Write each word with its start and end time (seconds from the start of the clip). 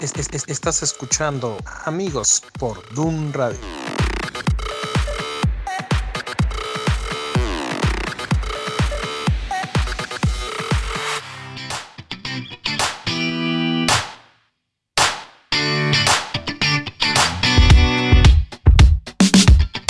Es- 0.00 0.12
es- 0.16 0.28
es- 0.32 0.44
estás 0.48 0.82
escuchando 0.82 1.58
Amigos 1.84 2.42
por 2.58 2.82
Doom 2.94 3.32
Radio. 3.32 3.58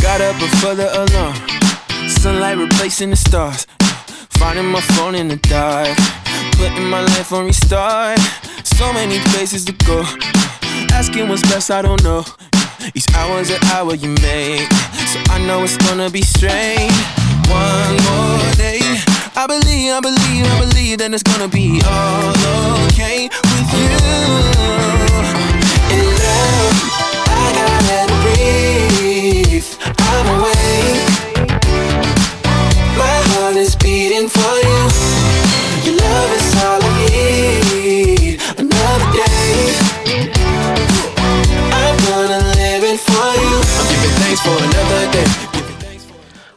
Got 0.00 0.20
up 0.20 0.38
before 0.38 0.74
the 0.74 0.88
alarm. 0.92 1.34
Sunlight 2.08 2.58
replacing 2.58 3.10
the 3.10 3.16
stars. 3.16 3.66
Finding 4.38 4.66
my 4.66 4.80
phone 4.80 5.14
in 5.14 5.28
the 5.28 5.36
dark. 5.36 5.96
Putting 6.56 6.88
my 6.88 7.02
life 7.02 7.32
on 7.32 7.46
restart. 7.46 8.18
So 8.64 8.92
many 8.92 9.18
places 9.30 9.64
to 9.66 9.72
go. 9.84 10.02
Asking 10.92 11.28
what's 11.28 11.42
best, 11.42 11.70
I 11.70 11.82
don't 11.82 12.02
know. 12.02 12.24
Each 12.94 13.06
hour's 13.14 13.50
an 13.50 13.62
hour 13.72 13.94
you 13.94 14.08
make. 14.22 14.70
So 15.12 15.18
I 15.28 15.38
know 15.46 15.62
it's 15.64 15.76
gonna 15.76 16.08
be 16.10 16.22
strange. 16.22 16.92
One 17.48 17.96
more 18.08 18.52
day. 18.56 18.80
I 19.36 19.46
believe, 19.46 19.92
I 19.92 20.00
believe, 20.00 20.46
I 20.46 20.60
believe 20.60 20.98
that 20.98 21.12
it's 21.12 21.22
gonna 21.22 21.48
be 21.48 21.80
all 21.84 22.32
okay 22.88 23.28
with 23.28 23.70
you. 23.76 23.92
In 25.92 26.06
love, 26.24 26.76
I 27.28 27.46
gotta 27.60 28.14
breathe. 28.22 29.68
I'm 29.98 30.40
awake. 30.40 30.55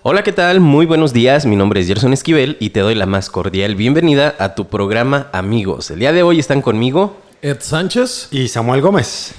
Hola, 0.02 0.24
¿qué 0.24 0.32
tal? 0.32 0.62
Muy 0.62 0.86
buenos 0.86 1.12
días. 1.12 1.46
Mi 1.46 1.58
nombre 1.58 1.82
es 1.82 1.88
Gerson 1.88 2.14
Esquivel 2.14 2.56
y 2.62 2.70
te 2.70 2.80
doy 2.80 2.96
la 2.96 3.06
más 3.06 3.30
cordial 3.30 3.76
bienvenida 3.76 4.34
a 4.40 4.56
tu 4.56 4.68
programa 4.68 5.28
Amigos. 5.34 5.92
El 5.92 6.00
día 6.00 6.14
de 6.14 6.24
hoy 6.24 6.40
están 6.40 6.62
conmigo. 6.62 7.18
Ed 7.42 7.58
Sánchez. 7.60 8.30
Y 8.32 8.48
Samuel 8.48 8.80
Gómez. 8.80 9.34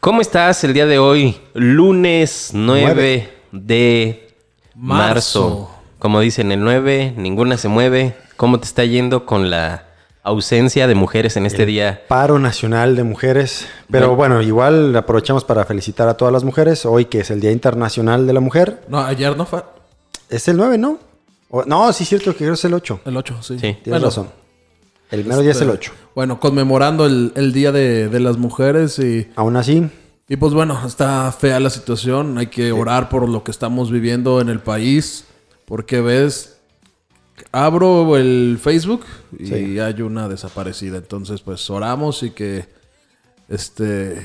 ¿Cómo 0.00 0.20
estás 0.20 0.64
el 0.64 0.74
día 0.74 0.84
de 0.84 0.98
hoy? 0.98 1.40
Lunes 1.54 2.50
9 2.52 3.32
de 3.52 4.34
marzo. 4.74 5.08
Marzo. 5.08 5.70
Como 5.98 6.20
dicen, 6.20 6.52
el 6.52 6.60
9, 6.62 7.14
ninguna 7.16 7.56
se 7.56 7.68
mueve. 7.68 8.14
¿Cómo 8.36 8.60
te 8.60 8.66
está 8.66 8.84
yendo 8.84 9.24
con 9.24 9.48
la 9.48 9.86
ausencia 10.22 10.86
de 10.88 10.94
mujeres 10.94 11.38
en 11.38 11.46
este 11.46 11.64
día? 11.64 12.02
Paro 12.08 12.38
Nacional 12.38 12.96
de 12.96 13.04
Mujeres. 13.04 13.66
Pero 13.90 14.14
bueno, 14.14 14.42
igual 14.42 14.94
aprovechamos 14.94 15.44
para 15.44 15.64
felicitar 15.64 16.06
a 16.08 16.18
todas 16.18 16.34
las 16.34 16.44
mujeres. 16.44 16.84
Hoy 16.84 17.06
que 17.06 17.20
es 17.20 17.30
el 17.30 17.40
Día 17.40 17.50
Internacional 17.50 18.26
de 18.26 18.32
la 18.34 18.40
Mujer. 18.40 18.82
No, 18.88 19.00
ayer 19.00 19.34
no 19.38 19.46
fue. 19.46 19.62
Es 20.32 20.48
el 20.48 20.56
9, 20.56 20.78
¿no? 20.78 20.98
O- 21.50 21.64
no, 21.64 21.92
sí 21.92 22.02
es 22.04 22.08
cierto 22.08 22.32
que 22.32 22.38
creo 22.38 22.50
que 22.50 22.54
es 22.54 22.64
el 22.64 22.74
8. 22.74 23.00
El 23.04 23.16
8, 23.16 23.36
sí. 23.42 23.54
Sí. 23.54 23.58
Tienes 23.60 23.84
Bueno, 23.86 24.06
razón. 24.06 24.28
El 25.10 25.24
mero 25.26 25.42
día 25.42 25.50
es 25.52 25.60
el 25.60 25.68
8. 25.70 25.92
Bueno, 26.14 26.40
conmemorando 26.40 27.04
el, 27.06 27.32
el 27.36 27.52
Día 27.52 27.70
de, 27.70 28.08
de 28.08 28.20
las 28.20 28.38
Mujeres 28.38 28.98
y, 28.98 29.28
Aún 29.36 29.56
así, 29.56 29.88
y 30.28 30.36
pues 30.36 30.54
bueno, 30.54 30.80
está 30.86 31.30
fea 31.32 31.60
la 31.60 31.68
situación. 31.68 32.38
Hay 32.38 32.46
que 32.46 32.72
orar 32.72 33.10
por 33.10 33.28
lo 33.28 33.44
que 33.44 33.50
estamos 33.50 33.90
viviendo 33.90 34.40
en 34.40 34.48
el 34.48 34.60
país. 34.60 35.26
Porque 35.66 36.00
ves, 36.00 36.56
abro 37.52 38.16
el 38.16 38.58
Facebook 38.60 39.02
y 39.38 39.46
Sí. 39.46 39.78
hay 39.78 40.00
una 40.00 40.28
desaparecida. 40.28 40.96
Entonces, 40.98 41.42
pues 41.42 41.68
oramos 41.70 42.22
y 42.22 42.30
que 42.30 42.66
este 43.48 44.16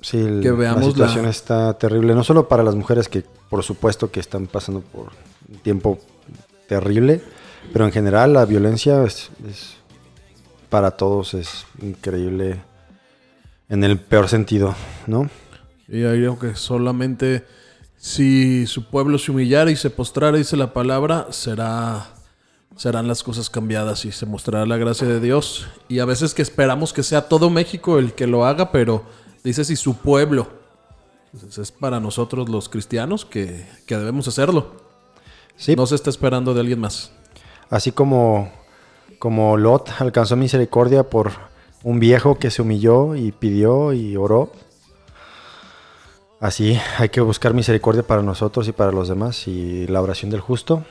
sí, 0.00 0.18
el- 0.18 0.40
Que 0.42 0.50
veamos 0.52 0.82
la 0.84 0.90
situación 0.90 1.24
la- 1.24 1.30
está 1.30 1.74
terrible. 1.78 2.14
No 2.14 2.22
solo 2.24 2.48
para 2.48 2.62
las 2.62 2.74
mujeres 2.76 3.08
que 3.08 3.24
por 3.50 3.62
supuesto 3.62 4.10
que 4.10 4.20
están 4.20 4.46
pasando 4.46 4.80
por 4.80 5.10
tiempo 5.62 5.98
terrible, 6.68 7.20
pero 7.72 7.84
en 7.84 7.92
general 7.92 8.32
la 8.32 8.44
violencia 8.44 9.02
es, 9.04 9.30
para 10.68 10.92
todos 10.92 11.34
es 11.34 11.66
increíble 11.80 12.60
en 13.68 13.84
el 13.84 13.98
peor 13.98 14.28
sentido, 14.28 14.74
¿no? 15.06 15.28
Y 15.88 16.04
ahí 16.04 16.20
digo 16.20 16.38
que 16.38 16.56
solamente 16.56 17.44
si 17.96 18.66
su 18.66 18.84
pueblo 18.84 19.18
se 19.18 19.30
humillara 19.30 19.70
y 19.70 19.76
se 19.76 19.90
postrara, 19.90 20.36
dice 20.36 20.56
la 20.56 20.72
palabra, 20.72 21.28
será, 21.30 22.08
serán 22.76 23.08
las 23.08 23.22
cosas 23.22 23.50
cambiadas 23.50 24.04
y 24.04 24.12
se 24.12 24.26
mostrará 24.26 24.66
la 24.66 24.76
gracia 24.76 25.06
de 25.06 25.20
Dios. 25.20 25.66
Y 25.88 26.00
a 26.00 26.04
veces 26.04 26.34
que 26.34 26.42
esperamos 26.42 26.92
que 26.92 27.02
sea 27.02 27.28
todo 27.28 27.50
México 27.50 27.98
el 27.98 28.12
que 28.12 28.26
lo 28.26 28.44
haga, 28.44 28.70
pero 28.70 29.04
dice 29.42 29.64
si 29.64 29.76
su 29.76 29.96
pueblo. 29.96 30.48
Entonces 31.32 31.58
es 31.58 31.72
para 31.72 32.00
nosotros 32.00 32.48
los 32.48 32.68
cristianos 32.68 33.24
que, 33.24 33.66
que 33.86 33.96
debemos 33.96 34.28
hacerlo. 34.28 34.85
Sí, 35.56 35.74
No 35.74 35.86
se 35.86 35.94
está 35.94 36.10
esperando 36.10 36.54
de 36.54 36.60
alguien 36.60 36.80
más. 36.80 37.12
Así 37.70 37.92
como, 37.92 38.52
como 39.18 39.56
Lot 39.56 39.90
alcanzó 39.98 40.36
misericordia 40.36 41.04
por 41.04 41.32
un 41.82 41.98
viejo 41.98 42.38
que 42.38 42.50
se 42.50 42.62
humilló 42.62 43.14
y 43.14 43.32
pidió 43.32 43.92
y 43.92 44.16
oró. 44.16 44.52
Así 46.40 46.78
hay 46.98 47.08
que 47.08 47.20
buscar 47.20 47.54
misericordia 47.54 48.02
para 48.02 48.22
nosotros 48.22 48.68
y 48.68 48.72
para 48.72 48.92
los 48.92 49.08
demás. 49.08 49.48
Y 49.48 49.86
la 49.86 50.02
oración 50.02 50.30
del 50.30 50.40
justo 50.40 50.84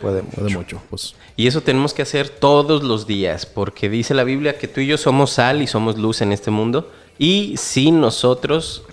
puede 0.00 0.22
mucho. 0.22 0.36
Puede 0.36 0.54
mucho. 0.54 0.82
Pues 0.90 1.14
Y 1.36 1.46
eso 1.46 1.62
tenemos 1.62 1.94
que 1.94 2.02
hacer 2.02 2.28
todos 2.28 2.82
los 2.82 3.06
días, 3.06 3.46
porque 3.46 3.88
dice 3.88 4.14
la 4.14 4.24
Biblia 4.24 4.58
que 4.58 4.68
tú 4.68 4.80
y 4.80 4.86
yo 4.86 4.98
somos 4.98 5.30
sal 5.30 5.62
y 5.62 5.66
somos 5.66 5.96
luz 5.96 6.20
en 6.20 6.32
este 6.32 6.50
mundo. 6.50 6.90
Y 7.18 7.56
si 7.56 7.90
nosotros, 7.90 8.84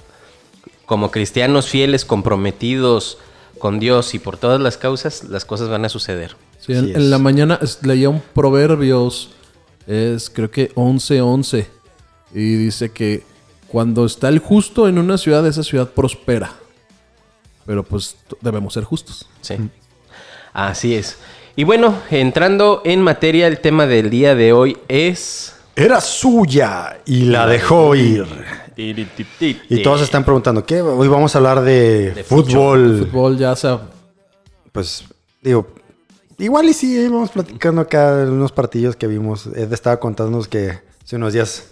como 0.85 1.11
cristianos 1.11 1.67
fieles, 1.67 2.05
comprometidos 2.05 3.17
con 3.59 3.79
Dios 3.79 4.15
y 4.15 4.19
por 4.19 4.37
todas 4.37 4.59
las 4.59 4.77
causas, 4.77 5.25
las 5.25 5.45
cosas 5.45 5.69
van 5.69 5.85
a 5.85 5.89
suceder. 5.89 6.35
Sí, 6.59 6.73
en, 6.73 7.09
la 7.09 7.19
mañana 7.19 7.59
leía 7.83 8.09
un 8.09 8.21
proverbios, 8.33 9.31
es 9.85 10.29
creo 10.29 10.49
que 10.49 10.73
11:11, 10.73 11.67
y 12.33 12.55
dice 12.55 12.91
que 12.91 13.23
cuando 13.67 14.05
está 14.05 14.29
el 14.29 14.39
justo 14.39 14.87
en 14.87 14.97
una 14.97 15.17
ciudad, 15.17 15.45
esa 15.45 15.63
ciudad 15.63 15.89
prospera. 15.89 16.53
Pero 17.65 17.83
pues 17.83 18.15
debemos 18.41 18.73
ser 18.73 18.83
justos. 18.83 19.27
Sí. 19.41 19.55
Así 20.53 20.95
es. 20.95 21.17
Y 21.55 21.65
bueno, 21.65 21.95
entrando 22.09 22.81
en 22.85 23.01
materia, 23.01 23.45
el 23.47 23.59
tema 23.59 23.85
del 23.85 24.09
día 24.09 24.33
de 24.33 24.53
hoy 24.53 24.77
es... 24.87 25.55
Era 25.75 26.01
suya 26.01 26.99
y 27.05 27.25
la 27.25 27.45
dejó 27.45 27.95
ir. 27.95 28.25
Y 29.69 29.83
todos 29.83 30.01
están 30.01 30.23
preguntando, 30.23 30.65
¿qué? 30.65 30.81
Hoy 30.81 31.07
vamos 31.09 31.35
a 31.35 31.39
hablar 31.39 31.61
de, 31.61 32.11
De 32.11 32.23
fútbol. 32.23 33.07
Fútbol 33.11 33.37
ya 33.37 33.55
sea... 33.55 33.81
Pues 34.71 35.03
digo, 35.41 35.67
igual 36.37 36.69
y 36.69 36.73
sí, 36.73 37.07
vamos 37.09 37.31
platicando 37.31 37.81
acá 37.81 38.15
de 38.15 38.31
unos 38.31 38.51
partidos 38.51 38.95
que 38.95 39.07
vimos. 39.07 39.47
Ed 39.47 39.73
estaba 39.73 39.99
contándonos 39.99 40.47
que 40.47 40.79
hace 41.03 41.15
unos 41.17 41.33
días 41.33 41.71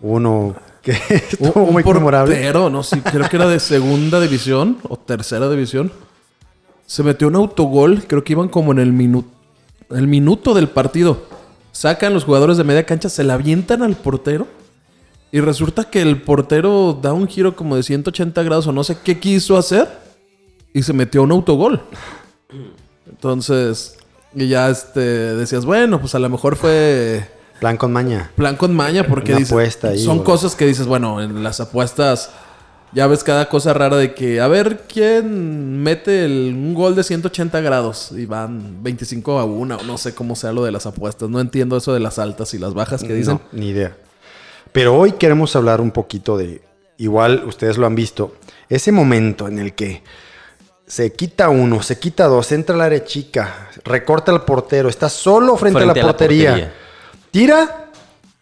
uno 0.00 0.54
que 0.80 0.92
estuvo 1.10 1.64
un 1.64 1.72
muy 1.72 1.82
memorable. 1.82 2.34
portero, 2.34 2.70
no 2.70 2.82
sé, 2.82 3.02
creo 3.02 3.28
que 3.28 3.36
era 3.36 3.48
de 3.48 3.60
segunda 3.60 4.20
división 4.20 4.78
o 4.88 4.96
tercera 4.96 5.50
división. 5.50 5.92
Se 6.86 7.02
metió 7.02 7.28
un 7.28 7.36
autogol, 7.36 8.04
creo 8.06 8.22
que 8.22 8.32
iban 8.32 8.48
como 8.48 8.72
en 8.72 8.78
el 8.78 8.92
minuto, 8.92 9.28
el 9.90 10.06
minuto 10.06 10.54
del 10.54 10.68
partido. 10.68 11.24
Sacan 11.72 12.14
los 12.14 12.24
jugadores 12.24 12.56
de 12.56 12.64
media 12.64 12.86
cancha, 12.86 13.08
se 13.08 13.24
la 13.24 13.34
avientan 13.34 13.82
al 13.82 13.96
portero. 13.96 14.46
Y 15.36 15.40
resulta 15.40 15.84
que 15.84 16.00
el 16.00 16.22
portero 16.22 16.98
da 17.02 17.12
un 17.12 17.28
giro 17.28 17.54
como 17.54 17.76
de 17.76 17.82
180 17.82 18.42
grados 18.42 18.66
o 18.68 18.72
no 18.72 18.82
sé 18.84 18.96
qué 19.04 19.20
quiso 19.20 19.58
hacer. 19.58 19.86
Y 20.72 20.82
se 20.82 20.94
metió 20.94 21.22
un 21.24 21.30
autogol. 21.30 21.82
Entonces, 23.06 23.98
y 24.34 24.48
ya 24.48 24.70
este, 24.70 25.00
decías, 25.00 25.66
bueno, 25.66 26.00
pues 26.00 26.14
a 26.14 26.18
lo 26.18 26.30
mejor 26.30 26.56
fue 26.56 27.28
Plan 27.60 27.76
con 27.76 27.92
maña. 27.92 28.30
plan 28.34 28.56
con 28.56 28.74
maña 28.74 29.06
porque 29.06 29.34
Una 29.34 29.44
apuesta 29.44 29.88
ahí, 29.88 29.98
son 29.98 30.22
cosas 30.22 30.54
que 30.54 30.64
dices, 30.66 30.86
bueno, 30.86 31.20
en 31.22 31.42
las 31.42 31.60
apuestas 31.60 32.30
ya 32.94 33.06
ves 33.06 33.22
cada 33.22 33.50
cosa 33.50 33.74
rara 33.74 33.96
de 33.98 34.14
que 34.14 34.40
a 34.40 34.48
ver 34.48 34.84
quién 34.88 35.82
mete 35.82 36.24
el- 36.24 36.54
un 36.54 36.72
gol 36.72 36.94
de 36.94 37.02
180 37.04 37.60
grados 37.60 38.10
y 38.12 38.24
van 38.24 38.82
25 38.82 39.38
a 39.38 39.44
1 39.44 39.76
o 39.76 39.82
no 39.84 39.98
sé 39.98 40.14
cómo 40.14 40.34
sea 40.34 40.52
lo 40.52 40.64
de 40.64 40.72
las 40.72 40.86
apuestas, 40.86 41.28
no 41.28 41.40
entiendo 41.40 41.76
eso 41.76 41.92
de 41.92 42.00
las 42.00 42.18
altas 42.18 42.54
y 42.54 42.58
las 42.58 42.72
bajas 42.72 43.02
que 43.02 43.12
dicen. 43.12 43.34
No, 43.34 43.58
ni 43.58 43.68
idea. 43.68 43.96
Pero 44.76 44.94
hoy 44.94 45.12
queremos 45.12 45.56
hablar 45.56 45.80
un 45.80 45.90
poquito 45.90 46.36
de, 46.36 46.60
igual 46.98 47.44
ustedes 47.46 47.78
lo 47.78 47.86
han 47.86 47.94
visto, 47.94 48.36
ese 48.68 48.92
momento 48.92 49.48
en 49.48 49.58
el 49.58 49.72
que 49.72 50.02
se 50.86 51.14
quita 51.14 51.48
uno, 51.48 51.82
se 51.82 51.98
quita 51.98 52.26
dos, 52.26 52.52
entra 52.52 52.74
al 52.74 52.82
área 52.82 53.02
chica, 53.02 53.70
recorta 53.84 54.32
al 54.32 54.44
portero, 54.44 54.90
está 54.90 55.08
solo 55.08 55.56
frente, 55.56 55.78
Frente 55.78 55.80
a, 55.80 55.92
a 55.92 55.96
la 55.96 56.02
la 56.02 56.12
portería, 56.12 56.74
tira 57.30 57.88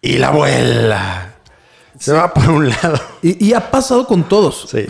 y 0.02 0.18
la 0.18 0.30
vuela. 0.30 1.36
Se 2.00 2.12
va 2.12 2.34
por 2.34 2.50
un 2.50 2.68
lado. 2.68 2.98
Y, 3.22 3.46
y 3.46 3.54
ha 3.54 3.70
pasado 3.70 4.04
con 4.04 4.24
todos. 4.24 4.66
Sí. 4.68 4.86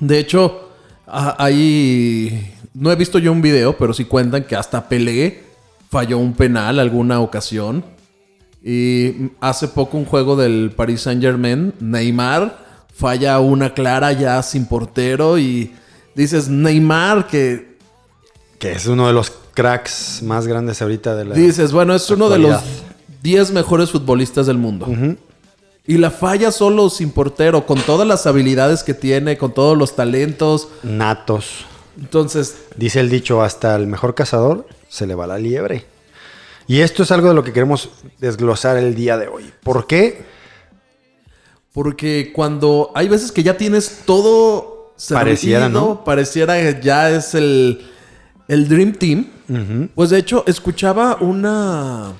De 0.00 0.18
hecho, 0.18 0.70
ahí 1.06 2.56
no 2.72 2.90
he 2.90 2.96
visto 2.96 3.18
yo 3.18 3.32
un 3.32 3.42
video, 3.42 3.76
pero 3.76 3.92
sí 3.92 4.06
cuentan 4.06 4.44
que 4.44 4.56
hasta 4.56 4.88
Pelé 4.88 5.44
falló 5.90 6.16
un 6.16 6.32
penal 6.32 6.78
alguna 6.78 7.20
ocasión. 7.20 7.84
Y 8.64 9.30
hace 9.40 9.68
poco 9.68 9.96
un 9.96 10.04
juego 10.04 10.36
del 10.36 10.72
Paris 10.74 11.02
Saint 11.02 11.20
Germain, 11.20 11.74
Neymar 11.80 12.58
falla 12.94 13.40
una 13.40 13.74
clara 13.74 14.12
ya 14.12 14.42
sin 14.42 14.66
portero 14.66 15.38
y 15.38 15.72
dices 16.14 16.48
Neymar 16.48 17.26
que 17.26 17.76
Que 18.58 18.72
es 18.72 18.86
uno 18.86 19.06
de 19.08 19.12
los 19.12 19.32
cracks 19.54 20.22
más 20.22 20.46
grandes 20.46 20.80
ahorita 20.82 21.16
de 21.16 21.24
la. 21.24 21.34
dices, 21.34 21.72
bueno, 21.72 21.94
es 21.94 22.08
uno 22.10 22.28
de 22.28 22.38
los 22.38 22.52
actualidad. 22.52 22.92
10 23.22 23.52
mejores 23.52 23.90
futbolistas 23.90 24.46
del 24.46 24.58
mundo. 24.58 24.86
Y 25.86 25.98
la 25.98 26.10
falla 26.10 26.52
solo 26.52 26.90
sin 26.90 27.10
portero, 27.10 27.66
con 27.66 27.80
todas 27.80 28.06
las 28.06 28.26
habilidades 28.26 28.84
que 28.84 28.94
tiene, 28.94 29.36
con 29.36 29.52
todos 29.52 29.76
los 29.76 29.96
talentos. 29.96 30.68
Natos. 30.82 31.66
Entonces, 31.98 32.56
Dice 32.76 33.00
el 33.00 33.10
dicho, 33.10 33.42
hasta 33.42 33.74
el 33.76 33.86
mejor 33.86 34.14
cazador 34.14 34.66
se 34.88 35.06
le 35.06 35.14
va 35.14 35.26
la 35.26 35.38
liebre. 35.38 35.84
Y 36.72 36.80
esto 36.80 37.02
es 37.02 37.10
algo 37.10 37.28
de 37.28 37.34
lo 37.34 37.44
que 37.44 37.52
queremos 37.52 37.90
desglosar 38.18 38.78
el 38.78 38.94
día 38.94 39.18
de 39.18 39.28
hoy. 39.28 39.52
¿Por 39.62 39.86
qué? 39.86 40.24
Porque 41.70 42.32
cuando 42.34 42.90
hay 42.94 43.08
veces 43.08 43.30
que 43.30 43.42
ya 43.42 43.58
tienes 43.58 44.04
todo 44.06 44.94
Pareciera, 45.10 45.68
¿no? 45.68 46.02
Pareciera 46.02 46.54
que 46.54 46.80
ya 46.82 47.10
es 47.10 47.34
el, 47.34 47.82
el 48.48 48.68
Dream 48.68 48.94
Team. 48.94 49.26
Pues 49.94 50.08
de 50.08 50.16
hecho, 50.16 50.44
escuchaba 50.46 51.18
una. 51.20 52.14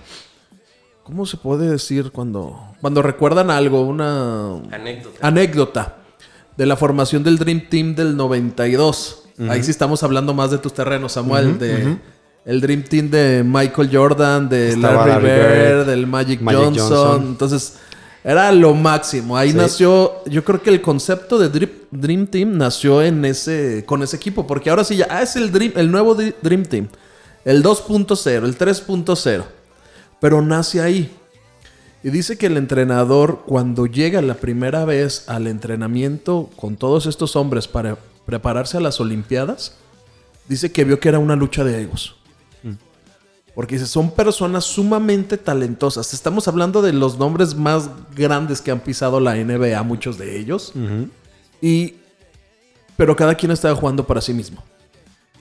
¿Cómo 1.03 1.25
se 1.25 1.39
puede 1.39 1.71
decir 1.71 2.11
cuando, 2.11 2.75
cuando 2.83 3.01
recuerdan 3.01 3.49
algo? 3.51 3.81
Una 3.81 4.57
Anécdota. 4.71 5.27
anécdota 5.27 5.97
de 6.59 6.67
la 6.67 6.77
formación 6.77 7.25
del 7.25 7.39
Dream 7.39 7.71
Team 7.71 7.95
del 7.95 8.19
92. 8.19 9.29
Ahí 9.49 9.63
sí 9.63 9.71
estamos 9.71 10.03
hablando 10.03 10.35
más 10.35 10.51
de 10.51 10.59
tus 10.59 10.75
terrenos, 10.75 11.13
Samuel. 11.13 11.59
de 11.59 11.97
El 12.45 12.61
Dream 12.61 12.83
Team 12.83 13.09
de 13.11 13.43
Michael 13.47 13.89
Jordan, 13.93 14.49
de 14.49 14.71
Estaba 14.71 15.07
Larry, 15.07 15.25
Bird, 15.25 15.37
Bird, 15.77 15.87
del 15.87 16.07
Magic, 16.07 16.41
Magic 16.41 16.61
Johnson. 16.61 16.89
Johnson. 16.89 17.27
Entonces, 17.29 17.75
era 18.25 18.51
lo 18.53 18.75
máximo. 18.75 19.37
Ahí 19.37 19.53
Sí. 19.53 19.57
nació, 19.57 20.25
yo 20.27 20.43
creo 20.45 20.61
que 20.61 20.71
el 20.71 20.81
concepto 20.83 21.39
de 21.39 21.49
Dream, 21.49 21.71
Dream 21.93 22.27
Team 22.27 22.57
nació 22.57 23.01
en 23.03 23.25
ese, 23.25 23.85
con 23.87 24.03
ese 24.03 24.17
equipo. 24.17 24.47
Porque 24.47 24.71
ahora 24.71 24.83
sí 24.85 24.97
ya, 24.97 25.07
ah, 25.09 25.23
es 25.23 25.37
el, 25.37 25.53
Dream, 25.53 25.73
el 25.77 25.91
nuevo 25.91 26.17
Dr- 26.17 26.35
Dream 26.43 26.65
Team. 26.65 26.89
El 27.45 27.63
2.0, 27.63 28.45
el 28.45 28.57
3.0. 28.57 29.45
Pero 30.21 30.43
nace 30.43 30.81
ahí. 30.81 31.13
Y 32.05 32.11
dice 32.11 32.37
que 32.37 32.47
el 32.47 32.57
entrenador, 32.57 33.43
cuando 33.47 33.87
llega 33.87 34.21
la 34.23 34.35
primera 34.35 34.85
vez 34.85 35.29
al 35.29 35.47
entrenamiento 35.47 36.51
con 36.57 36.77
todos 36.77 37.07
estos 37.07 37.37
hombres 37.37 37.69
para 37.69 37.97
prepararse 38.27 38.77
a 38.77 38.81
las 38.81 38.99
Olimpiadas, 39.01 39.75
dice 40.49 40.73
que 40.73 40.83
vio 40.83 40.99
que 40.99 41.09
era 41.09 41.21
una 41.21 41.37
lucha 41.37 41.63
de 41.63 41.81
egos. 41.83 42.17
Porque 43.55 43.79
son 43.79 44.11
personas 44.13 44.65
sumamente 44.65 45.37
talentosas. 45.37 46.15
Estamos 46.15 46.49
hablando 46.49 46.81
de 46.81 46.93
los 46.93 47.19
nombres 47.19 47.55
más 47.55 47.91
grandes 48.15 48.61
que 48.61 48.71
han 48.71 48.81
pisado 48.81 49.21
la 49.21 49.35
NBA, 49.35 49.83
muchos 49.83 50.19
de 50.19 50.39
ellos. 50.39 50.73
Y. 51.61 51.97
Pero 52.97 53.17
cada 53.17 53.35
quien 53.35 53.53
estaba 53.53 53.75
jugando 53.75 54.07
para 54.07 54.21
sí 54.21 54.33
mismo. 54.33 54.63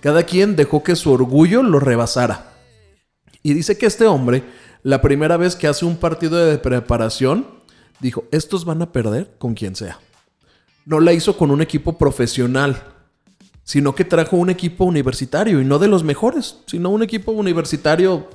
Cada 0.02 0.24
quien 0.24 0.56
dejó 0.56 0.84
que 0.84 0.96
su 0.96 1.12
orgullo 1.12 1.64
lo 1.64 1.80
rebasara. 1.80 2.54
Y 3.44 3.54
dice 3.54 3.78
que 3.78 3.86
este 3.86 4.06
hombre, 4.06 4.44
la 4.84 5.02
primera 5.02 5.38
vez 5.38 5.56
que 5.56 5.68
hace 5.68 5.86
un 5.86 5.96
partido 5.96 6.38
de 6.44 6.58
preparación, 6.58 7.46
dijo, 8.00 8.26
estos 8.32 8.66
van 8.66 8.82
a 8.82 8.92
perder 8.92 9.32
con 9.38 9.54
quien 9.54 9.76
sea. 9.76 10.00
No 10.86 11.00
la 11.00 11.14
hizo 11.14 11.38
con 11.38 11.52
un 11.52 11.62
equipo 11.62 11.98
profesional, 11.98 12.91
sino 13.72 13.96
que 13.96 14.04
trajo 14.04 14.36
un 14.36 14.50
equipo 14.50 14.84
universitario 14.84 15.62
y 15.62 15.64
no 15.64 15.80
de 15.80 15.88
los 15.88 16.04
mejores, 16.04 16.58
sino 16.66 16.90
un 16.90 17.04
equipo 17.04 17.32
universitario, 17.32 18.28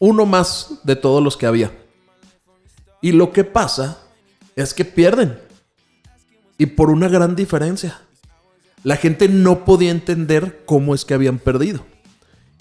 uno 0.00 0.26
más 0.26 0.80
de 0.82 0.96
todos 0.96 1.22
los 1.22 1.36
que 1.36 1.46
había. 1.46 1.70
Y 3.00 3.12
lo 3.12 3.30
que 3.30 3.44
pasa 3.44 3.98
es 4.56 4.74
que 4.74 4.84
pierden. 4.84 5.38
Y 6.58 6.66
por 6.66 6.90
una 6.90 7.06
gran 7.06 7.36
diferencia. 7.36 8.00
La 8.82 8.96
gente 8.96 9.28
no 9.28 9.64
podía 9.64 9.92
entender 9.92 10.62
cómo 10.66 10.92
es 10.92 11.04
que 11.04 11.14
habían 11.14 11.38
perdido. 11.38 11.86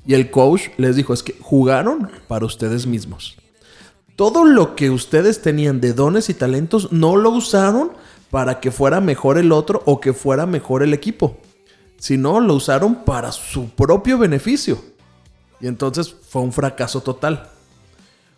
Y 0.05 0.13
el 0.13 0.29
coach 0.29 0.67
les 0.77 0.95
dijo, 0.95 1.15
es 1.15 1.23
que 1.23 1.35
jugaron 1.41 2.11
para 2.27 2.45
ustedes 2.45 2.85
mismos. 2.85 3.37
Todo 4.15 4.45
lo 4.45 4.75
que 4.75 4.91
ustedes 4.91 5.41
tenían 5.41 5.81
de 5.81 5.93
dones 5.93 6.29
y 6.29 6.35
talentos 6.35 6.91
no 6.91 7.15
lo 7.15 7.31
usaron 7.31 7.93
para 8.29 8.59
que 8.59 8.69
fuera 8.69 9.01
mejor 9.01 9.39
el 9.39 9.51
otro 9.51 9.81
o 9.87 9.99
que 9.99 10.13
fuera 10.13 10.45
mejor 10.45 10.83
el 10.83 10.93
equipo, 10.93 11.39
sino 11.99 12.39
lo 12.39 12.55
usaron 12.55 13.03
para 13.03 13.31
su 13.31 13.69
propio 13.69 14.17
beneficio. 14.17 14.81
Y 15.61 15.67
entonces 15.67 16.13
fue 16.29 16.41
un 16.41 16.51
fracaso 16.53 17.01
total. 17.01 17.49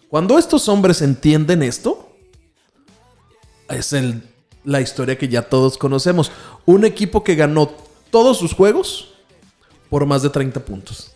Cuando 0.09 0.37
estos 0.37 0.67
hombres 0.67 1.01
entienden 1.01 1.63
esto, 1.63 2.09
es 3.69 3.93
el- 3.93 4.23
la 4.63 4.81
historia 4.81 5.17
que 5.17 5.27
ya 5.29 5.43
todos 5.43 5.77
conocemos. 5.77 6.31
Un 6.65 6.83
equipo 6.85 7.23
que 7.23 7.35
ganó 7.35 7.71
todos 8.09 8.37
sus 8.37 8.53
juegos 8.53 9.13
por 9.89 10.05
más 10.05 10.21
de 10.21 10.29
30 10.29 10.59
puntos. 10.59 11.11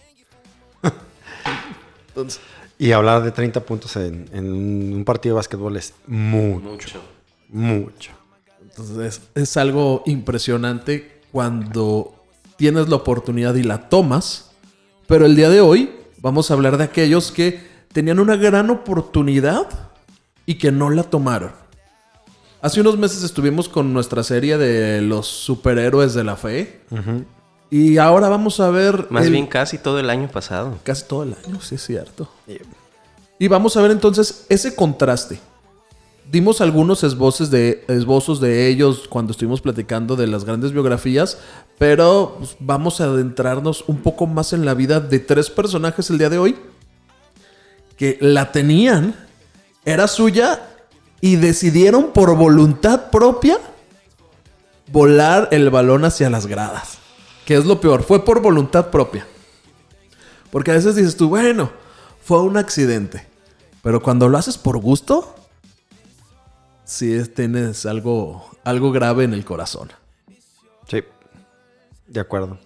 Entonces, 2.07 2.39
Y 2.77 2.91
hablar 2.91 3.23
de 3.23 3.31
30 3.31 3.61
puntos 3.61 3.95
en, 3.95 4.29
en 4.33 4.93
un 4.93 5.05
partido 5.05 5.35
de 5.35 5.37
básquetbol 5.37 5.77
es 5.77 5.93
mucho. 6.07 6.59
Mucho. 6.69 7.01
Mucho. 7.49 8.11
entonces 8.61 9.19
es, 9.35 9.43
es 9.43 9.57
algo 9.57 10.03
impresionante 10.05 11.21
cuando 11.31 12.14
tienes 12.57 12.89
la 12.89 12.95
oportunidad 12.97 13.55
y 13.55 13.63
la 13.63 13.89
tomas. 13.89 14.51
Pero 15.07 15.25
el 15.25 15.35
día 15.35 15.49
de 15.49 15.61
hoy 15.61 15.91
vamos 16.19 16.49
a 16.49 16.53
hablar 16.55 16.77
de 16.77 16.83
aquellos 16.85 17.31
que 17.31 17.61
tenían 17.93 18.19
una 18.19 18.35
gran 18.35 18.69
oportunidad 18.69 19.67
y 20.45 20.55
que 20.55 20.71
no 20.71 20.89
la 20.89 21.03
tomaron. 21.03 21.51
Hace 22.61 22.81
unos 22.81 22.97
meses 22.97 23.23
estuvimos 23.23 23.69
con 23.69 23.93
nuestra 23.93 24.23
serie 24.23 24.57
de 24.57 25.01
los 25.01 25.27
superhéroes 25.27 26.13
de 26.15 26.23
la 26.23 26.35
fe. 26.35 26.81
Y 27.69 27.97
ahora 27.97 28.29
vamos 28.29 28.59
a 28.59 28.69
ver... 28.71 29.07
Más 29.09 29.25
el- 29.25 29.31
bien 29.31 29.47
casi 29.47 29.77
todo 29.77 29.99
el 29.99 30.09
año 30.09 30.27
pasado. 30.29 30.79
Casi 30.83 31.05
todo 31.05 31.23
el 31.23 31.35
año, 31.45 31.61
sí 31.61 31.75
es 31.75 31.83
cierto. 31.85 32.27
Y 33.37 33.47
vamos 33.47 33.75
a 33.77 33.81
ver 33.81 33.91
entonces 33.91 34.45
ese 34.49 34.75
contraste. 34.75 35.39
Dimos 36.31 36.59
algunos 36.59 37.03
esbozos 37.03 37.51
de, 37.51 37.85
esbozos 37.87 38.39
de 38.41 38.67
ellos 38.67 39.07
cuando 39.07 39.31
estuvimos 39.31 39.61
platicando 39.61 40.15
de 40.15 40.27
las 40.27 40.43
grandes 40.43 40.71
biografías, 40.71 41.39
pero 41.77 42.35
pues, 42.39 42.55
vamos 42.59 42.99
a 42.99 43.05
adentrarnos 43.05 43.83
un 43.87 43.97
poco 43.97 44.25
más 44.25 44.51
en 44.53 44.65
la 44.65 44.73
vida 44.73 44.99
de 44.99 45.19
tres 45.19 45.49
personajes 45.49 46.09
el 46.09 46.17
día 46.17 46.29
de 46.29 46.39
hoy 46.39 46.55
que 47.97 48.17
la 48.21 48.51
tenían, 48.51 49.15
era 49.85 50.07
suya 50.07 50.61
y 51.21 51.37
decidieron 51.37 52.11
por 52.11 52.35
voluntad 52.35 53.09
propia 53.09 53.57
volar 54.91 55.49
el 55.51 55.69
balón 55.69 56.05
hacia 56.05 56.29
las 56.29 56.47
gradas. 56.47 56.97
Que 57.45 57.55
es 57.55 57.65
lo 57.65 57.79
peor, 57.79 58.03
fue 58.03 58.25
por 58.25 58.41
voluntad 58.41 58.89
propia. 58.89 59.25
Porque 60.51 60.71
a 60.71 60.75
veces 60.75 60.95
dices 60.95 61.15
tú, 61.15 61.29
bueno, 61.29 61.71
fue 62.21 62.41
un 62.41 62.57
accidente. 62.57 63.27
Pero 63.83 64.01
cuando 64.01 64.27
lo 64.27 64.37
haces 64.37 64.57
por 64.57 64.77
gusto, 64.77 65.35
es- 66.85 67.33
tienes 67.33 67.85
algo, 67.85 68.49
algo 68.63 68.91
grave 68.91 69.23
en 69.23 69.33
el 69.33 69.43
corazón. 69.43 69.91
Sí. 70.87 71.03
De 72.07 72.19
acuerdo. 72.19 72.57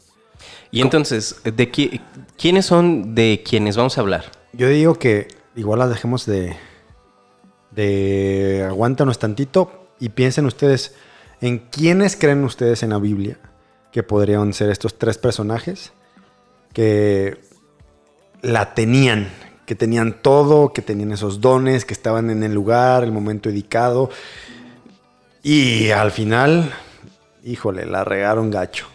Y 0.71 0.81
entonces, 0.81 1.41
¿de 1.43 1.71
qui- 1.71 2.01
quiénes 2.37 2.65
son 2.65 3.15
de 3.15 3.41
quienes 3.47 3.75
vamos 3.77 3.97
a 3.97 4.01
hablar? 4.01 4.25
Yo 4.53 4.67
digo 4.67 4.95
que 4.95 5.27
igual 5.55 5.79
las 5.79 5.89
dejemos 5.89 6.25
de. 6.25 6.55
de. 7.71 8.65
aguántanos 8.67 9.19
tantito 9.19 9.87
y 9.99 10.09
piensen 10.09 10.45
ustedes 10.45 10.95
en 11.41 11.59
quiénes 11.59 12.15
creen 12.15 12.43
ustedes 12.43 12.83
en 12.83 12.89
la 12.91 12.99
Biblia 12.99 13.37
que 13.91 14.03
podrían 14.03 14.53
ser 14.53 14.69
estos 14.69 14.97
tres 14.97 15.17
personajes 15.17 15.93
que 16.73 17.39
la 18.41 18.73
tenían, 18.75 19.29
que 19.69 19.75
tenían 19.75 20.23
todo, 20.23 20.73
que 20.73 20.81
tenían 20.81 21.11
esos 21.11 21.41
dones, 21.41 21.85
que 21.85 21.93
estaban 21.93 22.31
en 22.31 22.41
el 22.41 22.55
lugar, 22.55 23.03
el 23.03 23.11
momento 23.11 23.49
indicado. 23.49 24.09
Y 25.43 25.91
al 25.91 26.09
final, 26.09 26.73
híjole, 27.43 27.85
la 27.85 28.03
regaron 28.03 28.49
gacho. 28.49 28.87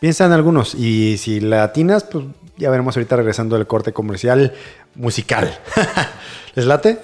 Piensa 0.00 0.26
en 0.26 0.32
algunos 0.32 0.74
y 0.74 1.18
si 1.18 1.38
la 1.38 1.62
atinas, 1.62 2.02
pues 2.02 2.24
ya 2.56 2.68
veremos 2.68 2.96
ahorita 2.96 3.14
regresando 3.14 3.54
del 3.54 3.68
corte 3.68 3.92
comercial 3.92 4.54
musical. 4.96 5.56
¿Les 6.56 6.66
late? 6.66 6.98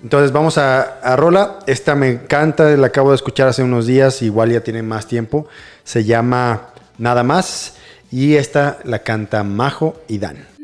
Entonces 0.00 0.30
vamos 0.30 0.58
a, 0.58 1.00
a 1.00 1.16
Rola. 1.16 1.58
Esta 1.66 1.96
me 1.96 2.08
encanta, 2.08 2.68
la 2.76 2.86
acabo 2.86 3.10
de 3.10 3.16
escuchar 3.16 3.48
hace 3.48 3.64
unos 3.64 3.88
días, 3.88 4.22
igual 4.22 4.52
ya 4.52 4.60
tiene 4.60 4.84
más 4.84 5.08
tiempo. 5.08 5.48
Se 5.82 6.04
llama 6.04 6.68
Nada 6.98 7.24
más 7.24 7.74
y 8.12 8.36
esta 8.36 8.78
la 8.84 9.00
canta 9.00 9.42
Majo 9.42 9.96
y 10.06 10.18
Dan. 10.18 10.57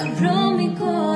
Abro 0.00 1.13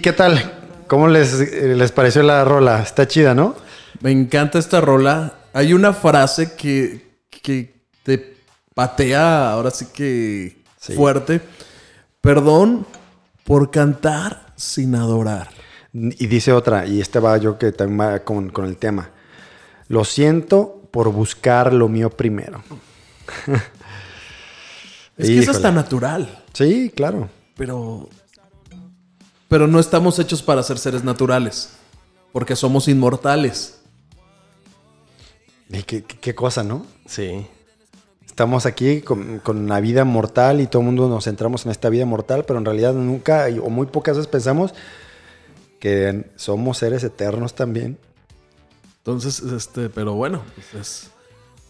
qué 0.00 0.12
tal? 0.12 0.52
¿Cómo 0.86 1.08
les, 1.08 1.34
eh, 1.40 1.74
les 1.76 1.92
pareció 1.92 2.22
la 2.22 2.44
rola? 2.44 2.82
Está 2.82 3.06
chida, 3.06 3.34
¿no? 3.34 3.54
Me 4.00 4.10
encanta 4.10 4.58
esta 4.58 4.80
rola. 4.80 5.34
Hay 5.52 5.72
una 5.72 5.92
frase 5.92 6.54
que, 6.54 7.16
que 7.30 7.74
te 8.02 8.36
patea 8.74 9.50
ahora 9.52 9.70
sí 9.70 9.86
que 9.92 10.60
Sí. 10.78 10.94
fuerte. 10.94 11.40
Perdón 12.20 12.86
por 13.44 13.70
cantar 13.70 14.46
sin 14.56 14.94
adorar. 14.94 15.48
Y 15.92 16.26
dice 16.26 16.52
otra, 16.52 16.86
y 16.86 17.00
este 17.00 17.18
va 17.18 17.36
yo 17.36 17.58
que 17.58 17.72
también 17.72 18.00
va 18.00 18.18
con, 18.20 18.50
con 18.50 18.64
el 18.64 18.76
tema. 18.76 19.10
Lo 19.88 20.04
siento 20.04 20.88
por 20.90 21.12
buscar 21.12 21.72
lo 21.72 21.88
mío 21.88 22.10
primero. 22.10 22.62
Es 25.16 25.28
que 25.28 25.38
eso 25.38 25.50
está 25.50 25.70
natural, 25.70 26.42
Sí, 26.54 26.90
claro. 26.94 27.28
pero. 27.56 28.08
Pero 29.50 29.66
no 29.66 29.78
estamos 29.80 30.18
hechos 30.18 30.42
para 30.42 30.62
ser 30.62 30.78
seres 30.78 31.04
naturales. 31.04 31.70
Porque 32.32 32.54
somos 32.56 32.86
inmortales. 32.88 33.80
Y 35.68 35.82
qué, 35.82 36.34
cosa, 36.34 36.62
¿no? 36.62 36.86
Sí. 37.06 37.46
Estamos 38.24 38.64
aquí 38.64 39.02
con, 39.02 39.40
con 39.40 39.68
la 39.68 39.80
vida 39.80 40.04
mortal 40.04 40.60
y 40.60 40.66
todo 40.68 40.80
el 40.82 40.86
mundo 40.86 41.08
nos 41.08 41.24
centramos 41.24 41.64
en 41.66 41.72
esta 41.72 41.88
vida 41.88 42.06
mortal, 42.06 42.44
pero 42.46 42.58
en 42.60 42.64
realidad 42.64 42.94
nunca 42.94 43.46
o 43.62 43.68
muy 43.70 43.86
pocas 43.86 44.16
veces 44.16 44.30
pensamos 44.30 44.72
que 45.80 46.30
somos 46.36 46.78
seres 46.78 47.02
eternos 47.02 47.54
también. 47.54 47.98
Entonces, 48.98 49.40
este, 49.40 49.90
pero 49.90 50.14
bueno, 50.14 50.42
pues 50.54 50.74
es- 50.74 51.10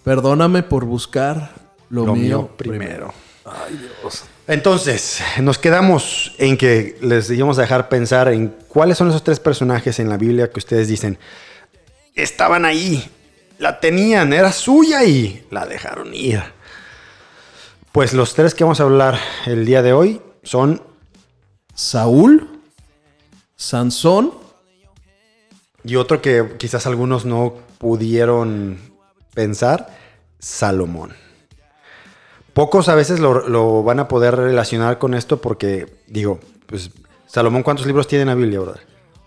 Perdóname 0.04 0.62
por 0.62 0.84
buscar 0.84 1.54
lo, 1.88 2.06
Lo 2.06 2.14
mío, 2.14 2.38
mío 2.38 2.50
primero. 2.56 2.84
primero. 2.86 3.14
Ay, 3.44 3.76
Dios. 3.76 4.24
Entonces, 4.46 5.22
nos 5.40 5.58
quedamos 5.58 6.34
en 6.38 6.56
que 6.56 6.98
les 7.00 7.30
íbamos 7.30 7.58
a 7.58 7.62
dejar 7.62 7.88
pensar 7.88 8.28
en 8.28 8.48
cuáles 8.68 8.98
son 8.98 9.08
esos 9.08 9.24
tres 9.24 9.40
personajes 9.40 9.98
en 9.98 10.08
la 10.08 10.16
Biblia 10.16 10.50
que 10.50 10.58
ustedes 10.58 10.88
dicen, 10.88 11.18
estaban 12.14 12.64
ahí, 12.64 13.10
la 13.58 13.80
tenían, 13.80 14.32
era 14.32 14.52
suya 14.52 15.04
y 15.04 15.46
la 15.50 15.66
dejaron 15.66 16.12
ir. 16.14 16.42
Pues 17.92 18.12
los 18.12 18.34
tres 18.34 18.54
que 18.54 18.64
vamos 18.64 18.80
a 18.80 18.84
hablar 18.84 19.18
el 19.46 19.64
día 19.66 19.82
de 19.82 19.92
hoy 19.92 20.20
son 20.42 20.82
Saúl, 21.74 22.60
Sansón 23.56 24.32
Y 25.84 25.96
otro 25.96 26.22
que 26.22 26.56
quizás 26.58 26.86
algunos 26.86 27.24
no 27.24 27.54
pudieron 27.78 28.78
pensar, 29.34 29.96
Salomón. 30.38 31.14
Pocos 32.52 32.88
a 32.88 32.94
veces 32.94 33.20
lo, 33.20 33.48
lo 33.48 33.82
van 33.82 34.00
a 34.00 34.08
poder 34.08 34.34
relacionar 34.36 34.98
con 34.98 35.14
esto 35.14 35.40
porque, 35.40 35.86
digo, 36.08 36.40
pues, 36.66 36.90
Salomón, 37.26 37.62
¿cuántos 37.62 37.86
libros 37.86 38.08
tiene 38.08 38.22
en 38.22 38.28
la 38.28 38.34
Biblia, 38.34 38.60
brother? 38.60 38.80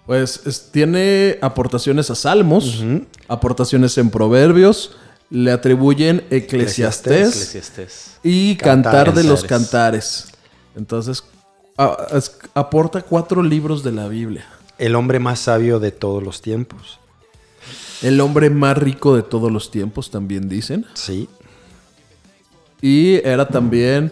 Pues 0.05 0.41
es- 0.45 0.69
tiene 0.71 1.37
aportaciones 1.41 2.09
a 2.09 2.15
Salmos, 2.15 2.83
aportaciones 3.29 3.97
en 3.97 4.09
Proverbios, 4.09 4.97
le 5.29 5.51
atribuyen 5.51 6.25
Eclesiastés 6.29 7.29
Eclesiastés. 7.29 8.17
y 8.23 8.55
Cantares. 8.57 9.05
Cantar 9.05 9.13
de 9.15 9.23
los 9.23 9.43
Cantares. 9.45 10.25
Cantares. 10.25 10.37
Entonces, 10.75 11.23
a- 11.77 11.97
es- 12.13 12.37
aporta 12.53 13.01
cuatro 13.03 13.41
libros 13.41 13.83
de 13.83 13.93
la 13.93 14.07
Biblia. 14.09 14.45
El 14.77 14.95
hombre 14.95 15.19
más 15.19 15.39
sabio 15.39 15.79
de 15.79 15.91
todos 15.91 16.21
los 16.21 16.41
tiempos. 16.41 16.99
El 18.01 18.19
hombre 18.19 18.49
más 18.49 18.77
rico 18.77 19.15
de 19.15 19.23
todos 19.23 19.49
los 19.51 19.71
tiempos, 19.71 20.11
también 20.11 20.49
dicen. 20.49 20.85
Sí. 20.93 21.29
Y 22.85 23.21
era 23.25 23.47
también 23.47 24.11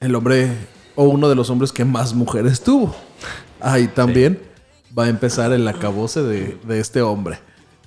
el 0.00 0.14
hombre 0.14 0.52
o 0.94 1.04
uno 1.08 1.28
de 1.28 1.34
los 1.34 1.50
hombres 1.50 1.72
que 1.72 1.84
más 1.84 2.14
mujeres 2.14 2.60
tuvo. 2.62 2.94
Ahí 3.60 3.88
también 3.88 4.38
va 4.96 5.06
a 5.06 5.08
empezar 5.08 5.50
el 5.52 5.66
acabose 5.66 6.22
de, 6.22 6.56
de 6.68 6.78
este 6.78 7.02
hombre. 7.02 7.40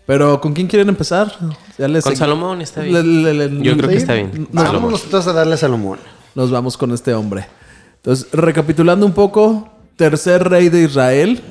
Pero 0.06 0.42
¿con 0.42 0.52
quién 0.54 0.68
quieren 0.68 0.90
empezar? 0.90 1.32
Ya 1.78 1.88
les- 1.88 2.04
Con 2.04 2.18
Salomón 2.18 2.62
está 2.62 2.82
bien. 2.82 3.24
Le- 3.24 3.34
le- 3.34 3.48
le- 3.50 3.64
Yo 3.64 3.78
creo 3.78 3.90
que 3.90 3.96
está 3.96 4.14
bien. 4.16 4.32
Nos, 4.52 4.64
Salomón. 4.66 4.74
Vámonos 4.74 5.04
entonces 5.06 5.30
a 5.32 5.34
darle 5.34 5.54
a 5.54 5.58
Salomón. 5.58 6.00
nos 6.36 6.52
vamos 6.52 6.76
con 6.76 6.92
este 6.92 7.14
hombre. 7.14 7.48
Entonces, 7.96 8.28
recapitulando 8.34 9.06
un 9.06 9.14
poco, 9.14 9.70
tercer 9.96 10.50
rey 10.50 10.68
de 10.68 10.84
Israel. 10.84 11.42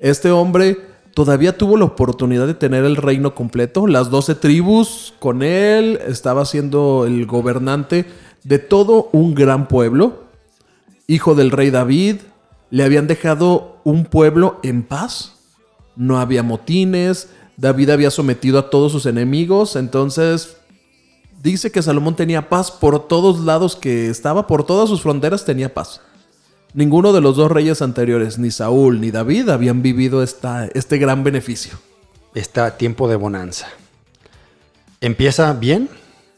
Este 0.00 0.30
hombre 0.30 0.76
todavía 1.14 1.56
tuvo 1.56 1.76
la 1.76 1.84
oportunidad 1.84 2.46
de 2.46 2.54
tener 2.54 2.84
el 2.84 2.96
reino 2.96 3.34
completo. 3.34 3.86
Las 3.86 4.10
doce 4.10 4.34
tribus 4.34 5.14
con 5.20 5.42
él. 5.42 6.00
Estaba 6.06 6.44
siendo 6.44 7.06
el 7.06 7.26
gobernante 7.26 8.06
de 8.42 8.58
todo 8.58 9.08
un 9.12 9.34
gran 9.34 9.68
pueblo. 9.68 10.24
Hijo 11.06 11.34
del 11.34 11.50
rey 11.50 11.70
David. 11.70 12.16
Le 12.70 12.82
habían 12.82 13.06
dejado 13.06 13.78
un 13.84 14.04
pueblo 14.04 14.58
en 14.62 14.82
paz. 14.82 15.34
No 15.96 16.18
había 16.18 16.42
motines. 16.42 17.28
David 17.56 17.90
había 17.90 18.10
sometido 18.10 18.58
a 18.58 18.70
todos 18.70 18.90
sus 18.90 19.06
enemigos. 19.06 19.76
Entonces, 19.76 20.56
dice 21.42 21.70
que 21.70 21.82
Salomón 21.82 22.16
tenía 22.16 22.48
paz 22.48 22.72
por 22.72 23.06
todos 23.06 23.40
lados 23.40 23.76
que 23.76 24.08
estaba, 24.08 24.46
por 24.46 24.64
todas 24.64 24.88
sus 24.88 25.02
fronteras 25.02 25.44
tenía 25.44 25.72
paz. 25.72 26.00
Ninguno 26.74 27.12
de 27.12 27.20
los 27.20 27.36
dos 27.36 27.50
reyes 27.50 27.82
anteriores, 27.82 28.38
ni 28.38 28.50
Saúl 28.50 29.00
ni 29.00 29.10
David, 29.12 29.48
habían 29.48 29.80
vivido 29.82 30.22
esta, 30.22 30.66
este 30.74 30.98
gran 30.98 31.22
beneficio. 31.22 31.78
Está 32.34 32.76
tiempo 32.76 33.08
de 33.08 33.14
bonanza. 33.16 33.68
¿Empieza 35.00 35.52
bien? 35.52 35.88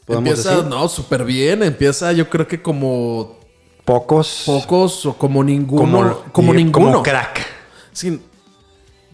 ¿Podemos 0.05 0.29
Empieza, 0.29 0.51
decir? 0.55 0.65
no, 0.69 0.87
súper 0.89 1.23
bien. 1.25 1.63
Empieza, 1.63 2.11
yo 2.11 2.29
creo 2.29 2.47
que 2.47 2.61
como 2.61 3.37
Pocos. 3.83 4.43
pocos 4.45 5.05
o 5.05 5.17
como 5.17 5.43
ninguno. 5.43 5.81
Como, 5.81 6.23
Como, 6.31 6.53
y- 6.53 6.57
ninguno. 6.57 6.85
Como 6.91 7.03
crack. 7.03 7.45
Sí, 7.91 8.19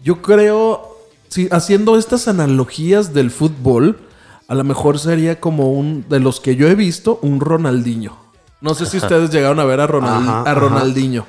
yo 0.02 0.20
creo, 0.20 0.98
sí, 1.28 1.48
haciendo 1.50 1.96
estas 1.96 2.28
analogías 2.28 3.14
del 3.14 3.30
fútbol, 3.30 3.98
a 4.46 4.54
lo 4.54 4.62
mejor 4.64 4.98
sería 4.98 5.40
como 5.40 5.72
un, 5.72 6.04
de 6.08 6.20
los 6.20 6.38
que 6.40 6.54
yo 6.56 6.68
he 6.68 6.74
visto, 6.74 7.18
un 7.22 7.40
Ronaldinho. 7.40 8.18
No 8.60 8.74
sé 8.74 8.86
si 8.86 8.96
ustedes 8.96 9.30
llegaron 9.30 9.60
a 9.60 9.64
ver 9.64 9.80
a, 9.80 9.86
Ronald- 9.86 10.22
Ajá, 10.28 10.38
a 10.38 10.42
ajá. 10.42 10.54
Ronaldinho. 10.54 11.26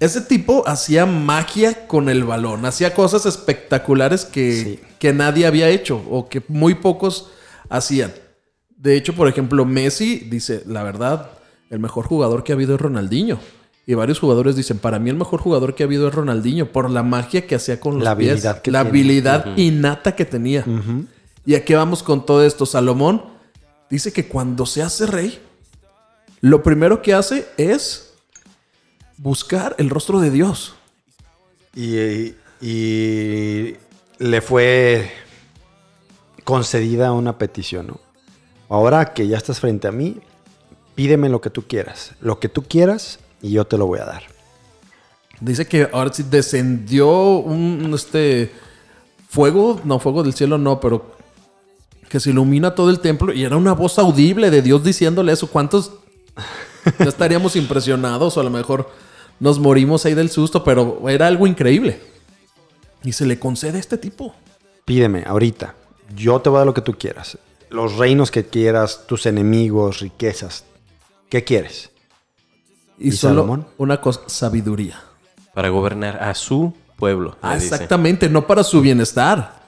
Ese 0.00 0.20
tipo 0.20 0.62
hacía 0.66 1.06
magia 1.06 1.86
con 1.86 2.08
el 2.08 2.24
balón, 2.24 2.64
hacía 2.64 2.94
cosas 2.94 3.26
espectaculares 3.26 4.24
que, 4.24 4.52
Sí. 4.52 4.80
que 4.98 5.12
nadie 5.12 5.46
había 5.46 5.68
hecho 5.68 6.02
o 6.08 6.28
que 6.28 6.42
muy 6.48 6.74
pocos 6.76 7.30
hacían. 7.68 8.12
De 8.76 8.96
hecho, 8.96 9.12
por 9.14 9.26
ejemplo, 9.28 9.64
Messi 9.64 10.18
dice, 10.30 10.62
la 10.66 10.84
verdad, 10.84 11.30
el 11.68 11.80
mejor 11.80 12.06
jugador 12.06 12.44
que 12.44 12.52
ha 12.52 12.54
habido 12.54 12.76
es 12.76 12.80
Ronaldinho. 12.80 13.38
Y 13.86 13.94
varios 13.94 14.20
jugadores 14.20 14.54
dicen, 14.54 14.78
para 14.78 14.98
mí 14.98 15.10
el 15.10 15.16
mejor 15.16 15.40
jugador 15.40 15.74
que 15.74 15.82
ha 15.82 15.86
habido 15.86 16.06
es 16.08 16.14
Ronaldinho, 16.14 16.70
por 16.70 16.88
la 16.90 17.02
magia 17.02 17.46
que 17.46 17.54
hacía 17.56 17.80
con 17.80 17.94
los 17.94 18.04
La 18.04 18.16
pies, 18.16 18.30
habilidad 18.32 18.62
que 18.62 18.70
la 18.70 18.82
tiene. 18.82 18.88
habilidad 18.90 19.56
innata 19.56 20.14
que 20.14 20.24
tenía. 20.26 20.64
Y 21.44 21.54
aquí 21.56 21.74
vamos 21.74 22.02
con 22.04 22.24
todo 22.24 22.44
esto. 22.44 22.66
Salomón 22.66 23.22
dice 23.90 24.12
que 24.12 24.28
cuando 24.28 24.64
se 24.66 24.82
hace 24.82 25.06
rey, 25.06 25.40
lo 26.40 26.62
primero 26.62 27.02
que 27.02 27.14
hace 27.14 27.48
es 27.56 28.14
buscar 29.16 29.74
el 29.78 29.90
rostro 29.90 30.20
de 30.20 30.30
Dios. 30.30 30.74
Y, 31.74 32.34
y 32.60 33.76
le 34.18 34.40
fue 34.40 35.10
concedida 36.44 37.12
una 37.12 37.38
petición, 37.38 37.88
¿no? 37.88 38.00
Ahora 38.68 39.14
que 39.14 39.26
ya 39.26 39.36
estás 39.36 39.60
frente 39.60 39.88
a 39.88 39.92
mí, 39.92 40.20
pídeme 40.94 41.28
lo 41.28 41.40
que 41.40 41.50
tú 41.50 41.62
quieras. 41.66 42.12
Lo 42.20 42.38
que 42.38 42.48
tú 42.48 42.62
quieras 42.62 43.18
y 43.40 43.52
yo 43.52 43.66
te 43.66 43.78
lo 43.78 43.86
voy 43.86 44.00
a 44.00 44.04
dar. 44.04 44.22
Dice 45.40 45.66
que 45.66 45.88
ahora 45.92 46.12
sí 46.12 46.24
descendió 46.28 47.38
un 47.38 47.82
un, 47.84 47.94
este 47.94 48.52
fuego, 49.28 49.80
no 49.84 50.00
fuego 50.00 50.22
del 50.22 50.34
cielo, 50.34 50.58
no, 50.58 50.80
pero 50.80 51.16
que 52.08 52.18
se 52.18 52.30
ilumina 52.30 52.74
todo 52.74 52.90
el 52.90 53.00
templo 53.00 53.32
y 53.32 53.44
era 53.44 53.56
una 53.56 53.74
voz 53.74 53.98
audible 53.98 54.50
de 54.50 54.62
Dios 54.62 54.82
diciéndole 54.82 55.32
eso. 55.32 55.48
¿Cuántos 55.48 55.92
ya 56.98 57.04
estaríamos 57.06 57.56
impresionados 57.56 58.36
o 58.36 58.40
a 58.40 58.44
lo 58.44 58.50
mejor 58.50 58.90
nos 59.40 59.58
morimos 59.58 60.04
ahí 60.04 60.14
del 60.14 60.30
susto, 60.30 60.64
pero 60.64 61.08
era 61.08 61.26
algo 61.26 61.46
increíble. 61.46 62.00
Y 63.04 63.12
se 63.12 63.26
le 63.26 63.38
concede 63.38 63.76
a 63.76 63.80
este 63.80 63.98
tipo. 63.98 64.34
Pídeme 64.84 65.24
ahorita. 65.26 65.74
Yo 66.14 66.40
te 66.40 66.48
voy 66.48 66.56
a 66.56 66.60
dar 66.60 66.66
lo 66.66 66.74
que 66.74 66.80
tú 66.80 66.94
quieras. 66.94 67.38
Los 67.70 67.96
reinos 67.96 68.30
que 68.30 68.46
quieras, 68.46 69.06
tus 69.06 69.26
enemigos, 69.26 70.00
riquezas. 70.00 70.64
¿Qué 71.28 71.44
quieres? 71.44 71.90
Y, 72.98 73.08
¿Y 73.08 73.12
solo 73.12 73.42
Salomón? 73.42 73.66
una 73.76 74.00
cosa, 74.00 74.22
sabiduría. 74.26 75.00
Para 75.54 75.68
gobernar 75.68 76.22
a 76.22 76.34
su 76.34 76.74
pueblo. 76.96 77.36
Ah, 77.42 77.54
dice. 77.54 77.66
exactamente, 77.66 78.28
no 78.28 78.46
para 78.46 78.64
su 78.64 78.80
bienestar. 78.80 79.58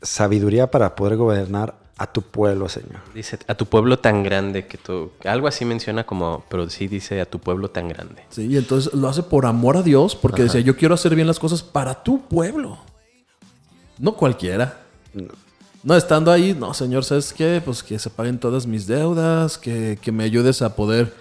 Sabiduría 0.00 0.70
para 0.70 0.94
poder 0.94 1.16
gobernar 1.16 1.74
a 1.98 2.06
tu 2.06 2.22
pueblo, 2.22 2.68
Señor. 2.68 3.00
Dice, 3.12 3.38
a 3.48 3.54
tu 3.54 3.66
pueblo 3.66 3.98
tan 3.98 4.22
grande 4.22 4.66
que 4.66 4.78
tú... 4.78 5.10
Algo 5.24 5.48
así 5.48 5.64
menciona 5.64 6.04
como... 6.04 6.44
Pero 6.48 6.70
sí 6.70 6.86
dice 6.86 7.20
a 7.20 7.26
tu 7.26 7.40
pueblo 7.40 7.70
tan 7.70 7.88
grande. 7.88 8.22
Sí, 8.30 8.46
y 8.46 8.56
entonces 8.56 8.94
lo 8.94 9.08
hace 9.08 9.24
por 9.24 9.46
amor 9.46 9.76
a 9.76 9.82
Dios, 9.82 10.14
porque 10.14 10.44
decía, 10.44 10.60
yo 10.60 10.76
quiero 10.76 10.94
hacer 10.94 11.14
bien 11.14 11.26
las 11.26 11.40
cosas 11.40 11.62
para 11.62 12.02
tu 12.02 12.22
pueblo. 12.22 12.78
No 13.98 14.14
cualquiera. 14.14 14.82
No, 15.82 15.96
estando 15.96 16.30
ahí, 16.30 16.56
no, 16.58 16.72
Señor, 16.72 17.04
¿sabes 17.04 17.32
qué? 17.32 17.60
Pues 17.64 17.82
que 17.82 17.98
se 17.98 18.10
paguen 18.10 18.38
todas 18.38 18.66
mis 18.66 18.86
deudas, 18.86 19.58
que, 19.58 19.98
que 20.00 20.12
me 20.12 20.22
ayudes 20.22 20.62
a 20.62 20.76
poder 20.76 21.12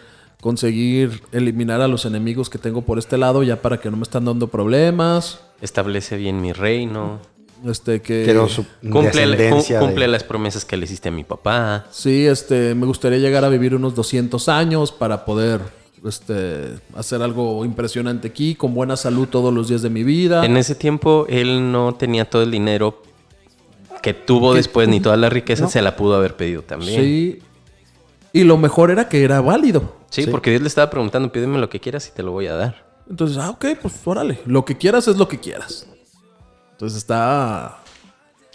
conseguir 0.42 1.24
eliminar 1.32 1.82
a 1.82 1.88
los 1.88 2.06
enemigos 2.06 2.50
que 2.50 2.60
tengo 2.60 2.84
por 2.84 3.00
este 3.00 3.18
lado, 3.18 3.42
ya 3.42 3.62
para 3.62 3.80
que 3.80 3.90
no 3.90 3.98
me 3.98 4.04
están 4.04 4.26
dando 4.26 4.48
problemas. 4.48 5.40
Establece 5.62 6.18
bien 6.18 6.40
mi 6.40 6.54
reino. 6.54 7.20
Este, 7.66 8.02
que... 8.02 8.24
Quiero 8.24 8.48
su 8.48 8.66
Cumple, 8.82 9.50
cum- 9.50 9.64
cumple 9.80 10.06
de- 10.06 10.12
las 10.12 10.24
promesas 10.24 10.64
que 10.66 10.78
le 10.78 10.86
hiciste 10.86 11.10
a 11.10 11.12
mi 11.12 11.24
papá. 11.24 11.86
Sí, 11.92 12.26
este, 12.28 12.76
me 12.76 12.86
gustaría 12.86 13.18
llegar 13.20 13.44
a 13.44 13.50
vivir 13.50 13.74
unos 13.76 13.96
200 13.96 14.48
años 14.50 14.92
para 14.92 15.26
poder 15.26 15.62
este, 16.06 16.76
hacer 16.96 17.22
algo 17.22 17.66
impresionante 17.66 18.28
aquí, 18.28 18.54
con 18.56 18.74
buena 18.74 18.96
salud 18.96 19.28
todos 19.28 19.54
los 19.54 19.68
días 19.70 19.82
de 19.82 19.90
mi 19.90 20.04
vida. 20.04 20.46
En 20.46 20.56
ese 20.58 20.76
tiempo 20.76 21.26
él 21.30 21.72
no 21.72 21.96
tenía 21.96 22.30
todo 22.30 22.44
el 22.44 22.52
dinero 22.52 23.02
que 24.04 24.14
tuvo 24.14 24.54
después, 24.54 24.88
ni 24.88 25.00
toda 25.00 25.18
la 25.18 25.30
riqueza, 25.30 25.64
No. 25.64 25.70
se 25.70 25.82
la 25.82 25.96
pudo 25.96 26.16
haber 26.16 26.36
pedido 26.36 26.62
también. 26.62 27.02
Sí, 27.02 27.40
Sí. 27.42 27.44
Y 28.34 28.44
lo 28.44 28.58
mejor 28.58 28.92
era 28.92 29.10
que 29.10 29.24
era 29.24 29.42
válido. 29.42 29.96
porque 30.30 30.52
Dios 30.52 30.62
le 30.62 30.68
estaba 30.68 30.90
preguntando, 30.92 31.32
pídeme 31.32 31.58
lo 31.58 31.70
que 31.70 31.80
quieras 31.80 32.08
y 32.08 32.16
te 32.16 32.22
lo 32.22 32.32
voy 32.32 32.46
a 32.48 32.54
dar. 32.54 32.86
Entonces, 33.10 33.38
ah, 33.38 33.50
ok, 33.50 33.66
pues 33.82 33.96
órale. 34.06 34.40
Lo 34.46 34.64
que 34.64 34.78
quieras 34.78 35.08
es 35.08 35.18
lo 35.18 35.28
que 35.28 35.40
quieras. 35.40 35.88
Entonces 36.78 37.00
está. 37.00 37.80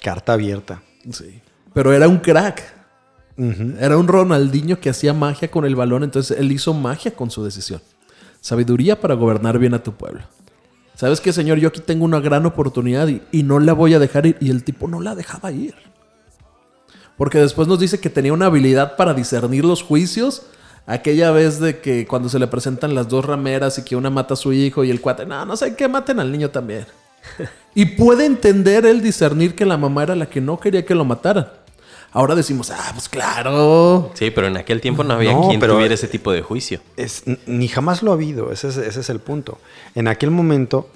Carta 0.00 0.34
abierta. 0.34 0.80
Sí. 1.10 1.42
Pero 1.74 1.92
era 1.92 2.06
un 2.06 2.18
crack. 2.18 2.62
Era 3.80 3.96
un 3.96 4.06
Ronaldinho 4.06 4.78
que 4.78 4.90
hacía 4.90 5.12
magia 5.12 5.50
con 5.50 5.64
el 5.64 5.74
balón. 5.74 6.04
Entonces 6.04 6.38
él 6.38 6.52
hizo 6.52 6.72
magia 6.72 7.12
con 7.16 7.32
su 7.32 7.42
decisión. 7.42 7.82
Sabiduría 8.40 9.00
para 9.00 9.14
gobernar 9.14 9.58
bien 9.58 9.74
a 9.74 9.82
tu 9.82 9.94
pueblo. 9.94 10.20
¿Sabes 10.94 11.20
qué, 11.20 11.32
señor? 11.32 11.58
Yo 11.58 11.68
aquí 11.68 11.80
tengo 11.80 12.04
una 12.04 12.20
gran 12.20 12.46
oportunidad 12.46 13.08
y, 13.08 13.22
y 13.32 13.42
no 13.42 13.58
la 13.58 13.72
voy 13.72 13.94
a 13.94 13.98
dejar 13.98 14.26
ir. 14.26 14.36
Y 14.38 14.50
el 14.50 14.62
tipo 14.62 14.86
no 14.86 15.00
la 15.00 15.16
dejaba 15.16 15.50
ir. 15.50 15.74
Porque 17.16 17.38
después 17.40 17.66
nos 17.66 17.80
dice 17.80 17.98
que 17.98 18.08
tenía 18.08 18.32
una 18.32 18.46
habilidad 18.46 18.94
para 18.94 19.14
discernir 19.14 19.64
los 19.64 19.82
juicios. 19.82 20.42
Aquella 20.86 21.32
vez 21.32 21.58
de 21.58 21.80
que 21.80 22.06
cuando 22.06 22.28
se 22.28 22.38
le 22.38 22.46
presentan 22.46 22.94
las 22.94 23.08
dos 23.08 23.24
rameras 23.24 23.78
y 23.78 23.82
que 23.82 23.96
una 23.96 24.10
mata 24.10 24.34
a 24.34 24.36
su 24.36 24.52
hijo 24.52 24.84
y 24.84 24.90
el 24.90 25.00
cuate, 25.00 25.26
no, 25.26 25.44
no 25.44 25.56
sé 25.56 25.74
qué, 25.74 25.88
maten 25.88 26.20
al 26.20 26.30
niño 26.30 26.50
también. 26.50 26.86
y 27.74 27.84
puede 27.86 28.26
entender 28.26 28.84
él 28.86 29.02
discernir 29.02 29.54
que 29.54 29.64
la 29.64 29.76
mamá 29.76 30.02
era 30.02 30.14
la 30.16 30.26
que 30.26 30.40
no 30.40 30.58
quería 30.60 30.84
que 30.84 30.94
lo 30.94 31.04
mataran. 31.04 31.48
Ahora 32.14 32.34
decimos, 32.34 32.70
ah, 32.70 32.90
pues 32.92 33.08
claro. 33.08 34.10
Sí, 34.14 34.30
pero 34.30 34.46
en 34.46 34.56
aquel 34.58 34.80
tiempo 34.82 35.02
no 35.02 35.14
había 35.14 35.32
No, 35.32 35.48
quien 35.48 35.58
pero- 35.58 35.74
tuviera 35.74 35.94
ese 35.94 36.08
tipo 36.08 36.30
de 36.30 36.42
juicio. 36.42 36.80
Es, 36.96 37.22
ni 37.46 37.68
jamás 37.68 38.02
lo 38.02 38.10
ha 38.10 38.14
habido, 38.14 38.52
ese 38.52 38.68
es, 38.68 38.76
ese 38.76 39.00
es 39.00 39.08
el 39.08 39.18
punto. 39.18 39.58
En 39.94 40.08
aquel 40.08 40.30
momento, 40.30 40.88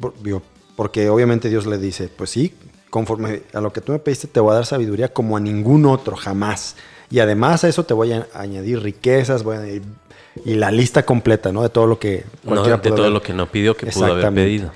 por- 0.00 0.14
digo, 0.22 0.42
porque 0.74 1.08
obviamente 1.10 1.50
Dios 1.50 1.66
le 1.66 1.76
dice, 1.76 2.08
pues 2.08 2.30
sí, 2.30 2.54
conforme 2.88 3.42
a 3.52 3.60
lo 3.60 3.72
que 3.74 3.80
tú 3.82 3.92
me 3.92 3.98
pediste 3.98 4.26
te 4.26 4.40
voy 4.40 4.52
a 4.52 4.54
dar 4.54 4.66
sabiduría 4.66 5.12
como 5.12 5.36
a 5.36 5.40
ningún 5.40 5.84
otro, 5.84 6.16
jamás. 6.16 6.76
Y 7.10 7.18
además 7.18 7.62
a 7.64 7.68
eso 7.68 7.84
te 7.84 7.92
voy 7.92 8.12
a 8.12 8.26
añadir 8.32 8.80
riquezas, 8.82 9.42
voy 9.42 9.56
a 9.56 9.60
añadir- 9.60 9.82
y 10.46 10.54
la 10.54 10.70
lista 10.70 11.04
completa, 11.04 11.52
¿no? 11.52 11.62
De 11.62 11.68
todo 11.68 11.86
lo 11.86 11.98
que... 11.98 12.24
No, 12.42 12.62
de 12.64 12.78
todo 12.78 13.10
lo 13.10 13.20
que 13.22 13.34
no 13.34 13.50
pidió 13.50 13.76
que 13.76 13.86
pudo 13.86 14.06
haber 14.06 14.32
pedido. 14.32 14.72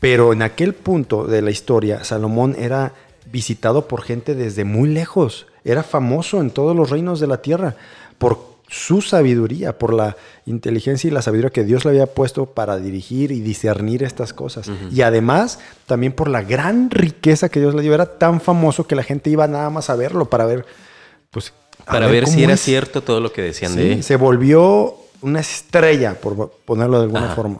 Pero 0.00 0.32
en 0.32 0.42
aquel 0.42 0.74
punto 0.74 1.26
de 1.26 1.42
la 1.42 1.50
historia, 1.50 2.04
Salomón 2.04 2.56
era 2.58 2.94
visitado 3.30 3.86
por 3.86 4.02
gente 4.02 4.34
desde 4.34 4.64
muy 4.64 4.88
lejos. 4.88 5.46
Era 5.62 5.82
famoso 5.82 6.40
en 6.40 6.50
todos 6.50 6.74
los 6.74 6.90
reinos 6.90 7.20
de 7.20 7.26
la 7.26 7.42
tierra 7.42 7.76
por 8.18 8.50
su 8.66 9.02
sabiduría, 9.02 9.78
por 9.78 9.92
la 9.92 10.16
inteligencia 10.46 11.08
y 11.08 11.10
la 11.10 11.22
sabiduría 11.22 11.50
que 11.50 11.64
Dios 11.64 11.84
le 11.84 11.90
había 11.90 12.06
puesto 12.06 12.46
para 12.46 12.78
dirigir 12.78 13.30
y 13.30 13.40
discernir 13.40 14.02
estas 14.02 14.32
cosas. 14.32 14.70
Y 14.90 15.02
además, 15.02 15.58
también 15.86 16.12
por 16.12 16.28
la 16.28 16.42
gran 16.42 16.90
riqueza 16.90 17.48
que 17.48 17.60
Dios 17.60 17.74
le 17.74 17.82
dio. 17.82 17.92
Era 17.92 18.18
tan 18.18 18.40
famoso 18.40 18.86
que 18.86 18.94
la 18.94 19.02
gente 19.02 19.28
iba 19.28 19.46
nada 19.48 19.68
más 19.70 19.90
a 19.90 19.96
verlo 19.96 20.26
para 20.26 20.46
ver, 20.46 20.64
pues... 21.30 21.52
Para 21.84 22.06
ver, 22.06 22.26
si 22.28 22.44
era 22.44 22.52
es. 22.54 22.60
cierto 22.60 23.02
todo 23.02 23.20
lo 23.20 23.32
que 23.32 23.42
decían 23.42 23.74
de 23.74 23.94
él. 23.94 24.02
se 24.04 24.16
volvió 24.16 24.94
una 25.22 25.40
estrella, 25.40 26.14
por 26.14 26.50
ponerlo 26.64 26.98
de 26.98 27.04
alguna 27.04 27.26
Ajá. 27.26 27.34
forma. 27.34 27.58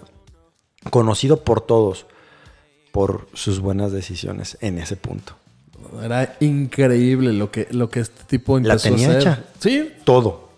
Conocido 0.90 1.42
por 1.42 1.60
todos 1.60 2.06
por 2.92 3.28
sus 3.34 3.60
buenas 3.60 3.92
decisiones 3.92 4.58
en 4.60 4.78
ese 4.78 4.96
punto. 4.96 5.34
Era 6.02 6.36
increíble 6.40 7.32
lo 7.32 7.50
que, 7.50 7.66
lo 7.70 7.88
que 7.88 8.00
este 8.00 8.22
tipo 8.24 8.58
La 8.58 8.74
empezó 8.74 8.90
tenía 8.90 9.06
a 9.08 9.10
hacer. 9.10 9.20
hecha. 9.20 9.44
Sí. 9.58 9.90
Todo. 10.04 10.50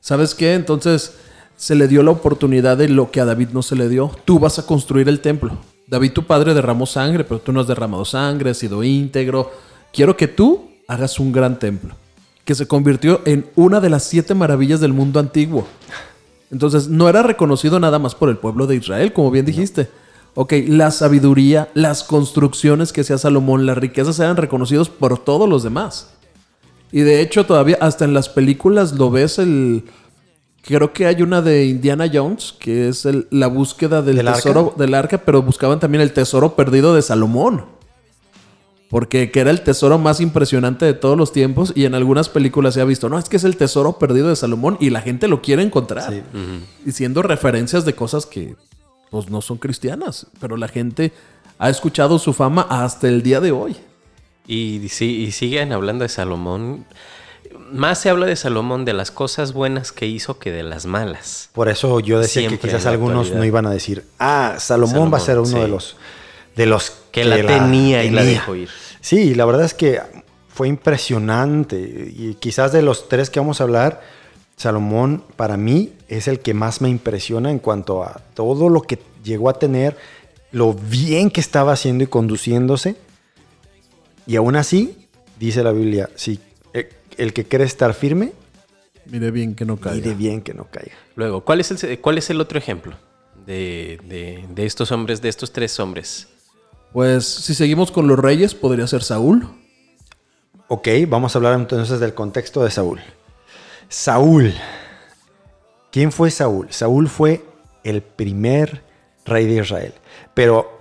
¿Sabes 0.00 0.34
qué? 0.34 0.54
Entonces 0.54 1.14
se 1.56 1.74
le 1.74 1.88
dio 1.88 2.02
la 2.02 2.10
oportunidad 2.10 2.76
de 2.76 2.88
lo 2.88 3.10
que 3.10 3.20
a 3.20 3.24
David 3.24 3.48
no 3.52 3.62
se 3.62 3.76
le 3.76 3.88
dio. 3.88 4.10
Tú 4.24 4.38
vas 4.38 4.58
a 4.58 4.66
construir 4.66 5.08
el 5.08 5.20
templo. 5.20 5.56
David, 5.86 6.12
tu 6.12 6.24
padre, 6.24 6.54
derramó 6.54 6.86
sangre, 6.86 7.24
pero 7.24 7.40
tú 7.40 7.52
no 7.52 7.60
has 7.60 7.66
derramado 7.66 8.04
sangre, 8.04 8.50
has 8.50 8.58
sido 8.58 8.82
íntegro. 8.82 9.52
Quiero 9.92 10.16
que 10.16 10.28
tú 10.28 10.70
hagas 10.88 11.20
un 11.20 11.30
gran 11.32 11.58
templo. 11.58 11.94
Que 12.44 12.54
se 12.54 12.66
convirtió 12.66 13.22
en 13.24 13.46
una 13.54 13.80
de 13.80 13.90
las 13.90 14.04
siete 14.04 14.34
maravillas 14.34 14.80
del 14.80 14.92
mundo 14.92 15.20
antiguo. 15.20 15.66
Entonces, 16.50 16.88
no 16.88 17.08
era 17.08 17.22
reconocido 17.22 17.80
nada 17.80 17.98
más 17.98 18.14
por 18.14 18.28
el 18.28 18.36
pueblo 18.36 18.66
de 18.66 18.76
Israel, 18.76 19.12
como 19.12 19.30
bien 19.30 19.46
dijiste. 19.46 19.88
Ok, 20.36 20.52
la 20.66 20.90
sabiduría, 20.90 21.68
las 21.74 22.02
construcciones 22.02 22.92
que 22.92 23.02
hacía 23.02 23.18
Salomón, 23.18 23.66
las 23.66 23.78
riquezas 23.78 24.18
eran 24.18 24.36
reconocidos 24.36 24.88
por 24.88 25.18
todos 25.18 25.48
los 25.48 25.62
demás. 25.62 26.10
Y 26.90 27.00
de 27.00 27.20
hecho, 27.20 27.46
todavía, 27.46 27.78
hasta 27.80 28.04
en 28.04 28.14
las 28.14 28.28
películas 28.28 28.92
lo 28.94 29.10
ves 29.10 29.38
el. 29.38 29.84
Creo 30.62 30.92
que 30.92 31.06
hay 31.06 31.22
una 31.22 31.42
de 31.42 31.66
Indiana 31.66 32.10
Jones, 32.12 32.54
que 32.58 32.88
es 32.88 33.04
el- 33.04 33.28
la 33.30 33.48
búsqueda 33.48 34.00
del 34.00 34.16
¿Del 34.16 34.28
arca? 34.28 34.40
tesoro 34.40 34.74
del 34.78 34.94
arca, 34.94 35.18
pero 35.18 35.42
buscaban 35.42 35.78
también 35.78 36.00
el 36.02 36.12
tesoro 36.12 36.56
perdido 36.56 36.94
de 36.94 37.02
Salomón. 37.02 37.66
Porque 38.88 39.30
que 39.30 39.40
era 39.40 39.50
el 39.50 39.62
tesoro 39.62 39.98
más 39.98 40.20
impresionante 40.20 40.84
de 40.86 40.94
todos 40.94 41.18
los 41.18 41.32
tiempos. 41.32 41.72
Y 41.74 41.84
en 41.84 41.94
algunas 41.94 42.28
películas 42.28 42.74
se 42.74 42.80
ha 42.80 42.84
visto, 42.84 43.08
no, 43.08 43.18
es 43.18 43.28
que 43.28 43.36
es 43.36 43.44
el 43.44 43.56
tesoro 43.56 43.98
perdido 43.98 44.28
de 44.28 44.36
Salomón 44.36 44.76
y 44.80 44.90
la 44.90 45.00
gente 45.00 45.26
lo 45.28 45.42
quiere 45.42 45.62
encontrar. 45.62 46.12
Sí. 46.12 46.22
Diciendo 46.84 47.22
referencias 47.22 47.84
de 47.84 47.94
cosas 47.94 48.24
que 48.24 48.54
pues 49.14 49.30
no 49.30 49.40
son 49.40 49.58
cristianas. 49.58 50.26
Pero 50.40 50.56
la 50.56 50.66
gente 50.66 51.12
ha 51.60 51.70
escuchado 51.70 52.18
su 52.18 52.32
fama 52.32 52.66
hasta 52.68 53.06
el 53.06 53.22
día 53.22 53.40
de 53.40 53.52
hoy. 53.52 53.76
Y, 54.44 54.88
sí, 54.88 55.22
y 55.22 55.30
siguen 55.30 55.72
hablando 55.72 56.02
de 56.02 56.08
Salomón. 56.08 56.84
Más 57.70 58.00
se 58.00 58.10
habla 58.10 58.26
de 58.26 58.34
Salomón 58.34 58.84
de 58.84 58.92
las 58.92 59.12
cosas 59.12 59.52
buenas 59.52 59.92
que 59.92 60.06
hizo 60.06 60.40
que 60.40 60.50
de 60.50 60.64
las 60.64 60.86
malas. 60.86 61.48
Por 61.52 61.68
eso 61.68 62.00
yo 62.00 62.18
decía 62.18 62.40
Siempre 62.40 62.58
que 62.58 62.66
quizás 62.66 62.86
algunos 62.86 63.30
no 63.30 63.44
iban 63.44 63.66
a 63.66 63.70
decir, 63.70 64.04
ah, 64.18 64.56
Salomón, 64.58 65.12
va 65.12 65.18
a 65.18 65.20
ser 65.20 65.38
uno 65.38 65.60
de 65.60 65.68
los 65.68 65.96
de 66.56 66.66
los 66.66 66.90
Que 67.12 67.24
la 67.24 67.36
tenía 67.36 68.02
y 68.02 68.10
la 68.10 68.24
dejó 68.24 68.56
ir. 68.56 68.68
Sí, 69.00 69.36
la 69.36 69.44
verdad 69.44 69.64
es 69.64 69.74
que 69.74 70.00
fue 70.48 70.66
impresionante 70.66 71.78
y 71.78 72.34
quizás 72.40 72.72
de 72.72 72.82
los 72.82 73.08
tres 73.08 73.30
que 73.30 73.38
vamos 73.38 73.60
a 73.60 73.64
hablar, 73.64 74.02
Salomón 74.56 75.22
para 75.36 75.56
mí 75.56 75.92
es 76.08 76.28
el 76.28 76.40
que 76.40 76.54
más 76.54 76.80
me 76.80 76.88
impresiona 76.88 77.50
en 77.50 77.58
cuanto 77.58 78.02
a 78.04 78.20
todo 78.34 78.68
lo 78.68 78.82
que 78.82 78.98
llegó 79.24 79.48
a 79.48 79.58
tener, 79.58 79.96
lo 80.52 80.74
bien 80.74 81.30
que 81.30 81.40
estaba 81.40 81.72
haciendo 81.72 82.04
y 82.04 82.06
conduciéndose. 82.06 82.96
Y 84.26 84.36
aún 84.36 84.56
así, 84.56 85.08
dice 85.38 85.62
la 85.62 85.72
Biblia, 85.72 86.08
si 86.14 86.38
eh, 86.72 86.88
el 87.18 87.32
que 87.32 87.44
quiere 87.44 87.64
estar 87.64 87.94
firme, 87.94 88.32
Mire 89.06 89.30
bien 89.30 89.54
que 89.54 89.66
no 89.66 89.76
caiga. 89.76 89.96
mire 89.96 90.14
bien 90.14 90.40
que 90.40 90.54
no 90.54 90.64
caiga. 90.70 90.94
Luego, 91.14 91.44
¿cuál 91.44 91.60
es 91.60 91.70
el, 91.84 92.00
cuál 92.00 92.16
es 92.16 92.30
el 92.30 92.40
otro 92.40 92.58
ejemplo 92.58 92.96
de, 93.44 94.00
de- 94.08 94.46
de 94.48 94.64
estos 94.64 94.90
hombres, 94.92 95.20
de 95.20 95.28
estos 95.28 95.52
tres 95.52 95.78
hombres? 95.78 96.28
Pues 96.92 97.26
si 97.26 97.54
seguimos 97.54 97.90
con 97.90 98.06
los 98.06 98.18
reyes, 98.18 98.54
podría 98.54 98.86
ser 98.86 99.02
Saúl. 99.02 99.46
Ok, 100.68 100.88
vamos 101.08 101.34
a 101.34 101.38
hablar 101.38 101.52
entonces 101.58 102.00
del 102.00 102.14
contexto 102.14 102.64
de 102.64 102.70
Saúl. 102.70 103.00
Saúl. 103.88 104.54
¿Quién 105.90 106.12
fue 106.12 106.30
Saúl? 106.30 106.68
Saúl 106.70 107.08
fue 107.08 107.44
el 107.84 108.02
primer 108.02 108.82
rey 109.24 109.46
de 109.46 109.62
Israel. 109.62 109.94
Pero 110.34 110.74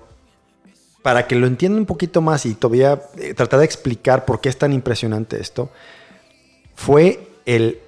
para 1.01 1.27
que 1.27 1.35
lo 1.35 1.45
entienda 1.47 1.79
un 1.79 1.85
poquito 1.85 2.21
más 2.21 2.45
y 2.45 2.55
todavía 2.55 3.01
eh, 3.17 3.33
tratar 3.33 3.59
de 3.59 3.65
explicar 3.65 4.25
por 4.25 4.41
qué 4.41 4.49
es 4.49 4.57
tan 4.57 4.73
impresionante 4.73 5.39
esto, 5.39 5.69
fue 6.75 7.27
el, 7.45 7.79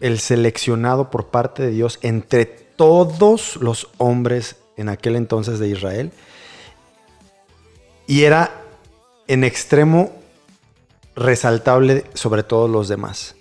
el 0.00 0.18
seleccionado 0.18 1.10
por 1.10 1.28
parte 1.28 1.62
de 1.62 1.70
Dios 1.70 1.98
entre 2.02 2.46
todos 2.46 3.56
los 3.56 3.88
hombres 3.98 4.56
en 4.76 4.88
aquel 4.88 5.14
entonces 5.16 5.58
de 5.58 5.68
Israel. 5.68 6.10
Y 8.06 8.24
era 8.24 8.50
en 9.28 9.44
extremo 9.44 10.10
resaltable 11.14 12.04
sobre 12.14 12.42
todos 12.42 12.68
los 12.68 12.88
demás. 12.88 13.36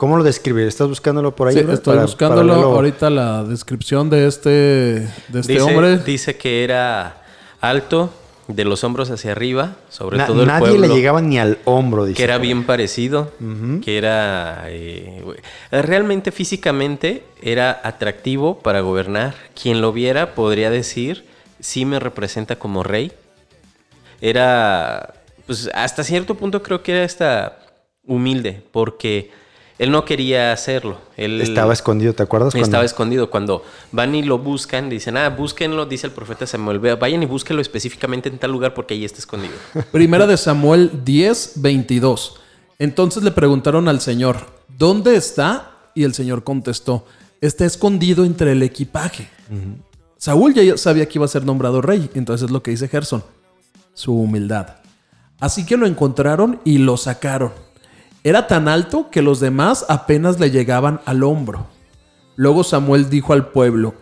¿Cómo 0.00 0.16
lo 0.16 0.24
describir? 0.24 0.66
¿Estás 0.66 0.88
buscándolo 0.88 1.36
por 1.36 1.48
ahí? 1.48 1.52
Sí, 1.54 1.60
estoy 1.60 1.92
Para- 1.92 2.02
buscándolo 2.06 2.54
para 2.54 2.66
ahorita 2.68 3.10
la 3.10 3.44
descripción 3.44 4.08
de 4.08 4.26
este, 4.26 4.48
de 4.48 5.40
este 5.40 5.52
dice, 5.52 5.60
hombre. 5.62 5.98
dice 5.98 6.38
que 6.38 6.64
era 6.64 7.22
alto, 7.60 8.08
de 8.48 8.64
los 8.64 8.82
hombros 8.82 9.10
hacia 9.10 9.32
arriba, 9.32 9.76
sobre 9.90 10.16
Na- 10.16 10.26
todo 10.26 10.40
el 10.40 10.48
nadie 10.48 10.68
pueblo. 10.70 10.86
le 10.88 10.94
llegaba 10.94 11.20
ni 11.20 11.38
al 11.38 11.58
hombro, 11.66 12.06
dice. 12.06 12.16
que 12.16 12.24
era 12.24 12.38
bien 12.38 12.64
parecido, 12.64 13.30
que 13.84 13.98
era 13.98 14.64
eh, 14.68 15.22
realmente 15.70 16.32
físicamente 16.32 17.22
era 17.42 17.78
atractivo 17.84 18.58
para 18.58 18.80
gobernar. 18.80 19.34
Quien 19.60 19.82
lo 19.82 19.92
viera 19.92 20.34
podría 20.34 20.70
decir, 20.70 21.26
sí 21.60 21.84
me 21.84 22.00
representa 22.00 22.56
como 22.56 22.82
rey. 22.82 23.12
Era, 24.22 25.12
pues 25.46 25.70
hasta 25.74 26.04
cierto 26.04 26.36
punto 26.36 26.62
creo 26.62 26.82
que 26.82 26.92
era 26.96 27.04
hasta 27.04 27.58
humilde, 28.06 28.62
porque 28.72 29.38
él 29.80 29.90
no 29.90 30.04
quería 30.04 30.52
hacerlo. 30.52 30.98
Él 31.16 31.40
Estaba 31.40 31.72
escondido, 31.72 32.12
¿te 32.12 32.22
acuerdas? 32.22 32.52
Cuando- 32.52 32.64
estaba 32.66 32.84
escondido. 32.84 33.30
Cuando 33.30 33.64
van 33.92 34.14
y 34.14 34.22
lo 34.22 34.38
buscan, 34.38 34.90
dicen, 34.90 35.16
ah, 35.16 35.30
búsquenlo, 35.30 35.86
dice 35.86 36.06
el 36.06 36.12
profeta 36.12 36.46
Samuel, 36.46 36.78
"Ve- 36.80 36.96
vayan 36.96 37.22
y 37.22 37.26
búsquenlo 37.26 37.62
específicamente 37.62 38.28
en 38.28 38.38
tal 38.38 38.52
lugar 38.52 38.74
porque 38.74 38.92
ahí 38.92 39.06
está 39.06 39.18
escondido. 39.20 39.54
Primera 39.90 40.26
de 40.26 40.36
Samuel 40.36 40.90
10, 41.02 41.52
22. 41.56 42.36
Entonces 42.78 43.22
le 43.22 43.30
preguntaron 43.30 43.88
al 43.88 44.02
Señor, 44.02 44.36
¿dónde 44.68 45.16
está? 45.16 45.70
Y 45.94 46.04
el 46.04 46.12
Señor 46.12 46.44
contestó, 46.44 47.06
está 47.40 47.64
escondido 47.64 48.24
entre 48.26 48.52
el 48.52 48.62
equipaje. 48.62 49.28
Saúl 50.18 50.52
ya 50.52 50.76
sabía 50.76 51.06
que 51.08 51.16
iba 51.18 51.24
a 51.24 51.28
ser 51.28 51.46
nombrado 51.46 51.80
rey, 51.80 52.10
entonces 52.14 52.44
es 52.44 52.50
lo 52.50 52.62
que 52.62 52.70
dice 52.70 52.86
Gerson, 52.86 53.24
su 53.94 54.14
humildad. 54.14 54.76
Así 55.40 55.64
que 55.64 55.78
lo 55.78 55.86
encontraron 55.86 56.60
y 56.64 56.76
lo 56.76 56.98
sacaron. 56.98 57.52
Era 58.22 58.46
tan 58.46 58.68
alto 58.68 59.10
que 59.10 59.22
los 59.22 59.40
demás 59.40 59.86
apenas 59.88 60.38
le 60.38 60.50
llegaban 60.50 61.00
al 61.06 61.22
hombro. 61.22 61.66
Luego 62.36 62.64
Samuel 62.64 63.08
dijo 63.08 63.32
al 63.32 63.48
pueblo, 63.48 63.94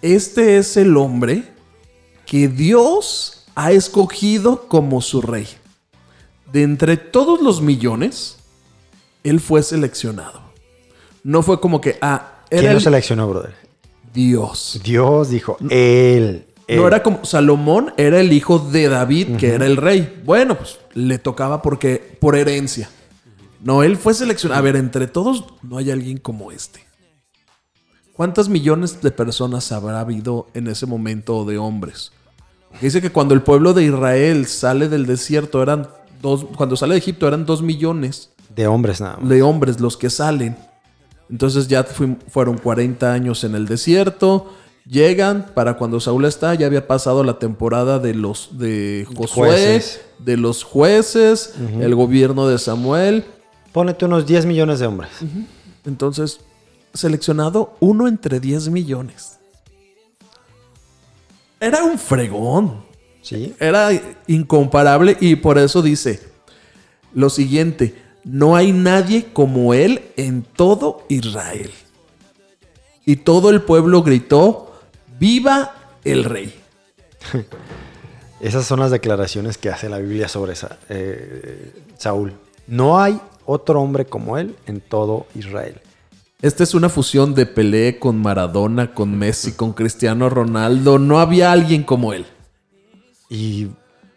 este 0.00 0.58
es 0.58 0.76
el 0.76 0.96
hombre 0.96 1.44
que 2.26 2.48
Dios 2.48 3.46
ha 3.54 3.72
escogido 3.72 4.68
como 4.68 5.00
su 5.00 5.22
rey. 5.22 5.48
De 6.52 6.62
entre 6.62 6.96
todos 6.96 7.40
los 7.40 7.60
millones, 7.62 8.36
él 9.24 9.40
fue 9.40 9.62
seleccionado. 9.62 10.40
No 11.24 11.42
fue 11.42 11.58
como 11.58 11.80
que, 11.80 11.98
ah, 12.00 12.42
¿Quién 12.48 12.64
era 12.64 12.72
lo 12.72 12.78
el 12.78 12.84
seleccionó, 12.84 13.28
brother? 13.28 13.54
Dios. 14.12 14.80
Dios 14.84 15.30
dijo, 15.30 15.56
él. 15.70 16.46
él. 16.68 16.76
No 16.76 16.86
era 16.86 17.02
como 17.02 17.24
Salomón, 17.24 17.92
era 17.96 18.20
el 18.20 18.32
hijo 18.32 18.58
de 18.60 18.88
David, 18.88 19.36
que 19.36 19.54
era 19.54 19.66
el 19.66 19.76
rey. 19.76 20.22
Bueno, 20.24 20.56
pues 20.56 20.78
le 20.94 21.18
tocaba 21.18 21.60
porque 21.62 22.16
por 22.20 22.36
herencia. 22.36 22.88
No, 23.64 23.82
él 23.82 23.96
fue 23.96 24.14
seleccionado. 24.14 24.58
A 24.60 24.62
ver, 24.62 24.76
entre 24.76 25.06
todos 25.08 25.44
no 25.62 25.78
hay 25.78 25.90
alguien 25.90 26.18
como 26.18 26.52
este. 26.52 26.80
¿Cuántas 28.12 28.48
millones 28.48 29.02
de 29.02 29.10
personas 29.10 29.72
habrá 29.72 30.00
habido 30.00 30.46
en 30.54 30.68
ese 30.68 30.86
momento 30.86 31.44
de 31.44 31.58
hombres? 31.58 32.12
Dice 32.80 33.00
que 33.02 33.10
cuando 33.10 33.34
el 33.34 33.42
pueblo 33.42 33.72
de 33.72 33.84
Israel 33.84 34.46
sale 34.46 34.88
del 34.88 35.06
desierto 35.06 35.62
eran 35.62 35.88
dos, 36.22 36.44
cuando 36.56 36.76
sale 36.76 36.94
de 36.94 36.98
Egipto 36.98 37.26
eran 37.26 37.44
dos 37.46 37.62
millones 37.62 38.30
De 38.54 38.66
hombres 38.66 39.00
nada 39.00 39.16
más. 39.16 39.28
de 39.28 39.42
hombres 39.42 39.80
los 39.80 39.96
que 39.96 40.10
salen. 40.10 40.56
Entonces 41.30 41.66
ya 41.68 41.82
fui- 41.84 42.16
fueron 42.28 42.58
40 42.58 43.12
años 43.12 43.42
en 43.44 43.54
el 43.54 43.66
desierto. 43.66 44.52
Llegan 44.86 45.46
para 45.54 45.76
cuando 45.78 45.98
Saúl 45.98 46.26
está, 46.26 46.54
ya 46.54 46.66
había 46.66 46.86
pasado 46.86 47.24
la 47.24 47.38
temporada 47.38 47.98
de 47.98 48.14
los 48.14 48.58
de 48.58 49.06
Josué, 49.16 49.48
Jueces. 49.48 50.00
de 50.18 50.36
los 50.36 50.62
jueces, 50.62 51.54
el 51.80 51.94
gobierno 51.94 52.46
de 52.46 52.58
Samuel. 52.58 53.24
Pónete 53.74 54.04
unos 54.04 54.24
10 54.24 54.46
millones 54.46 54.78
de 54.78 54.86
hombres. 54.86 55.10
Entonces, 55.84 56.38
seleccionado 56.94 57.76
uno 57.80 58.06
entre 58.08 58.38
10 58.40 58.68
millones. 58.68 59.38
Era 61.60 61.82
un 61.82 61.98
fregón. 61.98 62.84
¿Sí? 63.20 63.54
Era 63.58 63.90
incomparable 64.28 65.16
y 65.20 65.36
por 65.36 65.58
eso 65.58 65.82
dice 65.82 66.22
lo 67.14 67.30
siguiente, 67.30 68.00
no 68.22 68.54
hay 68.54 68.70
nadie 68.72 69.26
como 69.32 69.74
él 69.74 70.02
en 70.16 70.42
todo 70.42 71.02
Israel. 71.08 71.70
Y 73.06 73.16
todo 73.16 73.50
el 73.50 73.62
pueblo 73.62 74.02
gritó, 74.02 74.72
viva 75.18 75.74
el 76.04 76.22
rey. 76.24 76.54
Esas 78.40 78.66
son 78.66 78.78
las 78.80 78.90
declaraciones 78.92 79.58
que 79.58 79.70
hace 79.70 79.88
la 79.88 79.98
Biblia 79.98 80.28
sobre 80.28 80.54
Sa- 80.54 80.78
eh, 80.90 81.72
Saúl. 81.98 82.34
No 82.66 83.00
hay 83.00 83.20
otro 83.46 83.80
hombre 83.80 84.04
como 84.06 84.38
él 84.38 84.56
en 84.66 84.80
todo 84.80 85.26
Israel. 85.34 85.80
Esta 86.42 86.62
es 86.62 86.74
una 86.74 86.88
fusión 86.88 87.34
de 87.34 87.46
Pelé 87.46 87.98
con 87.98 88.20
Maradona, 88.20 88.92
con 88.92 89.16
Messi, 89.18 89.52
con 89.52 89.72
Cristiano 89.72 90.28
Ronaldo. 90.28 90.98
No 90.98 91.18
había 91.20 91.52
alguien 91.52 91.84
como 91.84 92.12
él. 92.12 92.26
Y, 93.30 93.68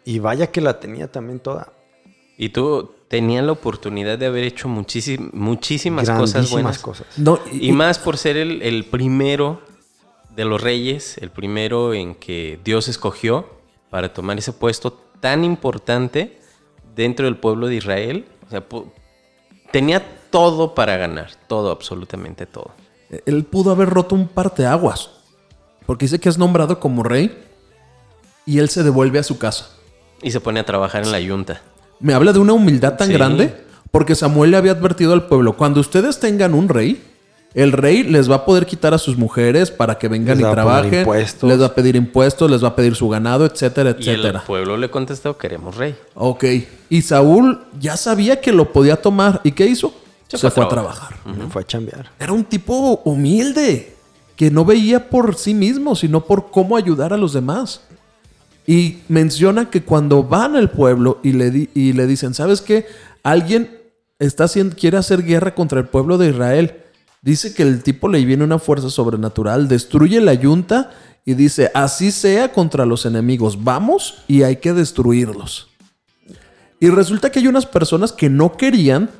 y 0.04 0.18
vaya 0.18 0.48
que 0.50 0.60
la 0.60 0.78
tenía 0.78 1.10
también 1.10 1.40
toda. 1.40 1.72
Y 2.36 2.50
tú 2.50 2.92
tenías 3.08 3.44
la 3.44 3.52
oportunidad 3.52 4.18
de 4.18 4.26
haber 4.26 4.44
hecho 4.44 4.68
muchísim- 4.68 5.30
muchísimas 5.32 6.08
cosas 6.10 6.50
buenas. 6.50 6.78
cosas. 6.78 7.06
No, 7.16 7.38
Y 7.50 7.72
más 7.72 7.98
por 7.98 8.18
ser 8.18 8.36
el, 8.36 8.60
el 8.62 8.84
primero 8.84 9.62
de 10.36 10.44
los 10.44 10.60
reyes, 10.60 11.16
el 11.18 11.30
primero 11.30 11.94
en 11.94 12.14
que 12.14 12.60
Dios 12.62 12.88
escogió 12.88 13.48
para 13.90 14.12
tomar 14.12 14.38
ese 14.38 14.52
puesto 14.52 14.92
tan 15.20 15.42
importante 15.44 16.38
dentro 16.94 17.24
del 17.24 17.36
pueblo 17.38 17.66
de 17.68 17.76
Israel. 17.76 18.26
O 18.46 18.50
sea, 18.50 18.60
tenía 19.72 20.02
todo 20.30 20.74
para 20.74 20.96
ganar, 20.96 21.30
todo, 21.46 21.70
absolutamente 21.70 22.46
todo. 22.46 22.72
Él 23.26 23.44
pudo 23.44 23.70
haber 23.70 23.88
roto 23.88 24.14
un 24.14 24.28
parteaguas. 24.28 25.10
Porque 25.86 26.04
dice 26.04 26.20
que 26.20 26.28
es 26.28 26.36
nombrado 26.36 26.78
como 26.80 27.02
rey 27.02 27.36
y 28.44 28.58
él 28.58 28.68
se 28.68 28.82
devuelve 28.82 29.18
a 29.18 29.22
su 29.22 29.38
casa. 29.38 29.70
Y 30.22 30.30
se 30.30 30.40
pone 30.40 30.60
a 30.60 30.66
trabajar 30.66 31.02
en 31.04 31.12
la 31.12 31.20
yunta. 31.20 31.62
Me 32.00 32.12
habla 32.12 32.32
de 32.32 32.38
una 32.40 32.52
humildad 32.52 32.96
tan 32.96 33.08
Sí. 33.08 33.14
grande 33.14 33.64
Porque 33.90 34.14
Samuel 34.14 34.50
le 34.50 34.58
había 34.58 34.72
advertido 34.72 35.14
al 35.14 35.26
pueblo, 35.28 35.56
cuando 35.56 35.80
ustedes 35.80 36.20
tengan 36.20 36.52
un 36.52 36.68
rey, 36.68 37.02
el 37.54 37.72
rey 37.72 38.02
les 38.04 38.30
va 38.30 38.36
a 38.36 38.44
poder 38.44 38.66
quitar 38.66 38.92
a 38.94 38.98
sus 38.98 39.16
mujeres 39.16 39.70
para 39.70 39.98
que 39.98 40.06
vengan 40.08 40.36
Les 40.36 40.40
y 40.40 40.42
va 40.44 40.50
a 40.50 40.54
poner 40.54 40.64
trabajen, 40.66 40.98
impuestos. 41.00 41.48
les 41.50 41.60
va 41.60 41.66
a 41.66 41.74
pedir 41.74 41.96
impuestos, 41.96 42.50
les 42.50 42.62
va 42.62 42.68
a 42.68 42.76
pedir 42.76 42.94
su 42.94 43.08
ganado, 43.08 43.46
etcétera, 43.46 43.96
Y 43.98 44.08
el 44.08 44.16
etcétera. 44.20 44.44
pueblo 44.46 44.76
le 44.76 44.90
contestó, 44.90 45.36
queremos 45.38 45.76
rey. 45.76 45.96
Ok. 46.14 46.44
Y 46.90 47.02
Saúl 47.02 47.60
ya 47.80 47.96
sabía 47.96 48.40
que 48.40 48.52
lo 48.52 48.72
podía 48.72 48.96
tomar. 49.00 49.40
¿Y 49.44 49.52
qué 49.52 49.66
hizo? 49.66 49.92
Se, 50.28 50.36
Se 50.36 50.50
fue 50.50 50.64
a 50.64 50.68
trabajar. 50.68 51.16
Fue 51.50 51.62
a 51.62 51.66
chambear. 51.66 52.10
Era 52.20 52.32
un 52.32 52.44
tipo 52.44 53.00
humilde, 53.04 53.94
que 54.36 54.50
no 54.50 54.64
veía 54.64 55.08
por 55.08 55.34
sí 55.36 55.54
mismo, 55.54 55.96
sino 55.96 56.24
por 56.24 56.50
cómo 56.50 56.76
ayudar 56.76 57.12
a 57.12 57.16
los 57.16 57.32
demás. 57.32 57.80
Y 58.66 58.98
menciona 59.08 59.70
que 59.70 59.82
cuando 59.82 60.22
van 60.22 60.54
al 60.54 60.70
pueblo 60.70 61.18
y 61.22 61.32
le, 61.32 61.50
di- 61.50 61.70
y 61.74 61.94
le 61.94 62.06
dicen, 62.06 62.34
¿sabes 62.34 62.60
qué? 62.60 62.86
Alguien 63.22 63.78
está 64.18 64.44
haciendo, 64.44 64.76
quiere 64.76 64.98
hacer 64.98 65.24
guerra 65.24 65.54
contra 65.54 65.80
el 65.80 65.86
pueblo 65.86 66.18
de 66.18 66.28
Israel. 66.28 66.76
Dice 67.22 67.52
que 67.54 67.62
el 67.62 67.82
tipo 67.82 68.08
le 68.08 68.24
viene 68.24 68.44
una 68.44 68.58
fuerza 68.58 68.90
sobrenatural, 68.90 69.68
destruye 69.68 70.20
la 70.20 70.34
yunta 70.34 70.90
y 71.24 71.34
dice, 71.34 71.70
así 71.74 72.10
sea 72.12 72.52
contra 72.52 72.86
los 72.86 73.04
enemigos, 73.04 73.62
vamos 73.64 74.22
y 74.28 74.44
hay 74.44 74.56
que 74.56 74.72
destruirlos. 74.72 75.68
Y 76.80 76.88
resulta 76.90 77.30
que 77.30 77.40
hay 77.40 77.48
unas 77.48 77.66
personas 77.66 78.12
que 78.12 78.30
no 78.30 78.56
querían 78.56 79.10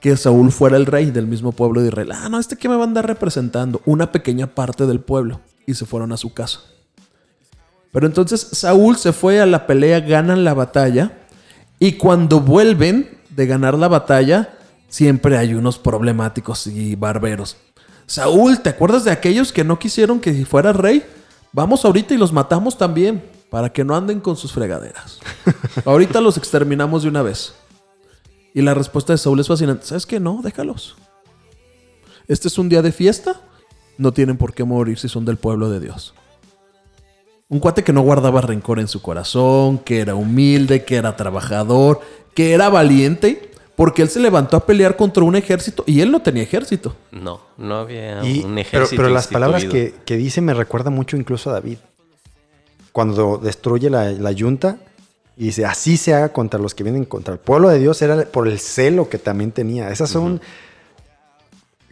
que 0.00 0.16
Saúl 0.16 0.52
fuera 0.52 0.76
el 0.76 0.84
rey 0.84 1.10
del 1.10 1.26
mismo 1.26 1.52
pueblo 1.52 1.80
de 1.80 1.88
Israel. 1.88 2.12
Ah, 2.12 2.28
no, 2.28 2.38
este 2.38 2.56
que 2.56 2.68
me 2.68 2.76
va 2.76 2.82
a 2.82 2.86
andar 2.86 3.06
representando 3.06 3.80
una 3.86 4.12
pequeña 4.12 4.46
parte 4.46 4.86
del 4.86 5.00
pueblo. 5.00 5.40
Y 5.66 5.74
se 5.74 5.86
fueron 5.86 6.12
a 6.12 6.18
su 6.18 6.34
casa. 6.34 6.60
Pero 7.90 8.06
entonces 8.06 8.40
Saúl 8.52 8.96
se 8.96 9.12
fue 9.12 9.40
a 9.40 9.46
la 9.46 9.66
pelea, 9.66 10.00
ganan 10.00 10.44
la 10.44 10.52
batalla. 10.52 11.12
Y 11.78 11.92
cuando 11.92 12.40
vuelven 12.40 13.18
de 13.30 13.46
ganar 13.46 13.78
la 13.78 13.88
batalla, 13.88 14.58
siempre 14.94 15.36
hay 15.36 15.54
unos 15.54 15.76
problemáticos 15.76 16.68
y 16.68 16.94
barberos. 16.94 17.56
Saúl, 18.06 18.60
¿te 18.60 18.70
acuerdas 18.70 19.02
de 19.02 19.10
aquellos 19.10 19.52
que 19.52 19.64
no 19.64 19.76
quisieron 19.76 20.20
que 20.20 20.46
fuera 20.46 20.72
rey? 20.72 21.04
Vamos 21.52 21.84
ahorita 21.84 22.14
y 22.14 22.16
los 22.16 22.32
matamos 22.32 22.78
también, 22.78 23.20
para 23.50 23.72
que 23.72 23.82
no 23.82 23.96
anden 23.96 24.20
con 24.20 24.36
sus 24.36 24.52
fregaderas. 24.52 25.18
ahorita 25.84 26.20
los 26.20 26.36
exterminamos 26.36 27.02
de 27.02 27.08
una 27.08 27.22
vez. 27.22 27.54
Y 28.54 28.62
la 28.62 28.72
respuesta 28.72 29.12
de 29.12 29.18
Saúl 29.18 29.40
es 29.40 29.48
fascinante. 29.48 29.84
¿Sabes 29.84 30.06
qué? 30.06 30.20
No, 30.20 30.42
déjalos. 30.44 30.94
Este 32.28 32.46
es 32.46 32.56
un 32.56 32.68
día 32.68 32.80
de 32.80 32.92
fiesta. 32.92 33.40
No 33.98 34.12
tienen 34.12 34.36
por 34.36 34.54
qué 34.54 34.62
morir 34.62 34.96
si 34.96 35.08
son 35.08 35.24
del 35.24 35.38
pueblo 35.38 35.70
de 35.70 35.80
Dios. 35.80 36.14
Un 37.48 37.58
cuate 37.58 37.82
que 37.82 37.92
no 37.92 38.02
guardaba 38.02 38.42
rencor 38.42 38.78
en 38.78 38.86
su 38.86 39.02
corazón, 39.02 39.78
que 39.78 39.98
era 39.98 40.14
humilde, 40.14 40.84
que 40.84 40.94
era 40.94 41.16
trabajador, 41.16 42.00
que 42.32 42.52
era 42.52 42.68
valiente, 42.68 43.50
porque 43.76 44.02
él 44.02 44.08
se 44.08 44.20
levantó 44.20 44.56
a 44.56 44.64
pelear 44.66 44.96
contra 44.96 45.24
un 45.24 45.34
ejército 45.36 45.82
y 45.86 46.00
él 46.00 46.10
no 46.10 46.22
tenía 46.22 46.42
ejército. 46.42 46.94
No, 47.10 47.40
no 47.58 47.76
había 47.78 48.24
Y- 48.24 48.40
un 48.44 48.56
ejército 48.58 49.02
pero 49.02 49.12
las 49.12 49.26
palabras 49.26 49.64
que, 49.64 49.94
que 50.04 50.16
dice 50.16 50.40
me 50.40 50.54
recuerda 50.54 50.90
mucho 50.90 51.16
incluso 51.16 51.50
a 51.50 51.54
David. 51.54 51.78
Cuando 52.92 53.38
destruye 53.38 53.90
la, 53.90 54.10
la 54.12 54.30
yunta 54.32 54.76
y 55.36 55.46
dice, 55.46 55.64
así 55.66 55.96
se 55.96 56.14
haga 56.14 56.28
contra 56.28 56.60
los 56.60 56.74
que 56.76 56.84
vienen 56.84 57.04
contra 57.04 57.34
el 57.34 57.40
pueblo 57.40 57.68
de 57.68 57.80
Dios, 57.80 58.00
era 58.02 58.24
por 58.26 58.46
el 58.46 58.60
celo 58.60 59.08
que 59.08 59.18
también 59.18 59.50
tenía. 59.50 59.90
Esas 59.90 60.10
son 60.10 60.40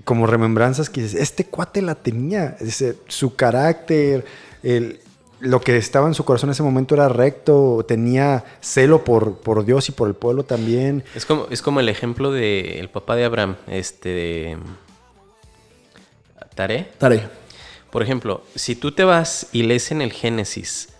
como 0.04 0.26
remembranzas 0.26 0.90
que 0.90 1.02
dices, 1.02 1.20
este 1.20 1.44
cuate 1.46 1.82
la 1.82 1.94
tenía. 1.96 2.56
Dice, 2.60 2.96
su 3.08 3.34
carácter, 3.34 4.24
el- 4.62 5.00
lo 5.42 5.60
que 5.60 5.76
estaba 5.76 6.06
en 6.06 6.14
su 6.14 6.24
corazón 6.24 6.50
en 6.50 6.52
ese 6.52 6.62
momento 6.62 6.94
era 6.94 7.08
recto, 7.08 7.84
tenía 7.86 8.44
celo 8.60 9.02
por, 9.02 9.38
por 9.38 9.64
Dios 9.64 9.88
y 9.88 9.92
por 9.92 10.06
el 10.06 10.14
pueblo 10.14 10.44
también. 10.44 11.02
Es 11.16 11.26
como, 11.26 11.48
es 11.50 11.62
como 11.62 11.80
el 11.80 11.88
ejemplo 11.88 12.30
del 12.30 12.88
papá 12.88 13.16
de 13.16 13.24
Abraham, 13.24 13.56
este 13.66 14.08
de 14.08 14.58
Taré. 16.54 16.88
Tare. 16.96 17.28
Por 17.90 18.04
ejemplo, 18.04 18.44
si 18.54 18.76
tú 18.76 18.92
te 18.92 19.02
vas 19.02 19.48
y 19.50 19.64
lees 19.64 19.90
en 19.90 20.00
el 20.00 20.12
Génesis, 20.12 20.90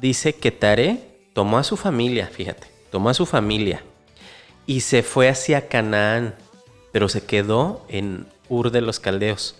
dice 0.00 0.32
que 0.34 0.50
Taré 0.50 1.18
tomó 1.34 1.58
a 1.58 1.64
su 1.64 1.76
familia, 1.76 2.28
fíjate, 2.28 2.66
tomó 2.90 3.10
a 3.10 3.14
su 3.14 3.26
familia 3.26 3.82
y 4.66 4.80
se 4.80 5.02
fue 5.02 5.28
hacia 5.28 5.68
Canaán, 5.68 6.34
pero 6.90 7.10
se 7.10 7.22
quedó 7.22 7.84
en 7.88 8.26
Ur 8.48 8.70
de 8.70 8.80
los 8.80 8.98
Caldeos. 8.98 9.56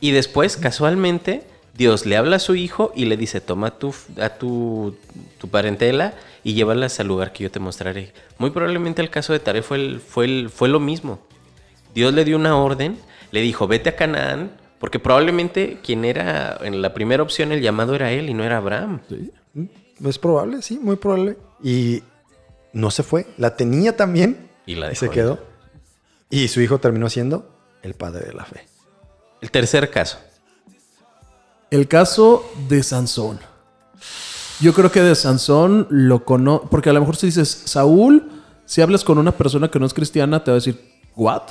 Y 0.00 0.12
después, 0.12 0.56
casualmente, 0.56 1.44
Dios 1.76 2.04
le 2.06 2.16
habla 2.16 2.36
a 2.36 2.40
su 2.40 2.54
hijo 2.54 2.92
y 2.94 3.04
le 3.06 3.16
dice, 3.16 3.40
toma 3.40 3.78
tu, 3.78 3.94
a 4.20 4.30
tu, 4.30 4.96
tu 5.38 5.48
parentela 5.48 6.14
y 6.44 6.54
llévalas 6.54 7.00
al 7.00 7.06
lugar 7.06 7.32
que 7.32 7.44
yo 7.44 7.50
te 7.50 7.60
mostraré. 7.60 8.12
Muy 8.38 8.50
probablemente 8.50 9.00
el 9.02 9.10
caso 9.10 9.32
de 9.32 9.40
Taré 9.40 9.62
fue, 9.62 9.78
el- 9.78 10.00
fue, 10.00 10.24
el- 10.26 10.50
fue 10.50 10.68
lo 10.68 10.80
mismo. 10.80 11.20
Dios 11.94 12.12
le 12.12 12.24
dio 12.24 12.36
una 12.36 12.56
orden, 12.56 12.98
le 13.32 13.40
dijo, 13.40 13.66
vete 13.66 13.90
a 13.90 13.96
Canaán, 13.96 14.52
porque 14.78 14.98
probablemente 14.98 15.78
quien 15.82 16.04
era 16.04 16.58
en 16.62 16.82
la 16.82 16.92
primera 16.94 17.22
opción 17.22 17.52
el 17.52 17.60
llamado 17.60 17.94
era 17.94 18.12
él 18.12 18.28
y 18.30 18.34
no 18.34 18.44
era 18.44 18.56
Abraham. 18.58 19.00
Es 20.04 20.18
probable, 20.18 20.62
sí, 20.62 20.78
muy 20.78 20.96
probable. 20.96 21.36
Y 21.62 22.02
no 22.72 22.90
se 22.90 23.02
fue, 23.02 23.26
la 23.36 23.56
tenía 23.56 23.96
también 23.96 24.48
Y 24.66 24.74
la 24.76 24.90
y 24.92 24.96
se 24.96 25.10
quedó. 25.10 25.38
Y 26.30 26.48
su 26.48 26.60
hijo 26.60 26.78
terminó 26.78 27.10
siendo 27.10 27.50
el 27.82 27.94
padre 27.94 28.26
de 28.26 28.32
la 28.32 28.44
fe. 28.44 28.66
El 29.40 29.50
tercer 29.50 29.90
caso. 29.90 30.18
El 31.70 31.86
caso 31.86 32.44
de 32.68 32.82
Sansón. 32.82 33.38
Yo 34.60 34.74
creo 34.74 34.90
que 34.90 35.02
de 35.02 35.14
Sansón 35.14 35.86
lo 35.88 36.24
conoce. 36.24 36.66
Porque 36.68 36.90
a 36.90 36.92
lo 36.92 37.00
mejor 37.00 37.16
si 37.16 37.26
dices 37.26 37.62
Saúl, 37.66 38.28
si 38.64 38.82
hablas 38.82 39.04
con 39.04 39.18
una 39.18 39.32
persona 39.32 39.70
que 39.70 39.78
no 39.78 39.86
es 39.86 39.94
cristiana, 39.94 40.42
te 40.42 40.50
va 40.50 40.56
a 40.56 40.60
decir, 40.60 40.80
¿what? 41.14 41.42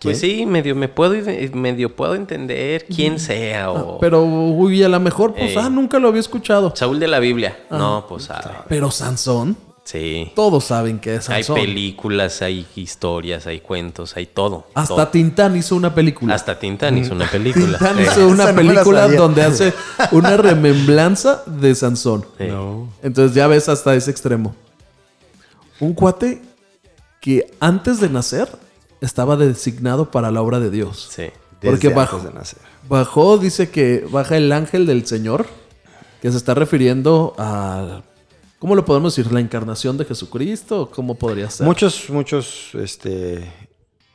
Pues 0.00 0.20
sí, 0.20 0.46
medio 0.46 0.74
me 0.76 0.88
puedo 0.88 1.14
medio 1.54 1.94
puedo 1.94 2.14
entender 2.14 2.86
quién 2.86 3.18
sea 3.18 3.72
o 3.72 3.98
Pero, 3.98 4.22
uy, 4.22 4.82
a 4.84 4.88
lo 4.88 5.00
mejor, 5.00 5.34
pues, 5.34 5.50
Ey. 5.50 5.56
ah, 5.58 5.68
nunca 5.68 5.98
lo 5.98 6.08
había 6.08 6.20
escuchado. 6.20 6.72
Saúl 6.74 7.00
de 7.00 7.08
la 7.08 7.18
Biblia. 7.18 7.58
No, 7.70 8.06
pues 8.08 8.30
ah, 8.30 8.64
Pero 8.68 8.90
Sansón, 8.90 9.56
sí. 9.90 10.30
todos 10.34 10.64
saben 10.64 10.98
que 10.98 11.14
es 11.16 11.28
Hay 11.30 11.42
Sansón. 11.42 11.64
películas, 11.64 12.42
hay 12.42 12.66
historias, 12.76 13.46
hay 13.46 13.60
cuentos, 13.60 14.16
hay 14.16 14.26
todo. 14.26 14.66
Hasta 14.74 14.94
todo. 14.94 15.08
Tintán 15.08 15.56
hizo 15.56 15.74
una 15.76 15.94
película. 15.94 16.34
Hasta 16.34 16.58
Tintán 16.58 16.98
hizo 16.98 17.14
una 17.14 17.30
película. 17.30 17.78
Tintán 17.78 17.96
Sí. 17.96 18.02
hizo 18.02 18.28
una 18.28 18.52
no 18.52 18.54
película 18.56 19.08
donde 19.08 19.42
hace 19.42 19.72
una 20.12 20.36
remembranza 20.48 21.42
de 21.46 21.74
Sansón. 21.74 22.26
Sí. 22.38 22.46
Entonces 23.02 23.34
ya 23.34 23.46
ves 23.46 23.68
hasta 23.68 23.94
ese 23.94 24.10
extremo. 24.10 24.54
Un 25.80 25.94
cuate 25.94 26.42
que 27.20 27.50
antes 27.60 28.00
de 28.00 28.08
nacer 28.08 28.48
estaba 29.00 29.36
designado 29.36 30.10
para 30.10 30.30
la 30.30 30.42
obra 30.42 30.60
de 30.60 30.70
Dios. 30.70 31.08
Sí. 31.10 31.22
Desde 31.60 31.70
Porque 31.72 31.86
antes 31.88 31.94
bajo, 31.96 32.18
de 32.20 32.32
nacer. 32.34 32.58
bajó, 32.88 33.38
dice 33.38 33.70
que 33.70 34.06
baja 34.10 34.36
el 34.36 34.52
ángel 34.52 34.86
del 34.86 35.06
Señor, 35.06 35.46
que 36.22 36.30
se 36.30 36.36
está 36.36 36.54
refiriendo 36.54 37.34
a, 37.38 38.02
¿cómo 38.58 38.74
lo 38.74 38.84
podemos 38.84 39.14
decir? 39.16 39.32
¿La 39.32 39.40
encarnación 39.40 39.96
de 39.96 40.04
Jesucristo? 40.04 40.90
¿Cómo 40.94 41.14
podría 41.16 41.48
ser? 41.50 41.66
Muchos, 41.66 42.08
muchos, 42.10 42.70
este, 42.74 43.50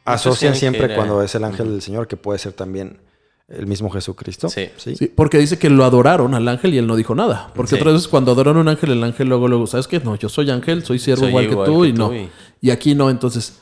asocian 0.06 0.56
siempre 0.56 0.86
era- 0.86 0.96
cuando 0.96 1.22
es 1.22 1.34
el 1.36 1.44
ángel 1.44 1.70
del 1.72 1.82
Señor, 1.82 2.08
que 2.08 2.18
puede 2.18 2.40
ser 2.40 2.54
también 2.54 3.00
el 3.48 3.68
mismo 3.68 3.90
Jesucristo. 3.90 4.50
Sí. 4.50 4.70
Sí, 4.78 4.96
porque 5.16 5.38
dice 5.38 5.60
que 5.60 5.70
lo 5.70 5.84
adoraron 5.86 6.34
al 6.34 6.48
ángel 6.48 6.74
y 6.74 6.78
él 6.78 6.88
no 6.88 6.96
dijo 6.96 7.14
nada. 7.14 7.52
Porque 7.56 7.72
Sí. 7.72 7.76
otras 7.76 7.94
veces 7.94 8.08
cuando 8.08 8.32
adoran 8.32 8.58
a 8.58 8.62
un 8.62 8.68
ángel, 8.68 8.92
el 8.92 9.04
ángel 9.04 9.28
luego, 9.28 9.48
luego, 9.48 9.68
¿sabes 9.68 9.88
qué? 9.88 10.00
No, 10.00 10.16
yo 10.16 10.30
soy 10.30 10.50
ángel, 10.50 10.84
soy 10.84 10.98
siervo 11.00 11.22
Soy 11.22 11.30
igual, 11.30 11.50
que 11.50 11.56
tú 11.56 11.82
que 11.82 11.88
y 11.90 11.94
tú 11.94 11.98
no. 12.00 12.16
y- 12.16 12.30
Y 12.62 12.70
aquí 12.72 12.96
no, 12.96 13.10
entonces 13.10 13.60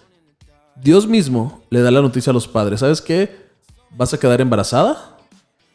Dios 0.75 1.07
mismo 1.07 1.63
le 1.69 1.81
da 1.81 1.91
la 1.91 2.01
noticia 2.01 2.29
a 2.29 2.33
los 2.33 2.47
padres. 2.47 2.79
¿Sabes 2.79 3.01
qué? 3.01 3.35
¿Vas 3.89 4.13
a 4.13 4.19
quedar 4.19 4.39
embarazada? 4.39 5.17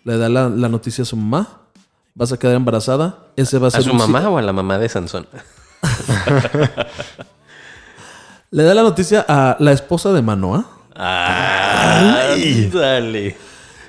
Le 0.05 0.17
da 0.17 0.29
la, 0.29 0.49
la 0.49 0.69
noticia 0.69 1.03
a 1.03 1.05
su 1.05 1.17
mamá. 1.17 1.63
¿Vas 2.17 2.33
a 2.33 2.39
quedar 2.39 2.57
embarazada? 2.57 3.19
Ese 3.37 3.59
va 3.59 3.69
a 3.69 3.71
ser 3.71 3.81
¿A 3.81 3.85
su 3.85 3.91
un 3.93 4.01
sí- 4.01 4.07
mamá 4.11 4.27
o 4.31 4.39
a 4.39 4.43
la 4.43 4.53
mamá 4.55 4.79
de 4.79 4.89
Sansón? 4.89 5.27
Le 8.51 8.63
da 8.63 8.75
la 8.75 8.83
noticia 8.83 9.25
a 9.29 9.57
la 9.61 9.73
esposa 9.73 10.13
de 10.13 10.23
Manoah. 10.23 10.65
¡Ay! 10.95 12.71
Dale. 12.73 13.37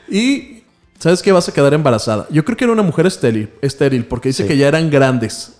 Y 0.09 0.63
¿sabes 0.99 1.21
qué? 1.21 1.31
Vas 1.31 1.47
a 1.47 1.53
quedar 1.53 1.73
embarazada. 1.73 2.27
Yo 2.29 2.43
creo 2.43 2.57
que 2.57 2.65
era 2.65 2.73
una 2.73 2.81
mujer 2.83 3.05
estéril, 3.05 3.49
estéril 3.61 4.05
porque 4.05 4.29
dice 4.29 4.45
que 4.45 4.57
ya 4.57 4.67
eran 4.67 4.89
grandes 4.89 5.53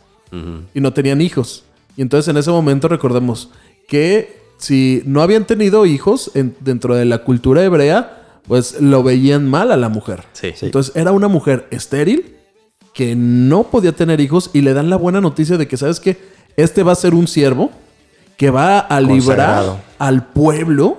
y 0.74 0.82
no 0.82 0.92
tenían 0.94 1.22
hijos. 1.22 1.64
Y 1.96 2.02
entonces 2.02 2.28
en 2.28 2.38
ese 2.38 2.52
momento 2.52 2.88
recordemos 2.90 3.50
que 3.88 4.42
si 4.58 5.04
no 5.06 5.22
habían 5.22 5.46
tenido 5.46 5.86
hijos 5.86 6.32
en- 6.34 6.56
dentro 6.60 6.96
de 6.96 7.06
la 7.06 7.20
cultura 7.20 7.64
hebrea, 7.64 8.40
pues 8.48 8.82
lo 8.82 9.04
veían 9.04 9.48
mal 9.50 9.72
a 9.72 9.78
la 9.78 9.88
mujer. 9.90 10.24
Sí. 10.34 10.54
Entonces 10.62 10.94
era 10.96 11.12
una 11.14 11.28
mujer 11.30 11.68
estéril 11.72 12.37
que 12.98 13.16
no 13.16 13.66
podía 13.66 13.92
tener 13.92 14.20
hijos 14.20 14.50
y 14.54 14.62
le 14.62 14.74
dan 14.74 14.90
la 14.90 14.96
buena 14.96 15.22
noticia 15.22 15.56
de 15.56 15.68
que, 15.68 15.78
¿sabes 15.78 16.00
qué? 16.00 16.18
Este 16.56 16.82
va 16.82 16.94
a 16.94 16.96
ser 16.96 17.14
un 17.14 17.28
siervo 17.28 17.70
que 18.38 18.50
va 18.50 18.80
a 18.80 19.00
librar 19.00 19.20
Consagrado. 19.38 19.80
al 20.00 20.26
pueblo 20.26 20.98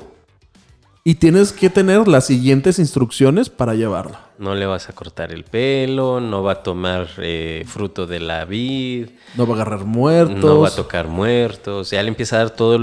y 1.02 1.16
tienes 1.16 1.50
que 1.52 1.70
tener 1.70 2.06
las 2.06 2.24
siguientes 2.26 2.78
instrucciones 2.78 3.48
para 3.50 3.74
llevarlo. 3.74 4.16
No 4.38 4.54
le 4.54 4.64
vas 4.66 4.88
a 4.88 4.92
cortar 4.92 5.32
el 5.32 5.42
pelo, 5.42 6.20
no 6.20 6.44
va 6.44 6.52
a 6.52 6.62
tomar 6.62 7.08
eh, 7.16 7.64
fruto 7.66 8.06
de 8.06 8.20
la 8.20 8.44
vid, 8.44 9.08
No 9.34 9.48
va 9.48 9.54
a 9.54 9.56
agarrar 9.56 9.84
muertos. 9.84 10.38
no 10.38 10.60
va 10.60 10.68
a 10.68 10.74
tocar 10.76 11.08
muertos. 11.08 11.90
Ya 11.90 12.00
le 12.04 12.10
empieza 12.10 12.36
a 12.36 12.38
dar 12.44 12.50
toda 12.50 12.78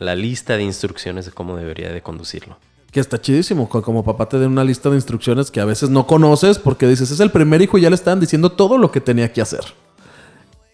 la 0.00 0.16
lista 0.16 0.56
de 0.56 0.64
instrucciones 0.64 1.24
de 1.24 1.30
cómo 1.30 1.56
debería 1.56 1.92
de 1.92 2.02
conducirlo. 2.02 2.56
Que 2.92 3.00
está 3.00 3.20
chidísimo. 3.20 3.68
co- 3.68 3.82
Como 3.82 4.04
papá 4.04 4.28
te 4.28 4.38
den 4.38 4.50
una 4.52 4.64
lista 4.64 4.88
de 4.90 4.96
instrucciones 4.96 5.50
que 5.50 5.60
a 5.60 5.64
veces 5.64 5.90
no 5.90 6.06
conoces 6.06 6.58
porque 6.58 6.86
dices, 6.88 7.10
es 7.10 7.20
el 7.20 7.30
primer 7.30 7.62
hijo 7.62 7.78
y 7.78 7.82
ya 7.82 7.90
le 7.90 7.94
estaban 7.96 8.20
diciendo 8.20 8.50
todo 8.52 8.78
lo 8.78 8.90
que 8.90 9.00
tenía 9.00 9.32
que 9.32 9.40
hacer. 9.42 9.60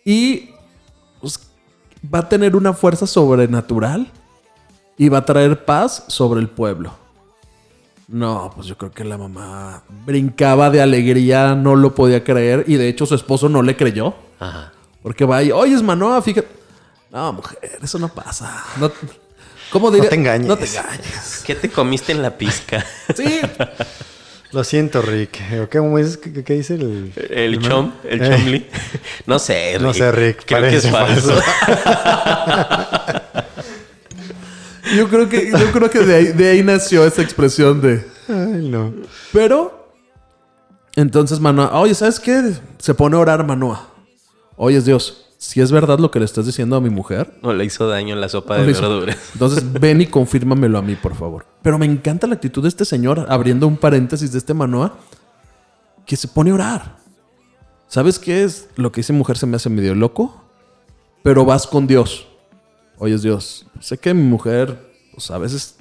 Y 0.04 0.50
pues, 1.20 1.40
va 2.12 2.20
a 2.20 2.28
tener 2.28 2.56
una 2.56 2.72
fuerza 2.72 3.06
sobrenatural 3.06 4.10
y 4.96 5.08
va 5.08 5.18
a 5.18 5.24
traer 5.24 5.64
paz 5.64 6.04
sobre 6.08 6.40
el 6.40 6.48
pueblo. 6.48 6.92
No, 8.08 8.52
pues 8.54 8.68
yo 8.68 8.78
creo 8.78 8.92
que 8.92 9.04
la 9.04 9.18
mamá 9.18 9.82
brincaba 10.06 10.70
de 10.70 10.80
alegría, 10.80 11.54
no 11.56 11.74
lo 11.74 11.94
podía 11.94 12.22
creer 12.22 12.64
y 12.68 12.76
de 12.76 12.88
hecho 12.88 13.04
su 13.04 13.16
esposo 13.16 13.48
no 13.48 13.62
le 13.62 13.76
creyó. 13.76 14.14
Ajá. 14.38 14.72
Porque 15.02 15.24
va 15.24 15.42
y, 15.42 15.50
oye, 15.50 15.74
es 15.74 15.82
Manoa, 15.82 16.22
fíjate. 16.22 16.48
No, 17.10 17.32
mujer, 17.32 17.58
eso 17.82 17.98
no 17.98 18.08
pasa. 18.08 18.62
No, 18.80 18.90
¿Cómo 19.70 19.90
diría? 19.90 20.08
te 20.08 20.14
engañes. 20.16 20.46
No 20.46 20.56
te 20.56 20.66
engañes. 20.66 21.42
¿Qué 21.44 21.54
te 21.54 21.68
comiste 21.68 22.12
en 22.12 22.22
la 22.22 22.36
pizca? 22.38 22.84
Sí, 23.16 23.40
Lo 24.52 24.62
siento, 24.64 25.02
Rick. 25.02 25.38
¿O 25.62 25.68
¿Qué, 25.68 25.78
cómo 25.78 25.98
es? 25.98 26.16
¿Qué, 26.16 26.44
qué 26.44 26.54
dice 26.54 26.74
el...? 26.74 27.12
¿El 27.30 27.60
chom? 27.60 27.92
¿El 28.04 28.22
Eh. 28.22 28.28
chomli? 28.30 28.66
No 29.26 29.38
sé, 29.38 29.72
Rick. 29.74 29.80
No 29.82 29.92
sé, 29.94 30.12
Rick, 30.12 30.44
Creo 30.46 30.62
que 30.62 30.76
es 30.76 30.86
parece 30.86 31.30
falso. 31.30 31.34
yo 34.96 35.08
creo 35.08 35.28
que, 35.28 35.50
yo 35.50 35.72
creo 35.72 35.90
que 35.90 35.98
de, 36.00 36.14
ahí, 36.14 36.26
de 36.26 36.50
ahí 36.50 36.62
nació 36.62 37.04
esa 37.04 37.22
expresión 37.22 37.80
de. 37.80 38.04
Ay, 38.28 38.68
no. 38.68 38.94
Pero. 39.32 39.84
Entonces 40.94 41.40
Manoa, 41.40 41.78
oye, 41.78 41.94
¿sabes 41.94 42.18
qué? 42.18 42.52
Se 42.78 42.94
pone 42.94 43.16
a 43.16 43.20
orar 43.20 43.44
Manoa. 43.44 43.88
Oye, 44.56 44.80
Dios, 44.80 45.25
si 45.38 45.60
es 45.60 45.70
verdad 45.70 45.98
lo 45.98 46.10
que 46.10 46.18
le 46.18 46.24
estás 46.24 46.46
diciendo 46.46 46.76
a 46.76 46.80
mi 46.80 46.90
mujer, 46.90 47.38
No 47.42 47.52
le 47.52 47.64
hizo 47.64 47.86
daño 47.86 48.14
en 48.14 48.20
la 48.20 48.28
sopa 48.28 48.56
de 48.56 48.72
verduras. 48.72 49.16
Entonces 49.34 49.64
ven 49.72 50.00
y 50.00 50.06
confírmamelo 50.06 50.78
a 50.78 50.82
mí, 50.82 50.94
por 50.96 51.14
favor. 51.14 51.46
Pero 51.62 51.78
me 51.78 51.86
encanta 51.86 52.26
la 52.26 52.34
actitud 52.34 52.62
de 52.62 52.68
este 52.68 52.84
señor, 52.84 53.26
abriendo 53.28 53.66
un 53.66 53.76
paréntesis 53.76 54.32
de 54.32 54.38
este 54.38 54.54
Manoa, 54.54 54.94
que 56.06 56.16
se 56.16 56.28
pone 56.28 56.50
a 56.50 56.54
orar. 56.54 56.96
¿Sabes 57.88 58.18
qué 58.18 58.44
es? 58.44 58.68
Lo 58.76 58.90
que 58.92 59.00
dice 59.00 59.12
mujer 59.12 59.36
se 59.36 59.46
me 59.46 59.56
hace 59.56 59.68
medio 59.68 59.94
loco, 59.94 60.42
pero 61.22 61.44
vas 61.44 61.66
con 61.66 61.86
Dios. 61.86 62.26
Oye, 62.98 63.18
Dios, 63.18 63.66
sé 63.80 63.98
que 63.98 64.14
mi 64.14 64.22
mujer, 64.22 64.90
pues 65.12 65.30
a 65.30 65.38
veces... 65.38 65.76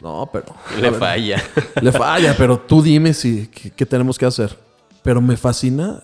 No, 0.00 0.28
pero... 0.32 0.46
Le 0.76 0.90
ver, 0.90 0.94
falla. 0.94 1.42
Le 1.80 1.92
falla, 1.92 2.34
pero 2.36 2.58
tú 2.58 2.82
dime 2.82 3.14
si, 3.14 3.48
qué, 3.48 3.70
qué 3.70 3.86
tenemos 3.86 4.18
que 4.18 4.26
hacer. 4.26 4.56
Pero 5.02 5.20
me 5.20 5.36
fascina 5.36 6.02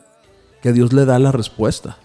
que 0.62 0.72
Dios 0.72 0.92
le 0.92 1.04
da 1.04 1.18
la 1.18 1.32
respuesta. 1.32 1.96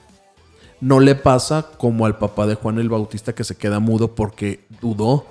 No 0.83 0.99
le 0.99 1.15
pasa 1.15 1.67
como 1.77 2.05
al 2.05 2.17
papá 2.17 2.45
de 2.45 2.55
Juan 2.55 2.77
el 2.77 2.89
Bautista 2.89 3.33
que 3.33 3.45
se 3.45 3.55
queda 3.55 3.79
mudo 3.79 4.15
porque 4.15 4.65
dudó, 4.81 5.25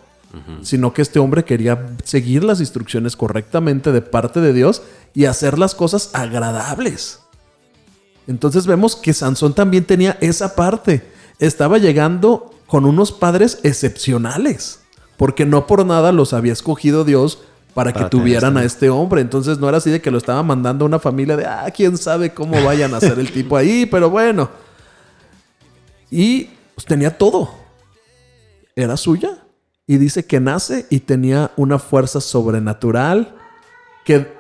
sino 0.62 0.94
que 0.94 1.02
este 1.02 1.18
hombre 1.18 1.44
quería 1.44 1.88
seguir 2.04 2.42
las 2.42 2.60
instrucciones 2.60 3.16
correctamente 3.16 3.92
de 3.92 4.00
parte 4.00 4.40
de 4.40 4.54
Dios 4.54 4.80
y 5.12 5.26
hacer 5.26 5.58
las 5.58 5.74
cosas 5.74 6.08
agradables. 6.14 7.20
Entonces 8.26 8.66
vemos 8.66 8.96
que 8.96 9.12
Sansón 9.12 9.52
también 9.52 9.84
tenía 9.84 10.16
esa 10.22 10.54
parte. 10.54 11.02
Estaba 11.38 11.76
llegando 11.76 12.54
con 12.66 12.86
unos 12.86 13.12
padres 13.12 13.58
excepcionales, 13.62 14.80
porque 15.18 15.44
no 15.44 15.66
por 15.66 15.84
nada 15.84 16.12
los 16.12 16.32
había 16.32 16.54
escogido 16.54 17.04
Dios 17.04 17.40
para 17.74 17.92
que 17.92 17.98
Para 17.98 18.08
tuvieran 18.08 18.54
este- 18.54 18.62
a 18.62 18.64
este 18.64 18.90
hombre. 18.90 19.20
Entonces 19.20 19.58
no 19.58 19.68
era 19.68 19.76
así 19.76 19.90
de 19.90 20.00
que 20.00 20.10
lo 20.10 20.16
estaba 20.16 20.42
mandando 20.42 20.86
a 20.86 20.88
una 20.88 20.98
familia 20.98 21.36
de, 21.36 21.44
ah, 21.44 21.70
quién 21.76 21.98
sabe 21.98 22.32
cómo 22.32 22.62
vayan 22.64 22.94
a 22.94 23.00
ser 23.00 23.18
el 23.18 23.30
tipo 23.30 23.54
ahí, 23.54 23.84
pero 23.84 24.08
bueno. 24.08 24.48
Y 26.12 26.50
pues, 26.74 26.86
tenía 26.86 27.16
todo. 27.16 27.50
Era 28.76 28.98
suya. 28.98 29.38
Y 29.86 29.96
dice 29.96 30.26
que 30.26 30.40
nace 30.40 30.86
y 30.90 31.00
tenía 31.00 31.50
una 31.56 31.78
fuerza 31.78 32.20
sobrenatural 32.20 33.34
que, 34.04 34.30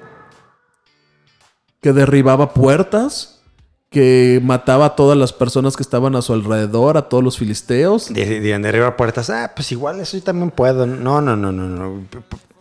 que 1.80 1.92
derribaba 1.92 2.52
puertas, 2.52 3.40
que 3.90 4.40
mataba 4.42 4.86
a 4.86 4.96
todas 4.96 5.16
las 5.16 5.32
personas 5.32 5.74
que 5.74 5.82
estaban 5.82 6.14
a 6.14 6.22
su 6.22 6.34
alrededor, 6.34 6.98
a 6.98 7.08
todos 7.08 7.24
los 7.24 7.38
filisteos. 7.38 8.12
De, 8.12 8.40
de, 8.40 8.58
de 8.58 8.68
arriba 8.68 8.96
puertas. 8.96 9.30
Ah, 9.30 9.52
pues 9.56 9.72
igual 9.72 9.98
eso 9.98 10.16
yo 10.16 10.22
también 10.22 10.50
puedo. 10.50 10.86
No, 10.86 11.22
no, 11.22 11.36
no, 11.36 11.52
no, 11.52 11.68
no. 11.68 12.06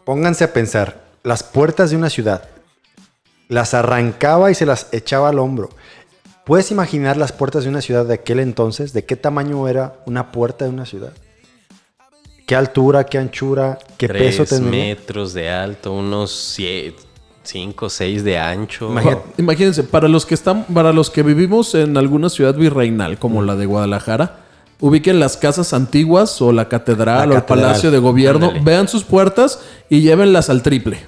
Pónganse 0.05 0.45
a 0.45 0.53
pensar. 0.53 1.03
Las 1.23 1.43
puertas 1.43 1.91
de 1.91 1.97
una 1.97 2.09
ciudad. 2.09 2.47
Las 3.49 3.73
arrancaba 3.73 4.51
y 4.51 4.55
se 4.55 4.65
las 4.65 4.87
echaba 4.93 5.29
al 5.29 5.39
hombro. 5.39 5.69
¿Puedes 6.51 6.69
imaginar 6.69 7.15
las 7.15 7.31
puertas 7.31 7.63
de 7.63 7.69
una 7.69 7.79
ciudad 7.79 8.05
de 8.05 8.15
aquel 8.15 8.41
entonces? 8.41 8.91
¿De 8.91 9.05
qué 9.05 9.15
tamaño 9.15 9.69
era 9.69 9.93
una 10.05 10.33
puerta 10.33 10.65
de 10.65 10.71
una 10.71 10.85
ciudad? 10.85 11.13
¿Qué 12.45 12.57
altura, 12.57 13.05
qué 13.05 13.19
anchura, 13.19 13.79
qué 13.95 14.09
peso 14.09 14.43
tenía? 14.43 14.69
metros 14.69 15.33
de 15.33 15.49
alto, 15.49 15.93
unos 15.93 16.59
5 17.43 17.85
o 17.85 17.89
6 17.89 18.23
de 18.25 18.37
ancho. 18.37 18.91
Imagínate. 18.91 19.21
Imagínense, 19.37 19.83
para 19.85 20.09
los 20.09 20.25
que 20.25 20.33
están, 20.33 20.65
para 20.65 20.91
los 20.91 21.09
que 21.09 21.23
vivimos 21.23 21.73
en 21.73 21.95
alguna 21.95 22.27
ciudad 22.27 22.53
virreinal 22.53 23.17
como 23.17 23.41
la 23.43 23.55
de 23.55 23.65
Guadalajara, 23.65 24.41
ubiquen 24.81 25.21
las 25.21 25.37
casas 25.37 25.73
antiguas 25.73 26.41
o 26.41 26.51
la 26.51 26.67
catedral 26.67 27.29
La 27.29 27.35
o 27.35 27.37
el 27.37 27.45
palacio 27.45 27.91
de 27.91 27.99
gobierno, 27.99 28.47
Ándale. 28.47 28.65
vean 28.65 28.89
sus 28.89 29.05
puertas 29.05 29.61
y 29.89 30.01
llévenlas 30.01 30.49
al 30.49 30.63
triple. 30.63 30.99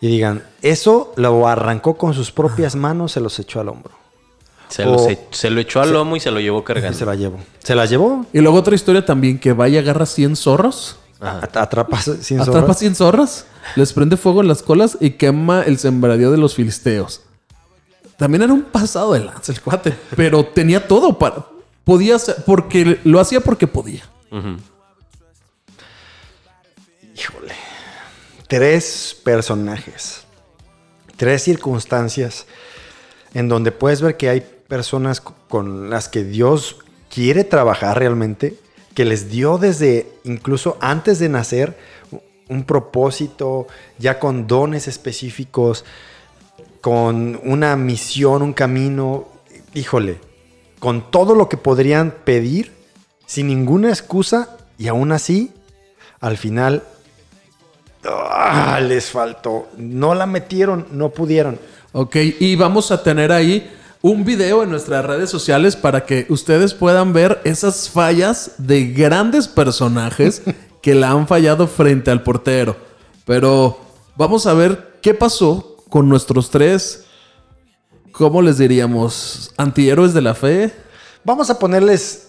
Y 0.00 0.08
digan, 0.08 0.42
eso 0.60 1.12
lo 1.14 1.46
arrancó 1.46 1.96
con 1.96 2.14
sus 2.14 2.32
propias 2.32 2.74
manos, 2.74 3.12
se 3.12 3.20
los 3.20 3.38
echó 3.38 3.60
al 3.60 3.68
hombro. 3.68 4.05
Se, 4.68 4.84
lo, 4.84 4.98
se, 4.98 5.18
se 5.30 5.48
lo 5.50 5.60
echó 5.60 5.80
al 5.80 5.92
lomo 5.92 6.16
y 6.16 6.20
se 6.20 6.30
lo 6.30 6.40
llevó 6.40 6.60
Y 6.60 6.64
cargando. 6.64 6.98
se 6.98 7.04
la 7.06 7.14
llevó. 7.14 7.38
¿Se 7.62 7.74
la 7.74 7.86
llevó? 7.86 8.26
Y 8.32 8.40
luego 8.40 8.58
otra 8.58 8.74
historia 8.74 9.04
también 9.04 9.38
que 9.38 9.52
vaya 9.52 9.80
agarra 9.80 10.06
100 10.06 10.34
zorros, 10.36 10.96
At- 11.20 11.56
Atrapa 11.56 12.00
sin 12.00 12.40
atrapa 12.40 12.60
zorras. 12.60 12.78
100 12.78 12.94
zorras, 12.96 13.46
les 13.76 13.92
prende 13.92 14.16
fuego 14.16 14.40
en 14.42 14.48
las 14.48 14.62
colas 14.62 14.98
y 15.00 15.10
quema 15.10 15.62
el 15.62 15.78
sembradío 15.78 16.30
de 16.30 16.38
los 16.38 16.54
filisteos. 16.54 17.22
También 18.18 18.42
era 18.42 18.52
un 18.52 18.62
pasado 18.62 19.12
de 19.12 19.20
lanza 19.20 19.52
el 19.52 19.60
cuate, 19.60 19.94
pero 20.16 20.44
tenía 20.44 20.86
todo 20.88 21.18
para 21.18 21.46
podía 21.84 22.16
hacer 22.16 22.36
porque 22.44 22.98
lo 23.04 23.20
hacía 23.20 23.40
porque 23.40 23.66
podía. 23.66 24.02
Híjole. 27.14 27.54
Tres 28.48 29.16
personajes. 29.24 30.22
Tres 31.16 31.42
circunstancias 31.44 32.46
en 33.34 33.48
donde 33.48 33.72
puedes 33.72 34.00
ver 34.00 34.16
que 34.16 34.28
hay 34.28 34.46
personas 34.68 35.20
co- 35.20 35.34
con 35.48 35.90
las 35.90 36.08
que 36.08 36.24
Dios 36.24 36.76
quiere 37.12 37.44
trabajar 37.44 37.98
realmente, 37.98 38.56
que 38.94 39.04
les 39.04 39.30
dio 39.30 39.58
desde 39.58 40.06
incluso 40.24 40.76
antes 40.80 41.18
de 41.18 41.28
nacer 41.28 41.76
un 42.48 42.64
propósito, 42.64 43.66
ya 43.98 44.18
con 44.18 44.46
dones 44.46 44.86
específicos, 44.88 45.84
con 46.80 47.40
una 47.44 47.76
misión, 47.76 48.42
un 48.42 48.52
camino. 48.52 49.26
Híjole, 49.74 50.18
con 50.78 51.10
todo 51.10 51.34
lo 51.34 51.48
que 51.48 51.56
podrían 51.56 52.12
pedir, 52.24 52.72
sin 53.26 53.48
ninguna 53.48 53.88
excusa, 53.88 54.56
y 54.78 54.88
aún 54.88 55.10
así, 55.12 55.52
al 56.20 56.36
final 56.36 56.82
Ah, 58.08 58.78
les 58.80 59.10
faltó. 59.10 59.68
No 59.76 60.14
la 60.14 60.26
metieron, 60.26 60.86
no 60.92 61.08
pudieron. 61.10 61.58
Ok, 61.92 62.16
y 62.38 62.54
vamos 62.54 62.92
a 62.92 63.02
tener 63.02 63.32
ahí 63.32 63.68
un 64.06 64.24
video 64.24 64.62
en 64.62 64.70
nuestras 64.70 65.04
redes 65.04 65.30
sociales 65.30 65.74
para 65.74 66.06
que 66.06 66.26
ustedes 66.28 66.74
puedan 66.74 67.12
ver 67.12 67.40
esas 67.44 67.90
fallas 67.90 68.52
de 68.58 68.86
grandes 68.92 69.48
personajes 69.48 70.42
que 70.82 70.94
la 70.94 71.10
han 71.10 71.26
fallado 71.26 71.66
frente 71.66 72.10
al 72.12 72.22
portero. 72.22 72.76
Pero 73.24 73.78
vamos 74.16 74.46
a 74.46 74.54
ver 74.54 74.98
qué 75.02 75.12
pasó 75.14 75.76
con 75.88 76.08
nuestros 76.08 76.50
tres, 76.50 77.04
¿cómo 78.12 78.42
les 78.42 78.58
diríamos? 78.58 79.52
Antihéroes 79.56 80.14
de 80.14 80.22
la 80.22 80.34
fe. 80.34 80.72
Vamos 81.24 81.50
a 81.50 81.58
ponerles 81.58 82.28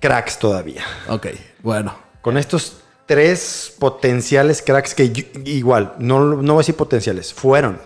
cracks 0.00 0.38
todavía. 0.38 0.84
Ok, 1.08 1.28
bueno. 1.62 1.94
Con 2.20 2.36
estos 2.36 2.78
tres 3.06 3.72
potenciales 3.78 4.60
cracks 4.60 4.92
que 4.92 5.10
yo- 5.12 5.24
igual, 5.44 5.94
no, 6.00 6.42
no 6.42 6.54
voy 6.54 6.60
a 6.60 6.62
decir 6.62 6.74
potenciales, 6.74 7.32
fueron. 7.32 7.78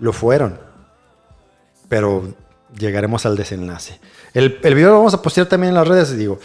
Lo 0.00 0.12
fueron. 0.12 0.58
Pero 1.88 2.34
llegaremos 2.76 3.24
al 3.26 3.36
desenlace. 3.36 3.98
El, 4.34 4.58
el 4.62 4.74
video 4.74 4.90
lo 4.90 4.96
vamos 4.98 5.14
a 5.14 5.22
postear 5.22 5.46
también 5.46 5.70
en 5.70 5.74
las 5.76 5.86
redes, 5.88 6.16
digo. 6.16 6.38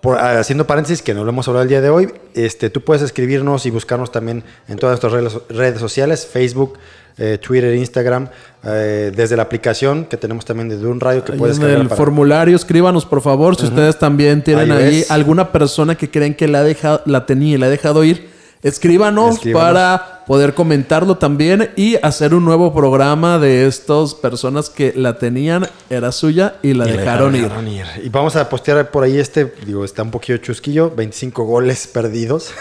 por- 0.00 0.18
haciendo 0.18 0.66
paréntesis, 0.66 1.02
que 1.02 1.14
no 1.14 1.24
lo 1.24 1.30
hemos 1.30 1.46
hablado 1.48 1.62
el 1.64 1.68
día 1.68 1.80
de 1.80 1.90
hoy, 1.90 2.12
este, 2.34 2.70
tú 2.70 2.80
puedes 2.82 3.02
escribirnos 3.02 3.66
y 3.66 3.70
buscarnos 3.70 4.10
también 4.12 4.44
en 4.68 4.78
todas 4.78 5.00
nuestras 5.02 5.12
redes, 5.12 5.38
redes 5.48 5.80
sociales, 5.80 6.26
Facebook, 6.26 6.78
eh, 7.18 7.38
Twitter, 7.38 7.74
Instagram, 7.74 8.28
eh, 8.64 9.10
desde 9.14 9.36
la 9.36 9.42
aplicación 9.44 10.04
que 10.04 10.16
tenemos 10.16 10.44
también 10.44 10.68
de 10.68 10.76
Dun 10.76 11.00
Radio 11.00 11.24
que 11.24 11.32
Ahí 11.32 11.38
puedes 11.38 11.58
en 11.58 11.64
el 11.64 11.84
para- 11.84 11.96
formulario, 11.96 12.54
escríbanos 12.56 13.06
por 13.06 13.22
favor 13.22 13.56
si 13.56 13.66
ustedes 13.66 13.98
también 13.98 14.42
tienen 14.44 14.70
ahí 14.70 15.04
alguna 15.08 15.50
persona 15.50 15.94
que 15.94 16.10
creen 16.10 16.34
que 16.34 16.46
la, 16.46 16.58
ha 16.58 16.62
dejado, 16.64 17.00
la 17.06 17.24
tenía 17.24 17.54
y 17.54 17.58
la 17.58 17.66
ha 17.66 17.70
dejado 17.70 18.04
ir. 18.04 18.28
Escríbanos, 18.62 19.36
Escríbanos. 19.36 19.72
para 19.72 20.15
poder 20.26 20.54
comentarlo 20.54 21.16
también 21.16 21.70
y 21.76 21.96
hacer 22.02 22.34
un 22.34 22.44
nuevo 22.44 22.74
programa 22.74 23.38
de 23.38 23.66
estas 23.66 24.14
personas 24.14 24.68
que 24.68 24.92
la 24.94 25.18
tenían, 25.18 25.68
era 25.88 26.10
suya 26.10 26.56
y 26.62 26.74
la 26.74 26.86
Y 26.86 26.92
la 26.92 26.96
dejaron 26.96 27.68
ir. 27.68 27.86
Y 28.02 28.08
vamos 28.08 28.34
a 28.36 28.48
postear 28.48 28.90
por 28.90 29.04
ahí 29.04 29.18
este, 29.18 29.54
digo, 29.64 29.84
está 29.84 30.02
un 30.02 30.10
poquillo 30.10 30.38
chusquillo, 30.38 30.90
25 30.90 31.44
goles 31.44 31.86
perdidos. 31.86 32.52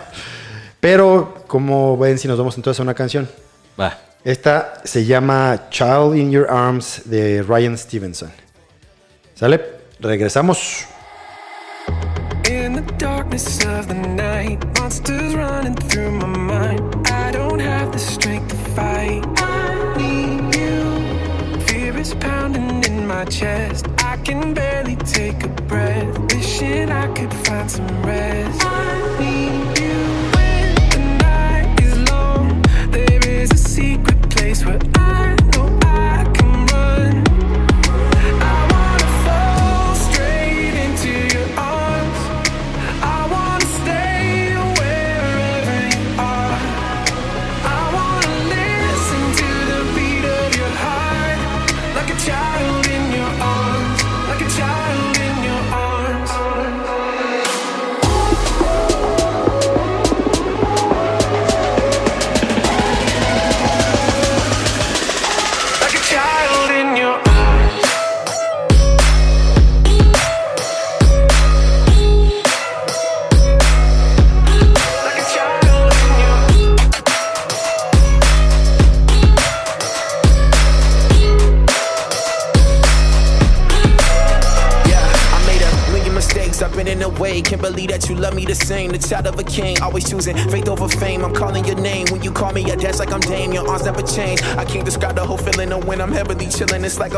Pero, 0.80 1.42
como 1.46 1.96
ven, 1.96 2.18
si 2.18 2.28
nos 2.28 2.38
vamos 2.38 2.56
entonces 2.56 2.80
a 2.80 2.82
una 2.82 2.94
canción. 2.94 3.28
Va. 3.78 3.98
Esta 4.22 4.82
se 4.84 5.04
llama 5.06 5.68
Child 5.70 6.16
in 6.16 6.30
Your 6.30 6.46
Arms 6.50 7.02
de 7.06 7.42
Ryan 7.42 7.76
Stevenson. 7.78 8.30
¿Sale? 9.34 9.60
Regresamos. 9.98 10.86
In 12.46 12.74
the 12.74 12.82
darkness 12.98 13.64
of 13.64 13.86
the 13.88 13.94
night, 13.94 14.58
monsters 14.78 15.34
running 15.34 15.74
through 15.74 16.10
my 16.10 16.26
mind. 16.26 16.89
My 23.20 23.26
chest. 23.26 23.86
I 23.98 24.16
can 24.24 24.54
barely 24.54 24.96
take 24.96 25.44
a 25.44 25.48
breath. 25.68 26.18
Wishing 26.32 26.90
I 26.90 27.06
could 27.12 27.34
find 27.44 27.70
some 27.70 28.02
rest. 28.02 28.64
I 28.64 29.18
need 29.20 29.59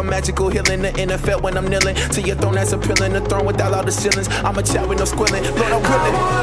a 0.03 0.11
magical 0.11 0.49
healing. 0.49 0.83
The 0.83 0.93
NFL 0.93 1.43
when 1.43 1.57
I'm 1.57 1.69
kneeling 1.69 1.95
to 1.95 2.21
your 2.21 2.37
throne 2.37 2.55
that's 2.55 2.73
appealing. 2.73 3.13
The 3.13 3.21
throne 3.21 3.47
without 3.47 3.73
all 3.73 3.85
the 3.85 3.93
ceilings. 3.93 4.29
I'm 4.29 4.59
a 4.59 4.63
child 4.63 4.89
with 4.89 4.99
no 4.99 5.05
squilling. 5.05 5.45
Lord, 5.45 5.73
I'm 5.73 5.83
willing. 5.83 6.42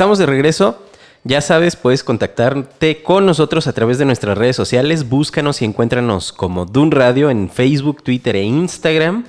Estamos 0.00 0.16
de 0.16 0.24
regreso. 0.24 0.78
Ya 1.24 1.42
sabes, 1.42 1.76
puedes 1.76 2.02
contactarte 2.02 3.02
con 3.02 3.26
nosotros 3.26 3.66
a 3.66 3.74
través 3.74 3.98
de 3.98 4.06
nuestras 4.06 4.38
redes 4.38 4.56
sociales. 4.56 5.10
Búscanos 5.10 5.60
y 5.60 5.66
encuéntranos 5.66 6.32
como 6.32 6.64
Dun 6.64 6.90
Radio 6.90 7.28
en 7.28 7.50
Facebook, 7.50 8.02
Twitter 8.02 8.34
e 8.36 8.44
Instagram. 8.44 9.26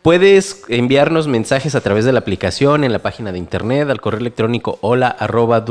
Puedes 0.00 0.62
enviarnos 0.68 1.28
mensajes 1.28 1.74
a 1.74 1.82
través 1.82 2.06
de 2.06 2.14
la 2.14 2.20
aplicación, 2.20 2.82
en 2.82 2.92
la 2.92 3.00
página 3.00 3.30
de 3.30 3.36
internet, 3.36 3.90
al 3.90 4.00
correo 4.00 4.20
electrónico 4.20 4.78
hola 4.80 5.08
arroba. 5.08 5.66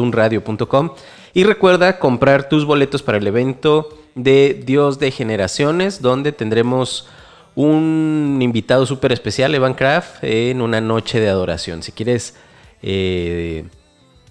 Y 1.33 1.43
recuerda 1.43 1.97
comprar 1.97 2.49
tus 2.49 2.65
boletos 2.65 3.01
para 3.01 3.17
el 3.17 3.25
evento 3.25 3.89
de 4.13 4.61
Dios 4.63 4.99
de 4.99 5.09
Generaciones, 5.09 6.03
donde 6.03 6.33
tendremos 6.33 7.07
un 7.55 8.37
invitado 8.41 8.85
súper 8.85 9.11
especial, 9.11 9.55
Evan 9.55 9.73
Kraft, 9.73 10.23
en 10.23 10.61
una 10.61 10.81
noche 10.81 11.19
de 11.19 11.29
adoración. 11.29 11.81
Si 11.81 11.91
quieres 11.91 12.35
eh, 12.83 13.65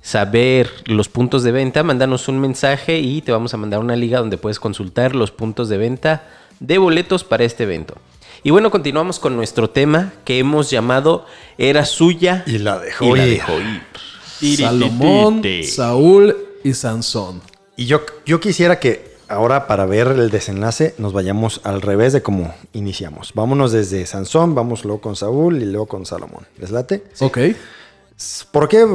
saber 0.09 0.71
los 0.87 1.11
puntos 1.11 1.43
de 1.43 1.53
venta, 1.53 1.83
mándanos 1.83 2.29
un 2.29 2.41
mensaje 2.41 2.99
y 2.99 3.21
te 3.21 3.31
vamos 3.31 3.53
a 3.53 3.59
mandar 3.59 3.81
una 3.81 3.95
liga 3.95 4.21
donde 4.21 4.39
puedes 4.39 4.59
consultar 4.59 5.15
los 5.15 5.33
puntos 5.33 5.69
de 5.69 5.77
venta 5.77 6.27
de 6.61 6.79
boletos 6.79 7.25
para 7.25 7.45
este 7.45 7.65
evento. 7.65 7.99
Y 8.43 8.51
bueno, 8.51 8.71
continuamos 8.71 9.19
con 9.19 9.37
nuestro 9.37 9.69
tema 9.69 10.15
que 10.25 10.39
hemos 10.39 10.71
llamado 10.71 11.27
Era 11.59 11.85
suya 11.85 12.43
Y 12.47 12.57
la 12.57 12.79
dejó 12.79 13.15
y 13.15 13.19
la 13.19 13.27
dejó 13.27 13.53
ir. 13.61 14.57
Salomón, 14.57 15.43
Saúl 15.65 16.35
y 16.65 16.73
Sansón. 16.73 17.43
Y 17.77 17.85
yo, 17.85 18.01
yo 18.25 18.41
quisiera 18.41 18.81
que 18.81 19.13
ahora 19.29 19.67
para 19.67 19.85
ver 19.85 20.07
el 20.07 20.31
desenlace 20.31 20.95
nos 20.97 21.13
vayamos 21.13 21.61
al 21.65 21.83
revés 21.83 22.15
de 22.15 22.23
cómo 22.23 22.55
iniciamos. 22.73 23.33
Vámonos 23.35 23.73
desde 23.73 24.07
Sansón, 24.07 24.55
vamos 24.55 24.87
luego 24.87 25.03
con 25.03 25.17
Saúl 25.17 25.61
y 25.61 25.67
luego 25.67 25.85
con 25.85 26.07
Salomón. 26.07 26.47
¿Les 26.57 26.71
late? 26.71 27.05
Ok. 27.21 27.39
¿Por 28.51 28.69
qué? 28.69 28.87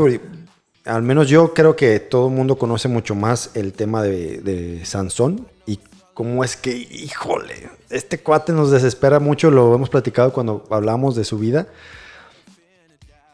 Al 0.86 1.01
menos 1.01 1.29
yo 1.29 1.53
creo 1.53 1.75
que 1.75 1.99
todo 1.99 2.27
el 2.27 2.34
mundo 2.34 2.57
conoce 2.57 2.88
mucho 2.89 3.15
más 3.15 3.51
el 3.53 3.71
tema 3.73 4.01
de, 4.03 4.39
de 4.41 4.86
Sansón 4.86 5.47
y 5.65 5.79
cómo 6.13 6.43
es 6.43 6.57
que, 6.57 6.75
híjole, 6.75 7.69
este 7.89 8.19
cuate 8.19 8.51
nos 8.51 8.69
desespera 8.69 9.19
mucho, 9.19 9.49
lo 9.49 9.73
hemos 9.73 9.89
platicado 9.89 10.34
cuando 10.34 10.65
hablamos 10.69 11.15
de 11.15 11.23
su 11.23 11.39
vida. 11.39 11.67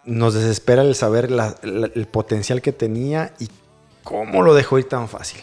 Nos 0.06 0.34
desespera 0.36 0.84
el 0.84 0.94
saber 0.96 1.32
la- 1.32 1.56
la- 1.64 1.90
el 1.94 2.06
potencial 2.08 2.62
que 2.62 2.72
tenía 2.72 3.34
y 3.40 3.50
cómo 4.04 4.44
lo 4.44 4.54
dejó 4.54 4.78
ir 4.80 4.88
tan 4.88 5.08
fácil. 5.10 5.42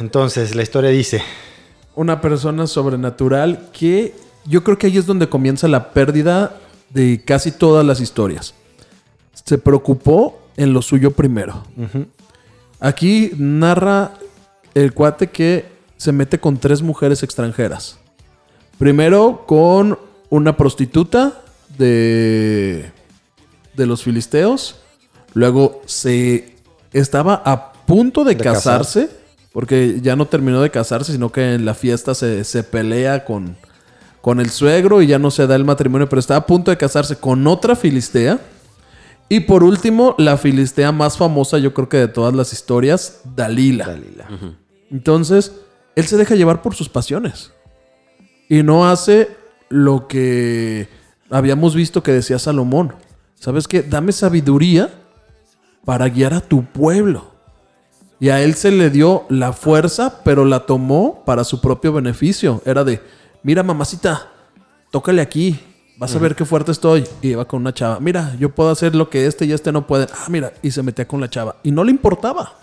Entonces, 0.00 0.54
la 0.54 0.62
historia 0.62 0.90
dice, 0.90 1.22
Una 1.94 2.22
persona 2.22 2.66
sobrenatural 2.66 3.68
que 3.70 4.14
yo 4.46 4.64
creo 4.64 4.78
que 4.78 4.86
ahí 4.86 4.96
es 4.96 5.04
donde 5.04 5.28
comienza 5.28 5.68
la 5.68 5.92
pérdida 5.92 6.56
de 6.88 7.22
casi 7.22 7.52
todas 7.52 7.84
las 7.84 8.00
historias. 8.00 8.54
Se 9.32 9.58
preocupó 9.58 10.40
en 10.56 10.72
lo 10.72 10.82
suyo 10.82 11.12
primero. 11.12 11.64
Aquí 12.80 13.32
narra 13.36 14.12
el 14.74 14.92
cuate 14.92 15.28
que 15.28 15.66
se 15.96 16.12
mete 16.12 16.40
con 16.40 16.58
tres 16.58 16.82
mujeres 16.82 17.22
extranjeras. 17.22 17.98
Primero 18.78 19.44
con 19.46 19.98
una 20.30 20.56
prostituta 20.56 21.42
de, 21.78 22.90
de 23.74 23.86
los 23.86 24.02
filisteos. 24.02 24.76
Luego 25.34 25.82
se 25.86 26.56
estaba 26.92 27.42
a 27.44 27.72
punto 27.72 28.24
de, 28.24 28.34
De 28.34 28.42
casarse, 28.42 29.10
porque 29.52 30.00
ya 30.02 30.16
no 30.16 30.26
terminó 30.26 30.60
de 30.62 30.70
casarse, 30.70 31.12
sino 31.12 31.30
que 31.30 31.54
en 31.54 31.64
la 31.64 31.74
fiesta 31.74 32.14
se, 32.14 32.44
se 32.44 32.62
pelea 32.62 33.24
con, 33.24 33.56
con 34.20 34.40
el 34.40 34.50
suegro 34.50 35.02
y 35.02 35.06
ya 35.06 35.18
no 35.18 35.30
se 35.30 35.46
da 35.46 35.54
el 35.56 35.64
matrimonio, 35.64 36.08
pero 36.08 36.20
está 36.20 36.36
a 36.36 36.46
punto 36.46 36.70
de 36.70 36.76
casarse 36.76 37.16
con 37.16 37.46
otra 37.46 37.76
filistea. 37.76 38.40
Y 39.32 39.40
por 39.40 39.64
último, 39.64 40.14
la 40.18 40.36
filistea 40.36 40.92
más 40.92 41.16
famosa, 41.16 41.56
yo 41.56 41.72
creo 41.72 41.88
que 41.88 41.96
de 41.96 42.08
todas 42.08 42.34
las 42.34 42.52
historias, 42.52 43.22
Dalila. 43.34 43.86
Dalila. 43.86 44.28
Entonces, 44.90 45.52
él 45.96 46.04
se 46.04 46.18
deja 46.18 46.34
llevar 46.34 46.60
por 46.60 46.74
sus 46.74 46.90
pasiones. 46.90 47.50
Y 48.50 48.62
no 48.62 48.86
hace 48.86 49.34
lo 49.70 50.06
que 50.06 50.86
habíamos 51.30 51.74
visto 51.74 52.02
que 52.02 52.12
decía 52.12 52.38
Salomón. 52.38 52.92
¿Sabes 53.36 53.66
qué? 53.66 53.82
Dame 53.82 54.12
sabiduría 54.12 54.90
para 55.86 56.10
guiar 56.10 56.34
a 56.34 56.42
tu 56.42 56.66
pueblo. 56.66 57.32
Y 58.20 58.28
a 58.28 58.42
él 58.42 58.52
se 58.52 58.70
le 58.70 58.90
dio 58.90 59.24
la 59.30 59.54
fuerza, 59.54 60.20
pero 60.24 60.44
la 60.44 60.66
tomó 60.66 61.24
para 61.24 61.44
su 61.44 61.62
propio 61.62 61.94
beneficio. 61.94 62.60
Era 62.66 62.84
de, 62.84 63.00
mira 63.42 63.62
mamacita, 63.62 64.30
tócale 64.90 65.22
aquí. 65.22 65.58
Vas 65.96 66.14
a 66.16 66.18
ver 66.18 66.34
qué 66.34 66.44
fuerte 66.44 66.72
estoy. 66.72 67.04
Y 67.20 67.28
iba 67.28 67.44
con 67.44 67.60
una 67.60 67.72
chava. 67.72 68.00
Mira, 68.00 68.34
yo 68.38 68.48
puedo 68.50 68.70
hacer 68.70 68.94
lo 68.94 69.08
que 69.08 69.26
este 69.26 69.44
y 69.44 69.52
este 69.52 69.70
no 69.72 69.86
pueden. 69.86 70.08
Ah, 70.12 70.26
mira. 70.28 70.52
Y 70.62 70.70
se 70.70 70.82
metía 70.82 71.06
con 71.06 71.20
la 71.20 71.28
chava. 71.30 71.56
Y 71.62 71.70
no 71.70 71.84
le 71.84 71.90
importaba 71.92 72.54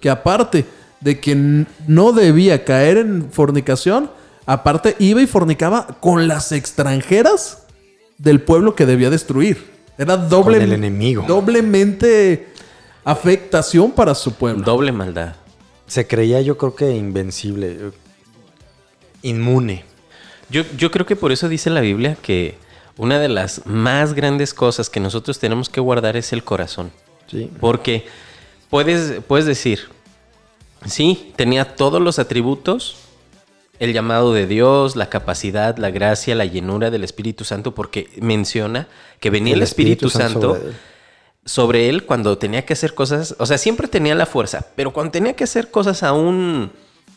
que 0.00 0.08
aparte 0.10 0.64
de 1.00 1.20
que 1.20 1.66
no 1.86 2.12
debía 2.12 2.64
caer 2.64 2.96
en 2.98 3.30
fornicación, 3.30 4.10
aparte 4.46 4.96
iba 4.98 5.20
y 5.20 5.26
fornicaba 5.26 5.86
con 6.00 6.26
las 6.28 6.52
extranjeras 6.52 7.64
del 8.16 8.40
pueblo 8.40 8.74
que 8.74 8.86
debía 8.86 9.10
destruir. 9.10 9.72
Era 9.98 10.16
doble, 10.16 10.58
Con 10.58 10.64
el 10.64 10.72
enemigo. 10.72 11.24
doblemente 11.28 12.48
afectación 13.04 13.92
para 13.92 14.14
su 14.14 14.32
pueblo. 14.34 14.64
Doble 14.64 14.92
maldad. 14.92 15.34
Se 15.86 16.06
creía 16.06 16.40
yo 16.40 16.56
creo 16.56 16.74
que 16.74 16.90
invencible. 16.96 17.68
eh, 17.72 17.90
Inmune. 19.22 19.84
Yo, 20.50 20.62
yo 20.76 20.90
creo 20.90 21.06
que 21.06 21.16
por 21.16 21.32
eso 21.32 21.48
dice 21.48 21.70
la 21.70 21.80
Biblia 21.80 22.16
que 22.20 22.56
una 22.96 23.18
de 23.18 23.28
las 23.28 23.66
más 23.66 24.14
grandes 24.14 24.54
cosas 24.54 24.88
que 24.90 25.00
nosotros 25.00 25.38
tenemos 25.38 25.68
que 25.68 25.80
guardar 25.80 26.16
es 26.16 26.32
el 26.32 26.44
corazón. 26.44 26.92
Sí. 27.26 27.50
Porque 27.60 28.06
puedes, 28.70 29.20
puedes 29.26 29.46
decir, 29.46 29.88
sí, 30.86 31.32
tenía 31.36 31.76
todos 31.76 32.00
los 32.00 32.18
atributos, 32.18 32.96
el 33.80 33.92
llamado 33.92 34.32
de 34.32 34.46
Dios, 34.46 34.94
la 34.94 35.08
capacidad, 35.08 35.76
la 35.78 35.90
gracia, 35.90 36.34
la 36.34 36.44
llenura 36.44 36.90
del 36.90 37.02
Espíritu 37.02 37.44
Santo, 37.44 37.74
porque 37.74 38.10
menciona 38.20 38.86
que 39.18 39.30
venía 39.30 39.54
el, 39.54 39.62
Espíritu, 39.62 40.08
Santo, 40.08 40.54
sobre 40.54 40.68
él. 40.68 40.74
sobre 41.44 41.88
él 41.88 42.04
cuando 42.04 42.38
tenía 42.38 42.64
que 42.64 42.74
hacer 42.74 42.94
cosas, 42.94 43.34
o 43.38 43.46
sea, 43.46 43.58
siempre 43.58 43.88
tenía 43.88 44.14
la 44.14 44.26
fuerza, 44.26 44.66
pero 44.76 44.92
cuando 44.92 45.10
tenía 45.10 45.34
que 45.34 45.44
hacer 45.44 45.70
cosas 45.70 46.04
aún 46.04 46.70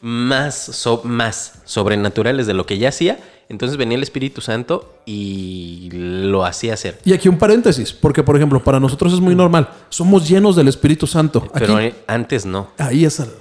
más, 0.08 0.56
so- 0.56 1.02
más 1.04 1.56
sobrenaturales 1.66 2.48
de 2.48 2.54
lo 2.54 2.66
que 2.66 2.78
ya 2.78 2.90
hacía, 2.90 3.20
entonces 3.50 3.78
venía 3.78 3.98
el 3.98 4.04
Espíritu 4.04 4.40
Santo 4.42 4.96
y 5.06 5.90
lo 5.92 6.46
hacía 6.46 6.74
hacer. 6.74 7.00
Y 7.04 7.14
aquí 7.14 7.28
un 7.28 7.38
paréntesis, 7.38 7.92
porque 7.92 8.24
por 8.24 8.36
ejemplo, 8.38 8.64
para 8.64 8.80
nosotros 8.80 9.14
es 9.14 9.20
muy 9.20 9.36
normal. 9.36 9.70
Somos 9.90 10.28
llenos 10.28 10.56
del 10.56 10.68
Espíritu 10.70 11.08
Santo. 11.08 11.46
Pero 11.54 11.78
antes 12.08 12.46
no. 12.46 12.70
ahí 12.78 13.04
es 13.06 13.20
el- 13.20 13.32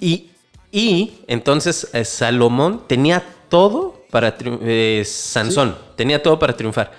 Y, 0.00 0.30
y 0.70 1.14
entonces 1.26 1.88
eh, 1.92 2.04
Salomón 2.04 2.82
tenía 2.86 3.24
todo 3.48 4.02
para 4.10 4.36
eh, 4.40 5.02
Sansón 5.04 5.76
tenía 5.96 6.22
todo 6.22 6.38
para 6.38 6.56
triunfar, 6.56 6.92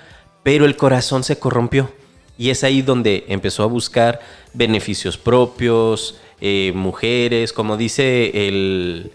pero 0.44 0.66
el 0.66 0.76
corazón 0.76 1.24
se 1.24 1.40
corrompió. 1.40 1.90
Y 2.38 2.50
es 2.52 2.64
ahí 2.64 2.82
donde 2.82 3.26
empezó 3.28 3.64
a 3.64 3.66
buscar 3.66 4.20
beneficios 4.54 5.18
propios, 5.18 6.16
eh, 6.42 6.72
mujeres, 6.76 7.54
como 7.54 7.78
dice 7.78 8.48
el, 8.48 9.12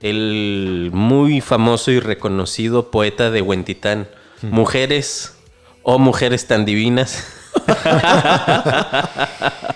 el 0.00 0.90
muy 0.92 1.40
famoso 1.40 1.90
y 1.90 2.00
reconocido 2.00 2.90
poeta 2.90 3.30
de 3.30 3.42
Huentitán, 3.42 4.08
mujeres 4.42 5.36
o 5.82 5.98
mujeres 5.98 6.46
tan 6.46 6.64
divinas. 6.64 7.26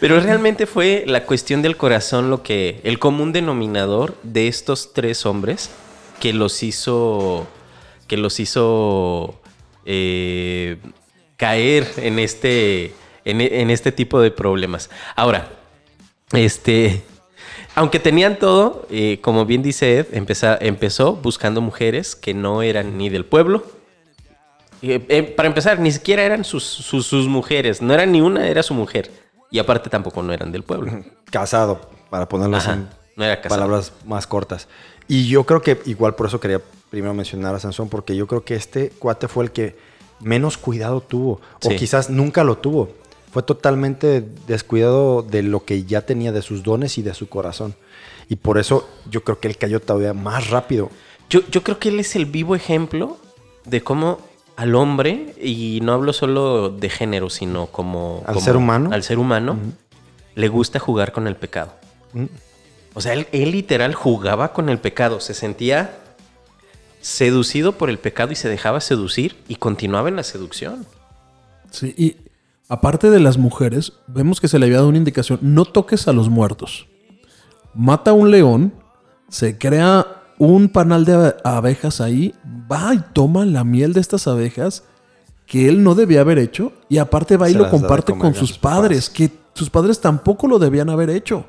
Pero 0.00 0.20
realmente 0.20 0.66
fue 0.66 1.04
la 1.06 1.24
cuestión 1.24 1.62
del 1.62 1.76
corazón 1.76 2.28
lo 2.28 2.42
que, 2.42 2.80
el 2.84 2.98
común 2.98 3.32
denominador 3.32 4.16
de 4.22 4.48
estos 4.48 4.92
tres 4.92 5.24
hombres 5.24 5.70
que 6.20 6.32
los 6.32 6.62
hizo, 6.62 7.46
que 8.06 8.16
los 8.16 8.40
hizo 8.40 9.40
eh, 9.86 10.76
caer 11.36 11.90
en 11.96 12.18
este, 12.18 12.92
en, 13.24 13.40
en 13.40 13.70
este 13.70 13.92
tipo 13.92 14.20
de 14.20 14.30
problemas. 14.30 14.90
Ahora, 15.16 15.48
este, 16.36 17.02
aunque 17.74 17.98
tenían 17.98 18.38
todo, 18.38 18.86
eh, 18.90 19.18
como 19.20 19.46
bien 19.46 19.62
dice 19.62 19.98
Ed, 19.98 20.06
empezó 20.12 21.16
buscando 21.16 21.60
mujeres 21.60 22.14
que 22.14 22.34
no 22.34 22.62
eran 22.62 22.96
ni 22.96 23.08
del 23.08 23.24
pueblo. 23.24 23.64
Eh, 24.82 25.04
eh, 25.08 25.22
para 25.22 25.48
empezar, 25.48 25.80
ni 25.80 25.90
siquiera 25.90 26.22
eran 26.22 26.44
sus, 26.44 26.62
sus, 26.62 27.06
sus 27.06 27.26
mujeres, 27.26 27.80
no 27.80 27.94
era 27.94 28.06
ni 28.06 28.20
una, 28.20 28.48
era 28.48 28.62
su 28.62 28.74
mujer. 28.74 29.10
Y 29.50 29.58
aparte 29.58 29.88
tampoco 29.88 30.22
no 30.22 30.32
eran 30.32 30.52
del 30.52 30.62
pueblo. 30.62 31.04
Casado, 31.30 31.80
para 32.10 32.28
ponerlo 32.28 32.56
Ajá, 32.56 32.74
en 32.74 32.88
no 33.16 33.24
era 33.24 33.40
casado. 33.40 33.60
palabras 33.60 33.92
más 34.04 34.26
cortas. 34.26 34.68
Y 35.08 35.28
yo 35.28 35.44
creo 35.44 35.62
que 35.62 35.80
igual 35.86 36.14
por 36.14 36.26
eso 36.26 36.40
quería 36.40 36.60
primero 36.90 37.14
mencionar 37.14 37.54
a 37.54 37.60
Sansón, 37.60 37.88
porque 37.88 38.16
yo 38.16 38.26
creo 38.26 38.44
que 38.44 38.54
este 38.54 38.90
cuate 38.90 39.28
fue 39.28 39.44
el 39.44 39.50
que 39.50 39.76
menos 40.20 40.56
cuidado 40.56 41.00
tuvo, 41.00 41.40
o 41.62 41.68
quizás 41.70 42.10
nunca 42.10 42.44
lo 42.44 42.58
tuvo. 42.58 42.90
Fue 43.34 43.42
totalmente 43.42 44.24
descuidado 44.46 45.22
de 45.22 45.42
lo 45.42 45.64
que 45.64 45.82
ya 45.82 46.02
tenía, 46.02 46.30
de 46.30 46.40
sus 46.40 46.62
dones 46.62 46.98
y 46.98 47.02
de 47.02 47.14
su 47.14 47.28
corazón. 47.28 47.74
Y 48.28 48.36
por 48.36 48.58
eso 48.58 48.88
yo 49.10 49.24
creo 49.24 49.40
que 49.40 49.48
él 49.48 49.58
cayó 49.58 49.80
todavía 49.80 50.14
más 50.14 50.50
rápido. 50.50 50.88
Yo, 51.28 51.40
yo 51.50 51.64
creo 51.64 51.80
que 51.80 51.88
él 51.88 51.98
es 51.98 52.14
el 52.14 52.26
vivo 52.26 52.54
ejemplo 52.54 53.16
de 53.64 53.82
cómo 53.82 54.20
al 54.54 54.76
hombre, 54.76 55.34
y 55.42 55.80
no 55.82 55.94
hablo 55.94 56.12
solo 56.12 56.70
de 56.70 56.88
género, 56.88 57.28
sino 57.28 57.66
como... 57.66 58.22
Al 58.24 58.34
como- 58.34 58.46
ser 58.46 58.56
humano. 58.56 58.90
Al 58.92 59.02
ser 59.02 59.18
humano, 59.18 59.58
le 60.36 60.46
gusta 60.46 60.78
jugar 60.78 61.10
con 61.10 61.26
el 61.26 61.34
pecado. 61.34 61.72
Mm. 62.12 62.26
O 62.94 63.00
sea, 63.00 63.14
él, 63.14 63.26
él 63.32 63.50
literal 63.50 63.96
jugaba 63.96 64.52
con 64.52 64.68
el 64.68 64.78
pecado, 64.78 65.18
se 65.18 65.34
sentía 65.34 65.98
seducido 67.00 67.72
por 67.72 67.90
el 67.90 67.98
pecado 67.98 68.30
y 68.30 68.36
se 68.36 68.48
dejaba 68.48 68.80
seducir 68.80 69.42
y 69.48 69.56
continuaba 69.56 70.08
en 70.08 70.14
la 70.14 70.22
seducción. 70.22 70.86
Sí, 71.72 71.92
y 71.98 72.16
aparte 72.74 73.10
de 73.10 73.20
las 73.20 73.38
mujeres, 73.38 73.92
vemos 74.06 74.40
que 74.40 74.48
se 74.48 74.58
le 74.58 74.66
había 74.66 74.78
dado 74.78 74.88
una 74.88 74.98
indicación, 74.98 75.38
no 75.42 75.64
toques 75.64 76.06
a 76.08 76.12
los 76.12 76.28
muertos. 76.28 76.86
Mata 77.74 78.10
a 78.10 78.14
un 78.14 78.30
león, 78.30 78.72
se 79.28 79.58
crea 79.58 80.06
un 80.38 80.68
panal 80.68 81.04
de 81.04 81.12
abe- 81.14 81.36
abejas 81.44 82.00
ahí, 82.00 82.34
va 82.70 82.94
y 82.94 83.00
toma 83.12 83.44
la 83.44 83.64
miel 83.64 83.92
de 83.92 84.00
estas 84.00 84.26
abejas 84.26 84.84
que 85.46 85.68
él 85.68 85.82
no 85.82 85.94
debía 85.94 86.20
haber 86.22 86.38
hecho 86.38 86.72
y 86.88 86.98
aparte 86.98 87.36
va 87.36 87.48
y 87.48 87.52
Se 87.52 87.58
lo 87.58 87.64
comparte 87.70 88.12
con 88.12 88.34
sus 88.40 88.58
padres, 88.58 89.10
que 89.10 89.30
sus 89.54 89.70
padres 89.70 90.00
tampoco 90.00 90.46
lo 90.48 90.58
debían 90.58 90.88
haber 90.90 91.10
hecho. 91.10 91.44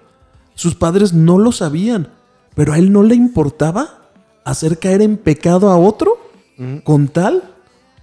Sus 0.53 0.75
padres 0.75 1.13
no 1.13 1.37
lo 1.39 1.51
sabían, 1.51 2.09
pero 2.55 2.73
a 2.73 2.77
él 2.77 2.91
no 2.91 3.03
le 3.03 3.15
importaba 3.15 4.09
hacer 4.43 4.79
caer 4.79 5.01
en 5.01 5.17
pecado 5.17 5.69
a 5.69 5.77
otro 5.77 6.17
con 6.83 7.07
tal 7.07 7.54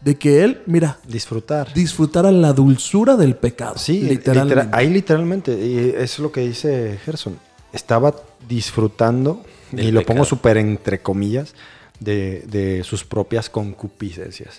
de 0.04 0.16
que 0.18 0.42
él, 0.42 0.62
mira, 0.66 0.98
Disfrutar. 1.06 1.72
disfrutara 1.74 2.30
la 2.32 2.52
dulzura 2.52 3.16
del 3.16 3.36
pecado. 3.36 3.74
Sí, 3.78 4.00
literalmente. 4.00 4.54
literal- 4.56 4.70
ahí 4.78 4.88
literalmente, 4.90 5.52
y 5.52 5.78
eso 5.90 6.00
es 6.00 6.18
lo 6.18 6.32
que 6.32 6.40
dice 6.40 6.98
Gerson. 7.04 7.38
Estaba 7.72 8.14
disfrutando, 8.48 9.44
Del 9.70 9.86
y 9.86 9.90
lo 9.92 10.00
pecado. 10.00 10.14
pongo 10.14 10.24
súper 10.24 10.56
entre 10.56 11.00
comillas, 11.00 11.54
de, 12.00 12.42
de 12.48 12.82
sus 12.84 13.04
propias 13.04 13.48
concupiscencias. 13.48 14.58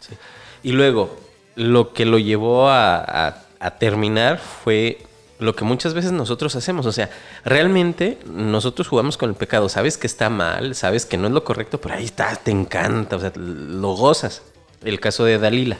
Y 0.64 0.72
luego, 0.72 1.16
lo 1.56 1.94
que 1.94 2.06
lo 2.06 2.18
llevó 2.20 2.70
a, 2.70 2.98
a- 2.98 3.44
a 3.60 3.78
terminar 3.80 4.39
fue 4.39 4.98
lo 5.39 5.56
que 5.56 5.66
muchas 5.66 5.94
veces 5.94 6.12
nosotros 6.14 6.56
hacemos. 6.56 6.86
O 6.86 6.91
sea, 6.94 7.10
realmente 7.44 8.18
nosotros 8.34 8.88
jugamos 8.88 9.18
con 9.18 9.30
el 9.30 9.36
pecado. 9.36 9.68
Sabes 9.68 9.98
que 9.98 10.08
está 10.08 10.30
mal, 10.30 10.74
sabes 10.76 11.06
que 11.06 11.18
no 11.18 11.28
es 11.28 11.34
lo 11.34 11.44
correcto, 11.44 11.80
pero 11.82 11.96
ahí 11.96 12.06
está, 12.06 12.34
te 12.38 12.52
encanta, 12.52 13.18
o 13.18 13.20
sea, 13.20 13.32
lo 13.36 13.94
gozas. 13.96 14.41
El 14.84 15.00
caso 15.00 15.26
de 15.26 15.38
Dalila. 15.40 15.78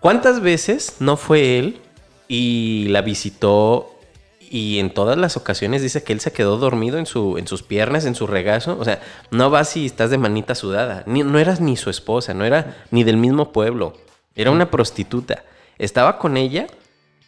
¿Cuántas 0.00 0.40
veces 0.40 0.96
no 1.00 1.16
fue 1.16 1.58
él 1.58 1.80
y 2.28 2.86
la 2.88 3.02
visitó 3.02 3.88
y 4.40 4.80
en 4.80 4.92
todas 4.92 5.16
las 5.16 5.36
ocasiones 5.36 5.80
dice 5.80 6.02
que 6.02 6.12
él 6.12 6.20
se 6.20 6.32
quedó 6.32 6.56
dormido 6.58 6.98
en, 6.98 7.06
su, 7.06 7.38
en 7.38 7.46
sus 7.46 7.62
piernas, 7.62 8.04
en 8.04 8.14
su 8.14 8.26
regazo? 8.26 8.76
O 8.80 8.84
sea, 8.84 9.00
no 9.30 9.48
vas 9.50 9.68
si 9.70 9.86
estás 9.86 10.10
de 10.10 10.18
manita 10.18 10.54
sudada. 10.54 11.04
Ni- 11.06 11.22
no 11.22 11.38
eras 11.38 11.60
ni 11.60 11.76
su 11.76 11.88
esposa, 11.90 12.34
no 12.34 12.44
era 12.44 12.84
ni 12.90 13.04
del 13.04 13.16
mismo 13.16 13.52
pueblo. 13.52 13.94
Era 14.34 14.50
una 14.50 14.70
prostituta. 14.70 15.44
Estaba 15.78 16.18
con 16.18 16.36
ella 16.36 16.66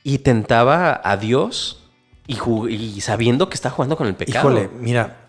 y 0.03 0.19
tentaba 0.19 1.01
a 1.05 1.17
Dios 1.17 1.81
Y, 2.27 2.39
y 2.71 3.01
sabiendo 3.03 3.49
que 3.49 3.55
está 3.55 3.69
jugando 3.71 3.97
con 3.97 4.07
el 4.07 4.15
pecado. 4.15 4.51
Híjole, 4.51 4.71
mira, 4.81 5.27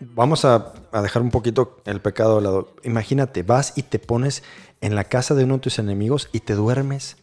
vamos 0.00 0.44
a, 0.44 0.72
a 0.94 1.02
dejar 1.02 1.22
un 1.22 1.30
poquito 1.30 1.78
el 1.86 2.00
pecado 2.00 2.36
de 2.36 2.42
lado. 2.42 2.68
Imagínate, 2.84 3.42
vas 3.42 3.72
y 3.76 3.82
te 3.82 3.98
pones 3.98 4.42
en 4.80 4.94
la 4.94 5.04
casa 5.04 5.34
de 5.34 5.44
uno 5.44 5.54
de 5.54 5.60
tus 5.60 5.78
enemigos 5.78 6.28
y 6.32 6.40
te 6.40 6.54
duermes. 6.54 7.16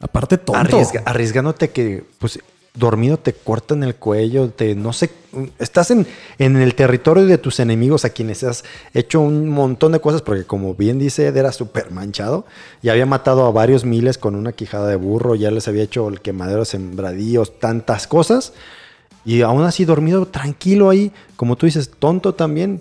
Aparte, 0.00 0.38
tonto. 0.38 0.78
Arriesga- 0.78 1.02
arriesgándote 1.04 1.70
que, 1.70 2.04
pues, 2.18 2.38
dormido 2.74 3.16
te 3.18 3.32
cortan 3.32 3.82
el 3.82 3.94
cuello, 3.94 4.50
te, 4.50 4.74
no 4.74 4.92
sé, 4.92 5.10
estás 5.58 5.90
en, 5.90 6.06
en 6.38 6.56
el 6.56 6.74
territorio 6.74 7.24
de 7.24 7.38
tus 7.38 7.58
enemigos 7.58 8.04
a 8.04 8.10
quienes 8.10 8.44
has 8.44 8.64
hecho 8.92 9.20
un 9.20 9.48
montón 9.48 9.92
de 9.92 10.00
cosas, 10.00 10.20
porque 10.20 10.44
como 10.44 10.74
bien 10.74 10.98
dice 10.98 11.26
Ed, 11.28 11.36
era 11.38 11.52
súper 11.52 11.90
manchado, 11.90 12.44
y 12.82 12.90
había 12.90 13.06
matado 13.06 13.46
a 13.46 13.50
varios 13.50 13.86
miles 13.86 14.18
con 14.18 14.34
una 14.34 14.52
quijada 14.52 14.88
de 14.88 14.96
burro, 14.96 15.34
ya 15.34 15.50
les 15.50 15.68
había 15.68 15.84
hecho 15.84 16.06
el 16.08 16.20
quemadero, 16.20 16.66
sembradíos, 16.66 17.58
tantas 17.58 18.06
cosas, 18.06 18.52
y 19.26 19.42
aún 19.42 19.64
así 19.64 19.84
dormido 19.84 20.24
tranquilo 20.24 20.88
ahí, 20.88 21.10
como 21.34 21.56
tú 21.56 21.66
dices, 21.66 21.90
tonto 21.98 22.34
también. 22.34 22.80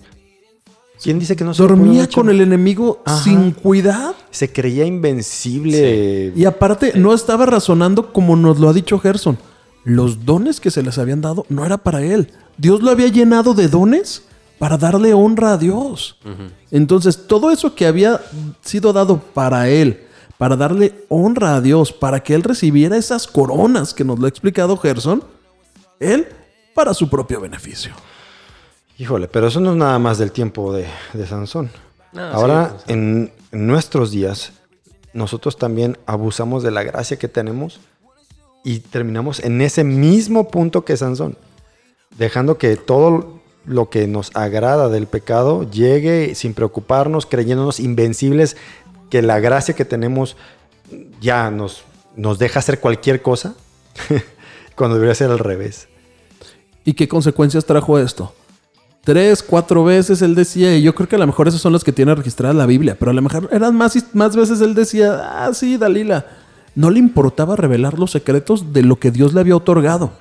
¿Quién 1.02 1.20
dice 1.20 1.36
que 1.36 1.44
no 1.44 1.54
se 1.54 1.64
Dormía 1.64 2.08
con 2.08 2.30
el 2.30 2.40
enemigo 2.40 3.02
Ajá. 3.04 3.22
sin 3.24 3.52
cuidado. 3.52 4.16
Se 4.30 4.54
creía 4.54 4.86
invencible. 4.86 6.32
Y 6.36 6.46
aparte, 6.46 6.94
no 6.96 7.14
estaba 7.14 7.46
razonando 7.46 8.14
como 8.14 8.36
nos 8.36 8.60
lo 8.60 8.70
ha 8.70 8.74
dicho 8.74 9.00
Gerson. 9.00 9.38
Los 9.84 10.24
dones 10.24 10.60
que 10.60 10.72
se 10.72 10.84
les 10.84 10.98
habían 11.00 11.20
dado 11.20 11.46
no 11.50 11.66
era 11.66 11.78
para 11.78 12.04
él. 12.04 12.32
Dios 12.58 12.82
lo 12.82 12.92
había 12.92 13.08
llenado 13.08 13.56
de 13.56 13.68
dones 13.68 14.24
para 14.60 14.78
darle 14.78 15.14
honra 15.14 15.54
a 15.54 15.58
Dios. 15.58 16.18
Entonces, 16.72 17.28
todo 17.28 17.52
eso 17.52 17.74
que 17.76 17.88
había 17.88 18.22
sido 18.62 18.94
dado 18.94 19.18
para 19.18 19.68
él, 19.68 20.02
para 20.38 20.56
darle 20.56 21.06
honra 21.10 21.56
a 21.56 21.62
Dios, 21.62 21.92
para 21.92 22.22
que 22.22 22.36
él 22.36 22.44
recibiera 22.44 22.98
esas 22.98 23.28
coronas 23.28 23.94
que 23.94 24.04
nos 24.04 24.20
lo 24.20 24.28
ha 24.28 24.30
explicado 24.30 24.78
Gerson, 24.78 25.24
él 26.00 26.28
para 26.74 26.94
su 26.94 27.10
propio 27.10 27.42
beneficio. 27.42 27.94
Híjole, 28.98 29.28
pero 29.28 29.48
eso 29.48 29.60
no 29.60 29.72
es 29.72 29.78
nada 29.78 30.00
más 30.00 30.18
del 30.18 30.32
tiempo 30.32 30.74
de, 30.74 30.88
de 31.14 31.28
Sansón. 31.28 31.70
No, 32.14 32.22
Ahora, 32.22 32.78
sí, 32.86 32.94
en 32.94 33.32
nuestros 33.52 34.12
días, 34.12 34.54
nosotros 35.14 35.58
también 35.58 35.98
abusamos 36.06 36.64
de 36.64 36.72
la 36.72 36.84
gracia 36.84 37.18
que 37.18 37.28
tenemos 37.28 37.80
y 38.64 38.80
terminamos 38.80 39.40
en 39.42 39.62
ese 39.62 39.84
mismo 39.84 40.50
punto 40.50 40.86
que 40.86 40.98
Sansón, 40.98 41.38
dejando 42.18 42.58
que 42.58 42.76
todo 42.78 43.42
lo 43.66 43.90
que 43.90 44.08
nos 44.08 44.36
agrada 44.36 44.90
del 44.90 45.08
pecado 45.08 45.70
llegue 45.70 46.36
sin 46.36 46.54
preocuparnos, 46.54 47.26
creyéndonos 47.26 47.80
invencibles, 47.80 48.58
que 49.10 49.22
la 49.22 49.40
gracia 49.40 49.76
que 49.76 49.86
tenemos 49.86 50.36
ya 51.20 51.50
nos, 51.52 51.84
nos 52.16 52.40
deja 52.40 52.60
hacer 52.60 52.80
cualquier 52.80 53.22
cosa, 53.22 53.56
cuando 54.76 54.96
debería 54.96 55.16
ser 55.16 55.32
al 55.32 55.40
revés. 55.40 55.88
¿Y 56.84 56.94
qué 56.94 57.08
consecuencias 57.08 57.66
trajo 57.66 57.98
esto? 58.00 58.34
Tres, 59.04 59.44
cuatro 59.44 59.84
veces 59.84 60.22
él 60.22 60.34
decía, 60.36 60.76
y 60.76 60.82
yo 60.82 60.96
creo 60.96 61.08
que 61.08 61.16
a 61.16 61.20
lo 61.20 61.28
mejor 61.28 61.48
esas 61.48 61.62
son 61.62 61.74
las 61.74 61.84
que 61.84 61.92
tiene 61.92 62.16
registrada 62.16 62.54
la 62.54 62.66
Biblia, 62.66 62.96
pero 63.00 63.12
a 63.12 63.14
lo 63.14 63.22
mejor 63.22 63.50
eran 63.52 63.76
más, 63.76 63.96
y- 63.96 64.04
más 64.14 64.36
veces 64.36 64.62
él 64.62 64.74
decía, 64.74 65.46
ah, 65.46 65.54
sí, 65.54 65.78
Dalila. 65.78 66.26
No 66.74 66.90
le 66.90 67.00
importaba 67.00 67.56
revelar 67.56 67.98
los 67.98 68.12
secretos 68.12 68.74
de 68.74 68.84
lo 68.84 68.98
que 68.98 69.10
Dios 69.12 69.34
le 69.34 69.40
había 69.40 69.56
otorgado. 69.56 70.12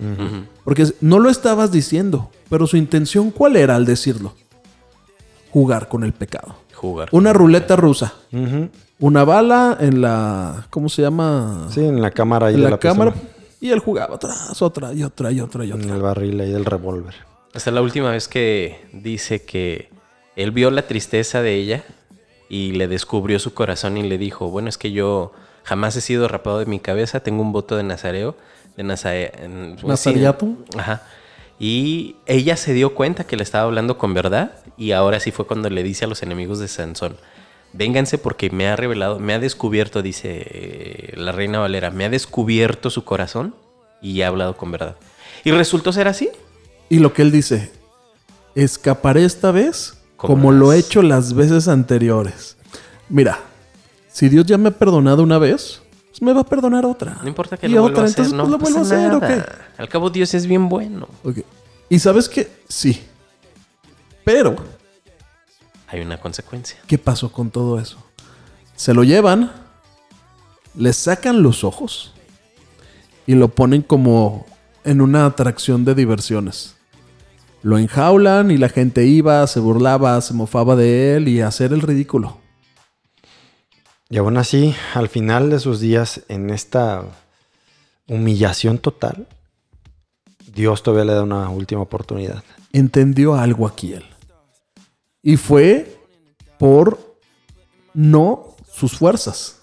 Porque 0.63 0.87
no 1.01 1.19
lo 1.19 1.29
estabas 1.29 1.73
diciendo, 1.73 2.31
pero 2.49 2.67
su 2.69 2.77
intención, 2.77 3.33
¿cuál 3.33 3.57
era 3.57 3.75
al 3.75 3.85
decirlo? 3.87 4.35
Jugar 5.51 5.89
con 5.89 6.05
el 6.05 6.13
pecado. 6.13 6.55
Jugar. 6.75 7.09
Una 7.13 7.33
ruleta 7.33 7.75
rusa. 7.75 8.15
Una 9.01 9.25
bala 9.25 9.77
en 9.81 10.01
la. 10.01 10.67
¿Cómo 10.71 10.89
se 10.89 11.03
llama? 11.03 11.67
Sí, 11.71 11.81
en 11.81 12.01
la 12.01 12.11
cámara 12.13 12.47
ahí 12.47 12.55
en 12.55 12.61
de 12.61 12.65
la, 12.65 12.71
la 12.71 12.79
cámara. 12.79 13.15
Y 13.65 13.71
él 13.71 13.79
jugaba 13.79 14.19
tras 14.19 14.61
otra 14.61 14.93
y 14.93 15.03
otra 15.05 15.33
y 15.33 15.41
otra 15.41 15.65
y 15.65 15.71
En 15.71 15.81
otra. 15.81 15.95
el 15.95 16.03
barril 16.03 16.39
ahí 16.39 16.53
del 16.53 16.67
revólver. 16.67 17.15
Hasta 17.55 17.71
la 17.71 17.81
última 17.81 18.11
vez 18.11 18.29
que 18.29 18.85
dice 18.93 19.43
que 19.47 19.89
él 20.37 20.51
vio 20.51 20.71
la 20.71 20.83
tristeza 20.87 21.41
de 21.41 21.55
ella 21.55 21.83
y 22.51 22.73
le 22.73 22.89
descubrió 22.89 23.39
su 23.39 23.55
corazón 23.55 23.97
y 23.97 24.03
le 24.03 24.19
dijo, 24.19 24.51
bueno, 24.51 24.69
es 24.69 24.77
que 24.77 24.93
yo 24.93 25.33
jamás 25.63 25.97
he 25.97 26.03
sido 26.03 26.29
rapado 26.29 26.59
de 26.59 26.67
mi 26.67 26.79
cabeza, 26.79 27.21
tengo 27.21 27.41
un 27.41 27.53
voto 27.53 27.75
de 27.79 27.85
nazareo, 27.85 28.37
de 28.77 28.83
en- 28.83 29.77
pues, 29.81 29.99
sí, 29.99 30.11
¿Nazariato? 30.11 30.49
Ajá. 30.77 31.03
Y 31.59 32.17
ella 32.27 32.59
se 32.59 32.75
dio 32.75 32.95
cuenta 32.95 33.25
que 33.25 33.37
le 33.39 33.45
estaba 33.45 33.65
hablando 33.65 33.97
con 33.97 34.13
verdad 34.13 34.57
y 34.77 34.93
ahora 34.93 35.21
sí 35.21 35.31
fue 35.31 35.47
cuando 35.47 35.71
le 35.71 35.83
dice 35.83 36.05
a 36.05 36.09
los 36.09 36.23
enemigos 36.23 36.59
de 36.59 36.69
Sansón, 36.69 37.17
vénganse 37.75 38.19
porque 38.19 38.51
me 38.51 38.69
ha 38.69 38.77
revelado, 38.77 39.19
me 39.19 39.35
ha 39.35 39.39
descubierto, 39.39 40.03
dice 40.03 40.47
eh, 40.47 41.13
la 41.17 41.33
reina 41.33 41.59
Valera, 41.59 41.91
me 41.91 42.05
ha 42.05 42.11
descubierto 42.11 42.89
su 42.91 43.05
corazón 43.05 43.55
y 44.01 44.23
ha 44.23 44.29
hablado 44.29 44.57
con 44.57 44.71
verdad. 44.71 44.97
Y 45.45 45.51
resultó 45.51 45.93
ser 45.93 46.09
así. 46.09 46.31
Y 46.89 47.01
lo 47.01 47.13
que 47.13 47.23
él 47.23 47.31
dice, 47.31 47.73
escaparé 48.55 49.25
esta 49.25 49.51
vez 49.51 49.99
Como 50.17 50.35
como 50.35 50.53
lo 50.53 50.73
he 50.73 50.79
hecho 50.79 51.03
las 51.03 51.35
veces 51.35 51.69
anteriores. 51.69 52.57
Mira, 53.09 53.41
si 54.11 54.29
Dios 54.29 54.47
ya 54.47 54.57
me 54.57 54.69
ha 54.69 54.73
perdonado 54.73 55.23
una 55.23 55.39
vez, 55.39 55.83
pues 56.11 56.23
me 56.23 56.33
va 56.33 56.43
a 56.43 56.45
perdonar 56.45 56.87
otra. 56.87 57.19
No 57.23 57.29
importa 57.29 57.57
que 57.57 57.67
y 57.67 57.71
lo 57.71 57.83
vuelva 57.83 58.03
otra, 58.03 58.05
a 58.05 58.07
hacer, 58.07 58.25
entonces 58.25 58.35
no 58.35 58.45
pues 58.45 58.53
lo 58.53 58.59
vuelvo 58.59 58.79
a 58.79 58.83
hacer, 58.83 59.13
¿o 59.13 59.21
nada. 59.21 59.69
Al 59.77 59.89
cabo 59.89 60.11
Dios 60.11 60.33
es 60.35 60.47
bien 60.47 60.69
bueno. 60.69 61.09
Y 61.89 61.99
sabes 61.99 62.29
qué, 62.29 62.51
sí. 62.69 63.03
Pero, 64.25 64.57
Hay 65.95 66.01
una 66.01 66.19
consecuencia. 66.19 66.77
¿qué 66.89 66.99
pasó 66.99 67.31
con 67.31 67.53
todo 67.53 67.79
eso? 67.79 67.99
Se 68.75 68.95
lo 68.95 69.05
llevan, 69.05 69.53
le 70.75 70.93
sacan 70.93 71.45
los 71.45 71.63
ojos 71.63 72.13
y 73.29 73.37
lo 73.37 73.51
ponen 73.51 73.83
como 73.83 74.45
en 74.83 75.01
una 75.01 75.25
atracción 75.25 75.85
de 75.85 75.95
diversiones. 75.95 76.75
Lo 77.63 77.79
enjaulan 77.79 78.51
y 78.51 78.59
la 78.59 78.71
gente 78.71 79.07
iba, 79.07 79.47
se 79.47 79.61
burlaba, 79.61 80.21
se 80.21 80.35
mofaba 80.35 80.75
de 80.75 81.15
él 81.15 81.29
y 81.29 81.43
hacer 81.43 81.73
el 81.73 81.81
ridículo. 81.81 82.39
Y 84.11 84.17
aún 84.17 84.37
así, 84.37 84.75
al 84.95 85.09
final 85.09 85.49
de 85.49 85.61
sus 85.61 85.79
días, 85.79 86.23
en 86.27 86.51
esta 86.51 87.05
humillación 88.09 88.79
total, 88.79 89.29
Dios 90.53 90.83
todavía 90.83 91.05
le 91.05 91.15
da 91.15 91.23
una 91.23 91.49
última 91.51 91.83
oportunidad. 91.83 92.43
Entendió 92.73 93.37
algo 93.37 93.69
aquí 93.69 93.93
él. 93.93 94.05
Y 95.25 95.39
fue 95.39 95.99
por 96.59 97.17
no 97.95 98.55
sus 98.71 98.99
fuerzas, 98.99 99.61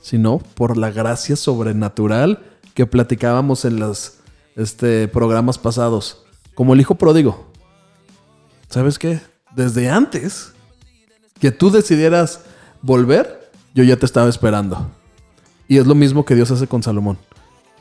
sino 0.00 0.38
por 0.38 0.76
la 0.76 0.90
gracia 0.90 1.34
sobrenatural 1.34 2.44
que 2.72 2.86
platicábamos 2.86 3.64
en 3.64 3.80
los 3.80 4.18
este, 4.54 5.08
programas 5.08 5.58
pasados. 5.58 6.24
Como 6.54 6.72
el 6.72 6.80
hijo 6.80 6.94
pródigo. 6.94 7.50
¿Sabes 8.68 8.98
qué? 8.98 9.20
Desde 9.56 9.90
antes 9.90 10.52
que 11.40 11.50
tú 11.50 11.70
decidieras 11.70 12.42
volver, 12.80 13.50
yo 13.74 13.82
ya 13.82 13.96
te 13.96 14.06
estaba 14.06 14.28
esperando. 14.28 14.88
Y 15.66 15.78
es 15.78 15.86
lo 15.86 15.96
mismo 15.96 16.24
que 16.24 16.36
Dios 16.36 16.50
hace 16.52 16.68
con 16.68 16.82
Salomón, 16.82 17.18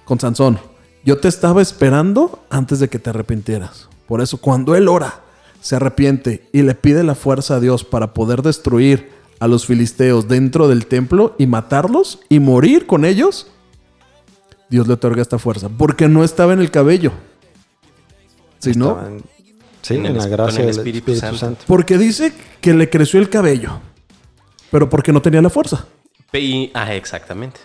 con 0.06 0.20
Sansón. 0.20 0.60
Yo 1.06 1.20
te 1.20 1.28
estaba 1.28 1.62
esperando 1.62 2.44
antes 2.50 2.80
de 2.80 2.90
que 2.90 3.00
te 3.00 3.12
arrepintieras. 3.12 3.88
Por 4.08 4.22
eso 4.22 4.38
cuando 4.38 4.76
él 4.76 4.88
ora, 4.88 5.22
se 5.68 5.76
arrepiente 5.76 6.48
y 6.54 6.62
le 6.62 6.76
pide 6.76 7.04
la 7.04 7.14
fuerza 7.14 7.56
a 7.56 7.60
Dios 7.60 7.84
para 7.84 8.14
poder 8.14 8.42
destruir 8.42 9.10
a 9.42 9.50
los 9.50 9.66
filisteos 9.66 10.30
dentro 10.30 10.70
del 10.70 10.86
templo 10.86 11.36
y 11.38 11.46
matarlos 11.46 12.20
y 12.30 12.40
morir 12.40 12.88
con 12.88 13.04
ellos, 13.04 13.48
Dios 14.70 14.88
le 14.88 14.94
otorga 14.94 15.22
esta 15.22 15.40
fuerza. 15.40 15.68
Porque 15.68 16.08
no 16.08 16.24
estaba 16.24 16.54
en 16.54 16.60
el 16.62 16.72
cabello. 16.72 17.12
Sino 18.60 19.06
en- 19.06 19.22
sí, 19.82 19.96
En 19.96 20.06
en, 20.06 20.12
el 20.14 20.18
la 20.20 20.28
gracia 20.28 20.60
con 20.62 20.70
el 20.70 20.76
del 20.76 20.78
Espíritu 20.78 21.12
Espíritu, 21.12 21.20
Santo. 21.20 21.38
Santo. 21.38 21.64
porque 21.68 21.98
dice 21.98 22.32
que 22.62 22.74
le 22.74 22.90
creció 22.90 23.20
el 23.20 23.30
cabello. 23.30 23.82
Pero 24.72 24.90
porque 24.90 25.12
no 25.12 25.22
tenía 25.22 25.42
la 25.42 25.50
fuerza. 25.50 25.86
Y- 26.32 26.72
ah, 26.74 26.94
exactamente. 26.96 27.60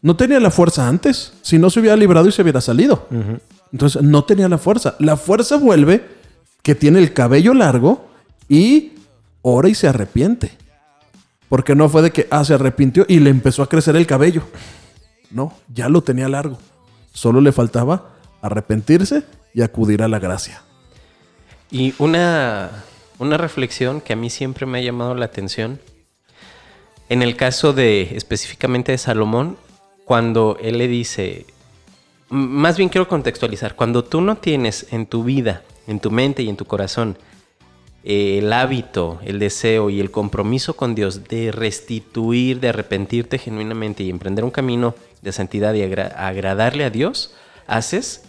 No 0.00 0.16
tenía 0.16 0.40
la 0.40 0.50
fuerza 0.50 0.88
antes. 0.88 1.34
Si 1.42 1.58
no 1.58 1.68
se 1.68 1.80
hubiera 1.80 1.96
librado 1.96 2.26
y 2.26 2.32
se 2.32 2.40
hubiera 2.40 2.62
salido. 2.62 3.06
Entonces 3.70 4.02
no 4.02 4.24
tenía 4.24 4.48
la 4.48 4.56
fuerza. 4.56 4.94
La 4.98 5.16
fuerza 5.18 5.56
vuelve 5.58 6.13
que 6.64 6.74
tiene 6.74 6.98
el 6.98 7.12
cabello 7.12 7.54
largo 7.54 8.08
y 8.48 8.94
ora 9.42 9.68
y 9.68 9.74
se 9.74 9.86
arrepiente. 9.86 10.50
Porque 11.48 11.76
no 11.76 11.88
fue 11.90 12.02
de 12.02 12.10
que, 12.10 12.26
ah, 12.30 12.42
se 12.42 12.54
arrepintió 12.54 13.04
y 13.06 13.20
le 13.20 13.30
empezó 13.30 13.62
a 13.62 13.68
crecer 13.68 13.94
el 13.94 14.06
cabello. 14.06 14.42
No, 15.30 15.52
ya 15.72 15.88
lo 15.90 16.02
tenía 16.02 16.28
largo. 16.28 16.58
Solo 17.12 17.42
le 17.42 17.52
faltaba 17.52 18.14
arrepentirse 18.40 19.24
y 19.52 19.60
acudir 19.60 20.02
a 20.02 20.08
la 20.08 20.18
gracia. 20.18 20.62
Y 21.70 21.94
una, 21.98 22.70
una 23.18 23.36
reflexión 23.36 24.00
que 24.00 24.14
a 24.14 24.16
mí 24.16 24.30
siempre 24.30 24.64
me 24.64 24.78
ha 24.78 24.82
llamado 24.82 25.14
la 25.14 25.26
atención. 25.26 25.80
En 27.10 27.22
el 27.22 27.36
caso 27.36 27.74
de 27.74 28.16
específicamente 28.16 28.92
de 28.92 28.98
Salomón, 28.98 29.58
cuando 30.06 30.56
él 30.62 30.78
le 30.78 30.88
dice, 30.88 31.44
más 32.30 32.78
bien 32.78 32.88
quiero 32.88 33.06
contextualizar, 33.06 33.76
cuando 33.76 34.02
tú 34.02 34.22
no 34.22 34.36
tienes 34.36 34.86
en 34.92 35.04
tu 35.04 35.24
vida, 35.24 35.62
en 35.86 36.00
tu 36.00 36.10
mente 36.10 36.42
y 36.42 36.48
en 36.48 36.56
tu 36.56 36.64
corazón 36.64 37.16
eh, 38.04 38.38
el 38.38 38.52
hábito, 38.52 39.18
el 39.24 39.38
deseo 39.38 39.90
y 39.90 40.00
el 40.00 40.10
compromiso 40.10 40.76
con 40.76 40.94
Dios 40.94 41.24
de 41.28 41.52
restituir, 41.52 42.60
de 42.60 42.68
arrepentirte 42.68 43.38
genuinamente 43.38 44.02
y 44.02 44.10
emprender 44.10 44.44
un 44.44 44.50
camino 44.50 44.94
de 45.22 45.32
santidad 45.32 45.72
y 45.74 45.82
agra- 45.82 46.14
agradarle 46.16 46.84
a 46.84 46.90
Dios, 46.90 47.34
haces 47.66 48.22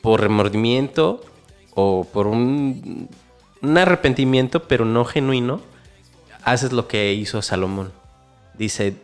por 0.00 0.20
remordimiento 0.20 1.22
o 1.74 2.06
por 2.10 2.26
un, 2.26 3.08
un 3.60 3.78
arrepentimiento, 3.78 4.62
pero 4.62 4.84
no 4.84 5.04
genuino, 5.04 5.60
haces 6.44 6.72
lo 6.72 6.88
que 6.88 7.12
hizo 7.12 7.42
Salomón. 7.42 7.92
Dice 8.54 8.94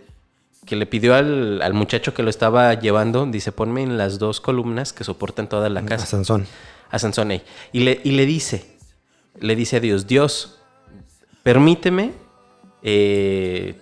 que 0.64 0.76
le 0.76 0.86
pidió 0.86 1.14
al, 1.14 1.60
al 1.60 1.74
muchacho 1.74 2.14
que 2.14 2.22
lo 2.22 2.30
estaba 2.30 2.72
llevando, 2.74 3.26
dice, 3.26 3.52
ponme 3.52 3.82
en 3.82 3.98
las 3.98 4.18
dos 4.18 4.40
columnas 4.40 4.92
que 4.92 5.02
soportan 5.04 5.48
toda 5.48 5.68
la 5.68 5.80
A 5.80 5.84
casa 5.84 6.06
Sansón. 6.06 6.46
A 6.92 6.98
Sansón 7.00 7.32
ahí. 7.32 7.42
Y 7.72 7.80
le, 7.80 8.00
y 8.04 8.12
le 8.12 8.24
dice, 8.24 8.76
le 9.40 9.56
dice 9.56 9.78
a 9.78 9.80
Dios, 9.80 10.06
Dios, 10.06 10.60
permíteme, 11.42 12.12
eh, 12.84 13.80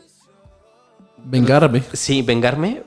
Vengarme 1.25 1.83
sí, 1.93 2.23
vengarme. 2.23 2.83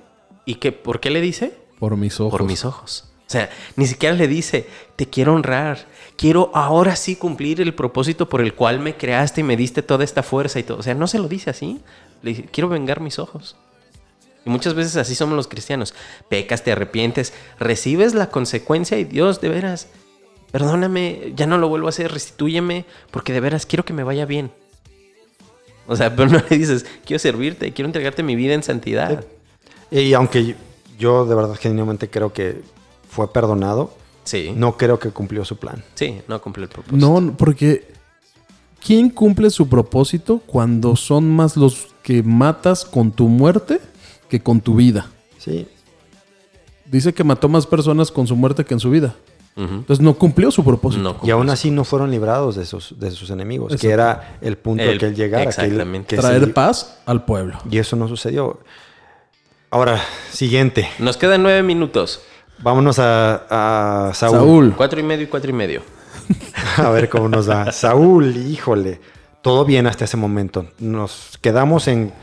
¿Y 0.45 0.55
que, 0.55 0.71
por 0.71 0.99
qué 0.99 1.09
le 1.09 1.21
dice? 1.21 1.57
por 1.79 1.97
mis 1.97 2.19
ojos. 2.19 2.31
Por 2.31 2.43
mis 2.43 2.63
ojos. 2.63 3.09
O 3.27 3.29
sea, 3.33 3.49
ni 3.75 3.87
siquiera 3.87 4.15
le 4.15 4.27
dice, 4.27 4.69
te 4.95 5.09
quiero 5.09 5.33
honrar, 5.33 5.85
quiero 6.15 6.51
ahora 6.53 6.95
sí 6.95 7.15
cumplir 7.15 7.59
el 7.59 7.73
propósito 7.73 8.29
por 8.29 8.41
el 8.41 8.53
cual 8.53 8.79
me 8.79 8.95
creaste 8.95 9.41
y 9.41 9.43
me 9.43 9.57
diste 9.57 9.81
toda 9.81 10.03
esta 10.03 10.23
fuerza 10.23 10.59
y 10.59 10.63
todo. 10.63 10.77
O 10.77 10.83
sea, 10.83 10.93
no 10.93 11.07
se 11.07 11.19
lo 11.19 11.27
dice 11.27 11.49
así. 11.49 11.81
Le 12.21 12.29
dice, 12.31 12.45
quiero 12.45 12.69
vengar 12.69 13.01
mis 13.01 13.19
ojos. 13.19 13.57
Y 14.45 14.49
muchas 14.49 14.75
veces 14.75 14.95
así 14.95 15.15
somos 15.15 15.35
los 15.35 15.47
cristianos. 15.47 15.93
Pecas, 16.29 16.63
te 16.63 16.71
arrepientes, 16.71 17.33
recibes 17.59 18.13
la 18.13 18.29
consecuencia 18.29 18.97
y 18.97 19.03
Dios, 19.03 19.41
de 19.41 19.49
veras, 19.49 19.89
perdóname, 20.53 21.33
ya 21.35 21.47
no 21.47 21.57
lo 21.57 21.67
vuelvo 21.67 21.87
a 21.87 21.89
hacer, 21.89 22.11
restitúyeme, 22.11 22.85
porque 23.09 23.33
de 23.33 23.39
veras 23.39 23.65
quiero 23.65 23.83
que 23.83 23.91
me 23.91 24.03
vaya 24.03 24.27
bien. 24.27 24.51
O 25.87 25.95
sea, 25.95 26.15
pero 26.15 26.29
no 26.29 26.39
le 26.47 26.57
dices, 26.57 26.85
quiero 27.05 27.17
servirte, 27.17 27.73
quiero 27.73 27.87
entregarte 27.87 28.21
mi 28.21 28.35
vida 28.35 28.53
en 28.53 28.61
santidad. 28.61 29.25
Y 29.89 30.13
aunque 30.13 30.55
yo 30.99 31.25
de 31.25 31.33
verdad 31.33 31.55
genuinamente 31.59 32.07
creo 32.07 32.31
que 32.31 32.61
fue 33.09 33.33
perdonado, 33.33 33.95
Sí, 34.25 34.53
no 34.55 34.77
creo 34.77 34.99
que 34.99 35.09
cumplió 35.09 35.43
su 35.43 35.57
plan. 35.57 35.83
sí, 35.95 36.21
no 36.27 36.39
cumple 36.39 36.63
el 36.63 36.69
propósito. 36.69 37.19
No, 37.19 37.35
porque 37.35 37.91
¿quién 38.85 39.09
cumple 39.09 39.49
su 39.49 39.67
propósito 39.67 40.39
cuando 40.45 40.95
son 40.95 41.29
más 41.35 41.57
los 41.57 41.87
que 42.03 42.21
matas 42.23 42.85
con 42.85 43.11
tu 43.11 43.27
muerte 43.27 43.81
que 44.29 44.39
con 44.39 44.61
tu 44.61 44.75
vida? 44.75 45.09
Sí. 45.39 45.67
Dice 46.85 47.11
que 47.11 47.23
mató 47.23 47.49
más 47.49 47.65
personas 47.65 48.11
con 48.11 48.27
su 48.27 48.35
muerte 48.35 48.63
que 48.63 48.75
en 48.75 48.79
su 48.79 48.91
vida. 48.91 49.15
Entonces 49.55 50.01
no 50.01 50.15
cumplió 50.15 50.49
su 50.49 50.63
propósito. 50.63 51.03
No 51.03 51.19
Y 51.21 51.29
aún 51.29 51.49
así 51.49 51.69
no 51.69 51.83
fueron 51.83 52.09
librados 52.09 52.55
de 52.55 52.65
sus, 52.65 52.97
de 52.99 53.11
sus 53.11 53.29
enemigos, 53.29 53.67
Exacto. 53.73 53.87
que 53.87 53.93
era 53.93 54.37
el 54.41 54.57
punto 54.57 54.81
El- 54.83 54.89
al 54.89 54.97
que 54.97 55.05
él 55.07 55.15
llegara. 55.15 55.43
que 55.43 55.49
él- 55.61 55.67
exactamente. 55.67 56.15
que 56.15 56.21
Traer 56.21 56.45
sí- 56.45 56.51
paz 56.51 56.99
al 57.05 57.23
pueblo. 57.25 57.57
y 57.69 57.77
eso 57.77 57.95
no 57.95 58.07
sucedió. 58.07 58.59
Ahora, 59.69 59.99
siguiente. 60.31 60.89
Nos 60.99 61.17
quedan 61.17 61.43
nueve 61.43 61.61
minutos. 61.63 62.21
Vámonos 62.59 62.97
a, 62.99 64.07
a 64.09 64.13
Saúl. 64.13 64.35
Saúl. 64.37 64.73
Cuatro 64.77 64.99
y 64.99 65.03
medio 65.03 65.23
y 65.23 65.27
cuatro 65.27 65.49
y 65.49 65.53
medio. 65.53 65.81
A 66.77 66.89
ver 66.89 67.09
cómo 67.09 67.27
nos 67.29 67.45
da. 67.47 67.71
Saúl, 67.71 68.35
híjole. 68.37 69.01
Todo 69.41 69.65
bien 69.65 69.87
hasta 69.87 70.05
ese 70.05 70.15
momento. 70.17 70.67
Nos 70.79 71.37
quedamos 71.41 71.87
en. 71.87 72.13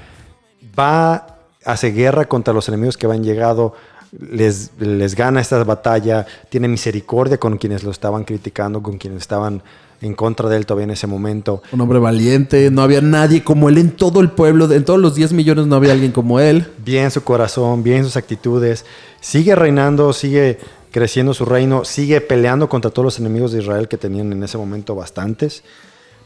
Va, 0.78 1.38
hace 1.64 1.90
guerra 1.90 2.24
contra 2.26 2.54
los 2.54 2.68
enemigos 2.68 2.96
que 2.96 3.06
van 3.06 3.22
llegado. 3.22 3.74
Les, 4.18 4.72
les 4.78 5.14
gana 5.14 5.40
esta 5.40 5.62
batalla. 5.64 6.26
Tiene 6.48 6.68
misericordia 6.68 7.38
con 7.38 7.58
quienes 7.58 7.84
lo 7.84 7.90
estaban 7.90 8.24
criticando, 8.24 8.82
con 8.82 8.98
quienes 8.98 9.20
estaban 9.20 9.62
en 10.02 10.14
contra 10.14 10.48
de 10.48 10.56
él 10.56 10.66
todavía 10.66 10.84
en 10.84 10.90
ese 10.90 11.06
momento. 11.06 11.62
Un 11.72 11.80
hombre 11.80 11.98
valiente. 11.98 12.70
No 12.70 12.82
había 12.82 13.00
nadie 13.00 13.44
como 13.44 13.68
él 13.68 13.78
en 13.78 13.90
todo 13.90 14.20
el 14.20 14.30
pueblo. 14.30 14.70
En 14.72 14.84
todos 14.84 14.98
los 14.98 15.14
10 15.14 15.32
millones 15.32 15.66
no 15.66 15.76
había 15.76 15.92
alguien 15.92 16.12
como 16.12 16.40
él. 16.40 16.66
Bien 16.84 17.10
su 17.10 17.22
corazón, 17.22 17.82
bien 17.82 18.04
sus 18.04 18.16
actitudes. 18.16 18.84
Sigue 19.20 19.54
reinando, 19.54 20.12
sigue 20.12 20.58
creciendo 20.90 21.34
su 21.34 21.44
reino, 21.44 21.84
sigue 21.84 22.20
peleando 22.20 22.68
contra 22.68 22.90
todos 22.90 23.04
los 23.04 23.18
enemigos 23.18 23.52
de 23.52 23.60
Israel 23.60 23.88
que 23.88 23.96
tenían 23.96 24.32
en 24.32 24.42
ese 24.42 24.58
momento 24.58 24.94
bastantes. 24.94 25.62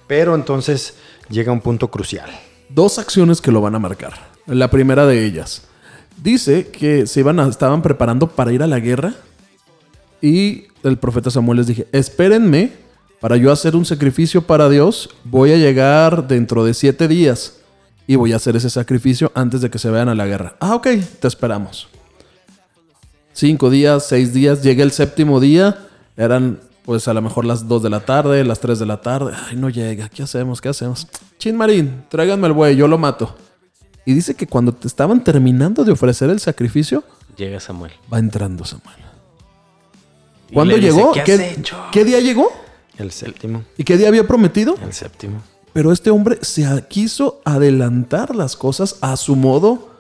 Pero 0.07 0.35
entonces 0.35 0.95
llega 1.29 1.53
un 1.53 1.61
punto 1.61 1.91
crucial. 1.91 2.31
Dos 2.69 2.99
acciones 2.99 3.41
que 3.41 3.53
lo 3.53 3.61
van 3.61 3.75
a 3.75 3.79
marcar. 3.79 4.15
La 4.47 4.71
primera 4.71 5.07
de 5.07 5.25
ellas. 5.25 5.63
Dice 6.23 6.69
que 6.69 7.07
se 7.07 7.21
iban 7.21 7.39
a- 7.41 7.49
estaban 7.49 7.83
preparando 7.83 8.29
para 8.29 8.53
ir 8.53 8.63
a 8.63 8.67
la 8.67 8.81
guerra. 8.81 9.15
Y 10.23 10.65
el 10.83 10.97
profeta 10.99 11.31
Samuel 11.31 11.59
les 11.59 11.67
dije, 11.67 11.87
espérenme 11.93 12.73
para 13.21 13.37
yo 13.37 13.53
hacer 13.53 13.77
un 13.77 13.85
sacrificio 13.85 14.43
para 14.43 14.69
Dios. 14.69 15.11
Voy 15.25 15.53
a 15.53 15.57
llegar 15.57 16.27
dentro 16.29 16.65
de 16.65 16.73
siete 16.75 17.09
días. 17.09 17.59
Y 18.07 18.17
voy 18.17 18.33
a 18.33 18.37
hacer 18.37 18.55
ese 18.57 18.69
sacrificio 18.71 19.33
antes 19.35 19.61
de 19.63 19.71
que 19.71 19.79
se 19.79 19.89
vayan 19.91 20.09
a 20.11 20.15
la 20.15 20.27
guerra. 20.27 20.57
Ah, 20.61 20.75
ok, 20.75 20.89
te 21.21 21.29
esperamos. 21.29 21.89
Cinco 23.33 23.71
días, 23.71 24.07
seis 24.07 24.33
días. 24.33 24.63
Llegué 24.63 24.83
el 24.83 24.93
séptimo 24.93 25.41
día. 25.41 25.87
Eran 26.17 26.61
pues 26.85 27.09
a 27.09 27.15
lo 27.15 27.23
mejor 27.23 27.47
las 27.47 27.67
dos 27.67 27.83
de 27.83 27.89
la 27.89 28.01
tarde, 28.01 28.45
las 28.45 28.61
tres 28.61 28.79
de 28.79 28.85
la 28.87 29.01
tarde. 29.01 29.33
Ay, 29.49 29.57
no 29.57 29.71
llega. 29.71 30.11
¿Qué 30.11 30.23
hacemos? 30.23 30.61
¿Qué 30.61 30.69
hacemos? 30.69 31.07
Chin 31.39 31.57
Marín, 31.57 32.05
tráiganme 32.11 32.47
el 32.47 32.53
buey, 32.53 32.77
yo 32.77 32.87
lo 32.87 32.99
mato. 32.99 33.35
Y 34.07 34.13
dice 34.15 34.35
que 34.35 34.47
cuando 34.47 34.73
te 34.73 34.87
estaban 34.87 35.25
terminando 35.25 35.85
de 35.85 35.93
ofrecer 35.93 36.31
el 36.31 36.41
sacrificio, 36.41 37.03
Llega 37.37 37.59
Samuel. 37.61 37.93
va 38.13 38.19
entrando 38.19 38.65
Samuel. 38.65 38.97
Y 40.51 40.55
¿Cuándo 40.55 40.77
dice, 40.77 40.89
llegó? 40.93 41.13
¿Qué 41.13 41.21
has 41.21 41.27
¿Qué, 41.27 41.51
hecho? 41.59 41.77
qué 41.91 42.05
día 42.05 42.21
llegó? 42.21 42.51
El 42.99 43.11
séptimo. 43.11 43.65
¿Y 43.77 43.85
qué 43.85 43.97
día 43.97 44.09
había 44.09 44.27
prometido? 44.27 44.77
El 44.83 44.93
séptimo. 44.93 45.43
Pero 45.73 45.91
este 45.91 46.11
hombre 46.11 46.39
se 46.43 46.65
quiso 46.89 47.41
adelantar 47.45 48.37
las 48.37 48.57
cosas 48.57 48.97
a 49.01 49.17
su 49.17 49.35
modo 49.35 49.91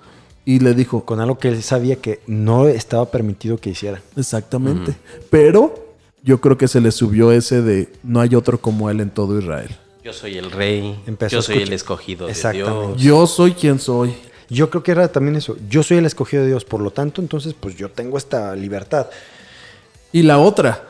y 0.45 0.61
le 0.61 0.75
dijo, 0.75 1.05
Con 1.05 1.19
algo 1.21 1.39
que 1.39 1.49
él 1.49 1.63
sabía 1.63 1.97
que 1.97 2.21
no 2.29 2.69
estaba 2.69 3.11
permitido 3.11 3.57
que 3.59 3.71
hiciera. 3.71 4.01
exactamente. 4.17 4.95
Pero 5.31 5.75
yo 6.23 6.41
creo 6.41 6.57
que 6.57 6.69
se 6.69 6.81
le 6.81 6.93
subió 6.93 7.33
ese 7.33 7.63
de 7.63 7.93
no 8.05 8.21
hay 8.21 8.35
otro 8.37 8.61
como 8.61 8.91
él 8.91 9.01
en 9.01 9.11
todo 9.11 9.39
Israel. 9.39 9.77
Yo 10.05 10.13
soy 10.13 10.37
el 10.37 10.51
rey. 10.51 11.01
Empezó 11.07 11.37
yo 11.37 11.41
soy 11.41 11.63
el 11.63 11.73
escogido 11.73 12.27
de 12.27 12.33
Exactamente. 12.33 12.89
Dios. 12.89 13.03
Yo 13.03 13.27
soy 13.27 13.53
quien 13.53 13.79
soy. 13.79 14.15
Yo 14.51 14.69
creo 14.69 14.83
que 14.83 14.91
era 14.91 15.09
también 15.09 15.35
eso. 15.37 15.57
Yo 15.71 15.83
soy 15.83 15.97
el 15.97 16.05
escogido 16.05 16.43
de 16.43 16.51
Dios, 16.51 16.67
por 16.67 16.83
lo 16.83 16.91
tanto, 16.91 17.23
entonces, 17.23 17.55
pues 17.59 17.75
yo 17.75 17.91
tengo 17.91 18.19
esta 18.19 18.55
libertad. 18.55 19.07
Y 20.13 20.23
la 20.23 20.37
otra, 20.37 20.83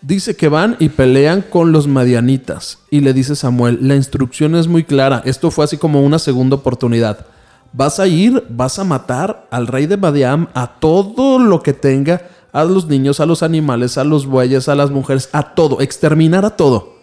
dice 0.00 0.36
que 0.36 0.48
van 0.48 0.76
y 0.78 0.88
pelean 0.88 1.42
con 1.42 1.70
los 1.70 1.86
madianitas. 1.86 2.78
Y 2.88 3.00
le 3.00 3.12
dice 3.12 3.36
Samuel, 3.36 3.76
la 3.82 3.94
instrucción 3.94 4.56
es 4.56 4.66
muy 4.68 4.84
clara. 4.84 5.20
Esto 5.26 5.50
fue 5.50 5.66
así 5.66 5.76
como 5.76 6.00
una 6.00 6.18
segunda 6.18 6.56
oportunidad. 6.56 7.26
Vas 7.74 8.00
a 8.00 8.06
ir, 8.06 8.42
vas 8.48 8.78
a 8.78 8.84
matar 8.84 9.48
al 9.50 9.66
rey 9.66 9.84
de 9.84 9.98
Madiam, 9.98 10.48
a 10.54 10.80
todo 10.80 11.38
lo 11.38 11.62
que 11.62 11.74
tenga, 11.74 12.22
a 12.52 12.64
los 12.64 12.86
niños, 12.86 13.20
a 13.20 13.26
los 13.26 13.42
animales, 13.42 13.98
a 13.98 14.04
los 14.04 14.24
bueyes, 14.24 14.66
a 14.70 14.74
las 14.74 14.90
mujeres, 14.90 15.28
a 15.32 15.54
todo, 15.54 15.82
exterminar 15.82 16.46
a 16.46 16.56
todo. 16.56 17.01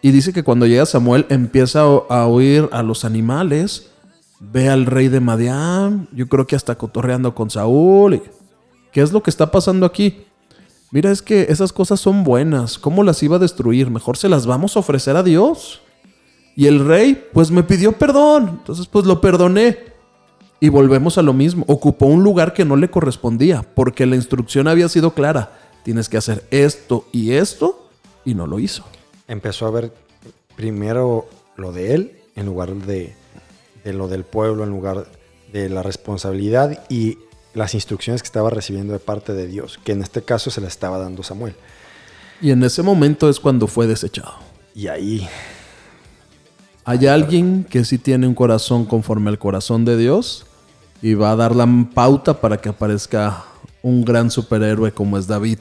Y 0.00 0.12
dice 0.12 0.32
que 0.32 0.44
cuando 0.44 0.66
llega 0.66 0.86
Samuel 0.86 1.26
empieza 1.28 1.80
a, 1.80 2.26
oír 2.26 2.68
a 2.72 2.82
los 2.82 3.04
animales, 3.04 3.90
ve 4.38 4.68
al 4.68 4.86
rey 4.86 5.08
de 5.08 5.20
Madiam, 5.20 6.06
yo 6.12 6.28
creo 6.28 6.46
que 6.46 6.56
hasta 6.56 6.76
cotorreando 6.76 7.34
con 7.34 7.50
Saúl. 7.50 8.22
¿Qué 8.92 9.00
es 9.02 9.12
lo 9.12 9.22
que 9.22 9.30
está 9.30 9.50
pasando 9.50 9.84
aquí? 9.84 10.24
Mira, 10.90 11.10
es 11.10 11.20
que 11.20 11.46
esas 11.50 11.72
cosas 11.72 12.00
son 12.00 12.24
buenas. 12.24 12.78
¿Cómo 12.78 13.02
las 13.02 13.22
iba 13.22 13.36
a 13.36 13.40
destruir? 13.40 13.90
Mejor 13.90 14.16
se 14.16 14.28
las 14.28 14.46
vamos 14.46 14.76
a 14.76 14.80
ofrecer 14.80 15.16
a 15.16 15.22
Dios. 15.22 15.82
Y 16.56 16.66
el 16.66 16.86
rey, 16.86 17.26
pues 17.32 17.50
me 17.50 17.62
pidió 17.62 17.92
perdón. 17.92 18.48
Entonces, 18.60 18.86
pues 18.86 19.04
lo 19.04 19.20
perdoné. 19.20 19.78
Y 20.60 20.70
volvemos 20.70 21.18
a 21.18 21.22
lo 21.22 21.32
mismo. 21.32 21.64
Ocupó 21.68 22.06
un 22.06 22.24
lugar 22.24 22.54
que 22.54 22.64
no 22.64 22.76
le 22.76 22.90
correspondía, 22.90 23.64
porque 23.74 24.06
la 24.06 24.16
instrucción 24.16 24.66
había 24.66 24.88
sido 24.88 25.12
clara. 25.12 25.52
Tienes 25.84 26.08
que 26.08 26.16
hacer 26.16 26.46
esto 26.50 27.04
y 27.12 27.32
esto, 27.32 27.88
y 28.24 28.34
no 28.34 28.46
lo 28.46 28.58
hizo. 28.58 28.84
Empezó 29.28 29.66
a 29.66 29.70
ver 29.70 29.92
primero 30.56 31.28
lo 31.56 31.72
de 31.72 31.94
él 31.94 32.18
en 32.34 32.46
lugar 32.46 32.74
de, 32.74 33.14
de 33.84 33.92
lo 33.92 34.08
del 34.08 34.24
pueblo, 34.24 34.64
en 34.64 34.70
lugar 34.70 35.06
de 35.52 35.68
la 35.68 35.82
responsabilidad 35.82 36.84
y 36.88 37.18
las 37.54 37.74
instrucciones 37.74 38.22
que 38.22 38.26
estaba 38.26 38.50
recibiendo 38.50 38.92
de 38.92 38.98
parte 38.98 39.32
de 39.32 39.46
Dios, 39.46 39.78
que 39.84 39.92
en 39.92 40.02
este 40.02 40.22
caso 40.22 40.50
se 40.50 40.60
las 40.60 40.72
estaba 40.72 40.98
dando 40.98 41.22
Samuel. 41.22 41.54
Y 42.40 42.50
en 42.50 42.62
ese 42.62 42.82
momento 42.82 43.28
es 43.28 43.40
cuando 43.40 43.66
fue 43.66 43.86
desechado. 43.86 44.34
Y 44.74 44.86
ahí, 44.86 45.28
Hay 46.84 47.06
alguien 47.06 47.64
que 47.68 47.84
sí 47.84 47.98
tiene 47.98 48.26
un 48.26 48.34
corazón 48.34 48.84
conforme 48.84 49.28
al 49.28 49.38
corazón 49.38 49.84
de 49.84 49.96
Dios 49.96 50.46
y 51.02 51.14
va 51.14 51.32
a 51.32 51.36
dar 51.36 51.54
la 51.54 51.66
pauta 51.92 52.40
para 52.40 52.58
que 52.58 52.68
aparezca 52.68 53.44
un 53.82 54.04
gran 54.04 54.30
superhéroe 54.30 54.92
como 54.92 55.18
es 55.18 55.26
David. 55.26 55.58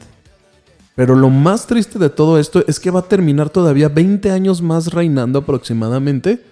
Pero 0.97 1.15
lo 1.15 1.29
más 1.29 1.67
triste 1.67 1.99
de 1.99 2.09
todo 2.09 2.39
esto 2.39 2.63
es 2.65 2.79
que 2.79 2.89
va 2.89 3.01
a 3.01 3.07
terminar 3.07 3.51
todavía 3.51 3.87
20 3.87 4.31
años 4.31 4.63
más 4.63 4.87
reinando 4.87 5.37
aproximadamente 5.37 6.43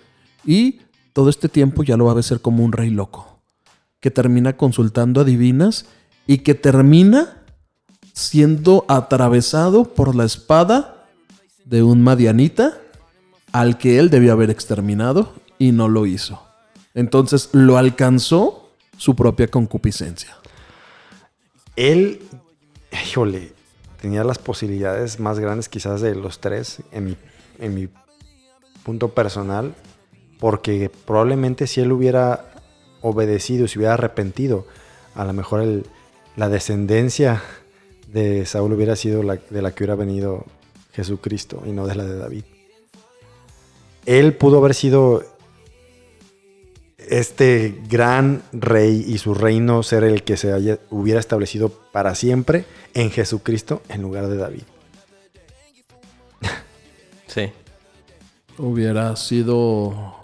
y 0.46 0.82
todo 1.14 1.32
este 1.32 1.50
tiempo 1.50 1.82
ya 1.82 1.98
lo 1.98 2.06
va 2.06 2.12
a 2.12 2.14
ver 2.14 2.41
como 2.41 2.64
un 2.64 2.72
rey 2.72 2.91
loco, 2.91 3.39
que 4.00 4.12
termina 4.12 4.56
consultando 4.56 5.22
a 5.22 5.24
divinas 5.24 5.88
y 6.28 6.38
que 6.38 6.54
termina 6.54 7.41
siendo 8.14 8.86
atravesado 8.88 9.96
por 9.96 10.14
la 10.14 10.26
espada 10.26 11.08
de 11.64 11.82
un 11.82 12.04
madianita 12.04 12.78
al 13.52 13.80
que 13.80 13.98
él 13.98 14.12
debió 14.12 14.32
haber 14.32 14.52
exterminado 14.52 15.34
y 15.58 15.72
no 15.72 15.89
lo 15.89 16.06
hizo. 16.06 16.39
Entonces 16.93 17.50
lo 17.52 17.80
alcanzó 17.80 18.70
su 18.96 19.16
propia 19.16 19.48
concupiscencia. 19.48 20.38
él 21.76 22.22
híjole, 22.91 23.55
tenía 24.06 24.24
las 24.24 24.38
posibilidades 24.38 25.20
más 25.20 25.39
grandes 25.39 25.68
quizás 25.68 25.99
de 25.99 26.14
los 26.14 26.38
tres 26.39 26.84
en 26.91 27.06
mi, 27.06 27.18
en 27.58 27.74
mi 27.74 27.89
punto 28.84 29.10
personal, 29.16 29.74
porque 30.39 30.91
probablemente 31.08 31.66
si 31.66 31.82
él 31.82 31.91
hubiera 31.91 32.53
obedecido, 33.01 33.68
si 33.68 33.80
hubiera 33.80 33.95
arrepentido, 33.95 34.68
a 35.16 35.26
lo 35.26 35.34
mejor 35.34 35.62
el- 35.62 35.88
la 36.36 36.49
descendencia 36.49 37.41
de 38.14 38.45
Saúl 38.45 38.74
hubiera 38.74 38.95
sido 38.95 39.24
la, 39.24 39.38
de 39.38 39.62
la 39.64 39.72
que 39.72 39.84
hubiera 39.84 39.95
venido 39.95 40.45
Jesucristo 40.93 41.64
y 41.66 41.72
no 41.72 41.88
de 41.88 41.95
la 41.95 42.03
de 42.03 42.16
David. 42.20 42.43
Él 44.06 44.34
pudo 44.34 44.60
haber 44.60 44.76
sido 44.76 45.24
este 47.10 47.82
gran 47.89 48.41
rey 48.51 49.03
y 49.08 49.18
su 49.18 49.34
reino 49.34 49.84
ser 49.84 50.03
el 50.03 50.24
que 50.24 50.38
se 50.38 50.51
haya- 50.53 50.80
hubiera 50.89 51.20
establecido 51.20 51.70
para 51.70 52.16
siempre 52.16 52.66
en 52.93 53.12
Jesucristo 53.12 53.82
en 53.89 54.01
lugar 54.01 54.28
de 54.28 54.38
David. 54.38 54.64
Sí. 57.28 57.51
Hubiera 58.58 59.16
sido 59.16 60.16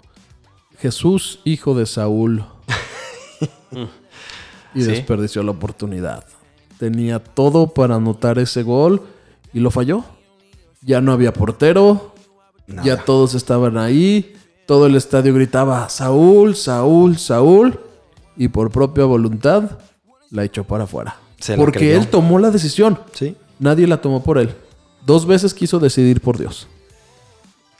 Jesús, 0.78 1.40
hijo 1.44 1.74
de 1.74 1.86
Saúl. 1.86 2.44
y 4.74 4.82
Sí. 4.82 4.86
desperdició 4.90 5.42
la 5.42 5.50
oportunidad. 5.50 6.24
Tenía 6.78 7.18
todo 7.22 7.68
para 7.74 7.96
anotar 7.96 8.38
ese 8.38 8.62
gol 8.62 9.02
y 9.52 9.60
lo 9.60 9.70
falló. 9.70 10.04
Ya 10.80 11.00
no 11.00 11.12
había 11.12 11.32
portero. 11.32 12.14
Ya 12.82 12.96
todos 12.96 13.34
estaban 13.34 13.76
ahí. 13.76 14.34
Todo 14.66 14.86
el 14.86 14.94
estadio 14.96 15.34
gritaba 15.34 15.88
Saúl, 15.88 16.54
Saúl, 16.56 17.18
Saúl. 17.18 17.80
Y 18.36 18.48
por 18.48 18.70
propia 18.70 19.04
voluntad 19.04 19.78
la 20.30 20.44
echó 20.44 20.64
para 20.64 20.84
afuera. 20.84 21.16
Se 21.38 21.56
Porque 21.56 21.80
creyó. 21.80 21.98
él 21.98 22.08
tomó 22.08 22.38
la 22.38 22.50
decisión. 22.50 22.98
Sí, 23.12 23.36
Nadie 23.58 23.86
la 23.86 24.00
tomó 24.00 24.22
por 24.22 24.38
él. 24.38 24.54
Dos 25.04 25.26
veces 25.26 25.52
quiso 25.54 25.78
decidir 25.78 26.20
por 26.20 26.38
Dios. 26.38 26.66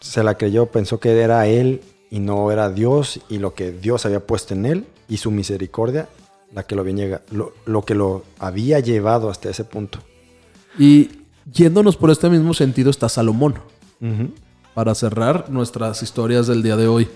se 0.01 0.23
la 0.25 0.37
creyó, 0.37 0.67
pensó 0.67 0.99
que 1.01 1.19
era 1.21 1.47
él 1.47 1.81
y 2.11 2.19
no 2.19 2.51
era 2.51 2.71
Dios 2.71 3.21
y 3.29 3.39
lo 3.39 3.55
que 3.55 3.71
Dios 3.73 4.05
había 4.05 4.21
puesto 4.27 4.53
en 4.55 4.67
él 4.67 4.87
y 5.09 5.17
su 5.19 5.31
misericordia 5.31 6.09
la 6.53 6.65
que 6.65 6.75
lo, 6.75 6.85
lo, 7.31 7.53
lo 7.65 7.83
que 7.83 7.95
lo 7.95 8.25
había 8.39 8.81
llevado 8.81 9.31
hasta 9.31 9.49
ese 9.49 9.65
punto. 9.65 10.01
Y 10.79 11.11
yéndonos 11.51 11.97
por 11.97 12.11
este 12.11 12.29
mismo 12.29 12.53
sentido 12.53 12.91
está 12.91 13.09
Salomón. 13.09 13.55
Ujú. 14.01 14.31
Para 14.75 14.95
cerrar 14.95 15.51
nuestras 15.51 16.03
historias 16.03 16.47
del 16.47 16.63
día 16.63 16.77
de 16.77 16.89
hoy. 16.89 17.09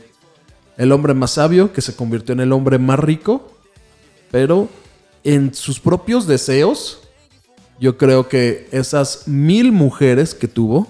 El 0.77 0.93
hombre 0.93 1.15
más 1.15 1.33
sabio 1.33 1.73
que 1.73 1.81
se 1.81 1.97
convirtió 1.97 2.35
en 2.35 2.41
el 2.41 2.53
hombre 2.53 2.79
más 2.79 2.99
rico, 2.99 3.51
pero 4.31 4.69
en 5.25 5.55
sus 5.55 5.81
propios 5.81 6.27
deseos, 6.27 7.01
yo 7.81 7.97
creo 7.97 8.29
que 8.29 8.69
esas 8.73 9.27
mil 9.27 9.73
mujeres 9.73 10.35
que 10.35 10.49
tuvo 10.49 10.87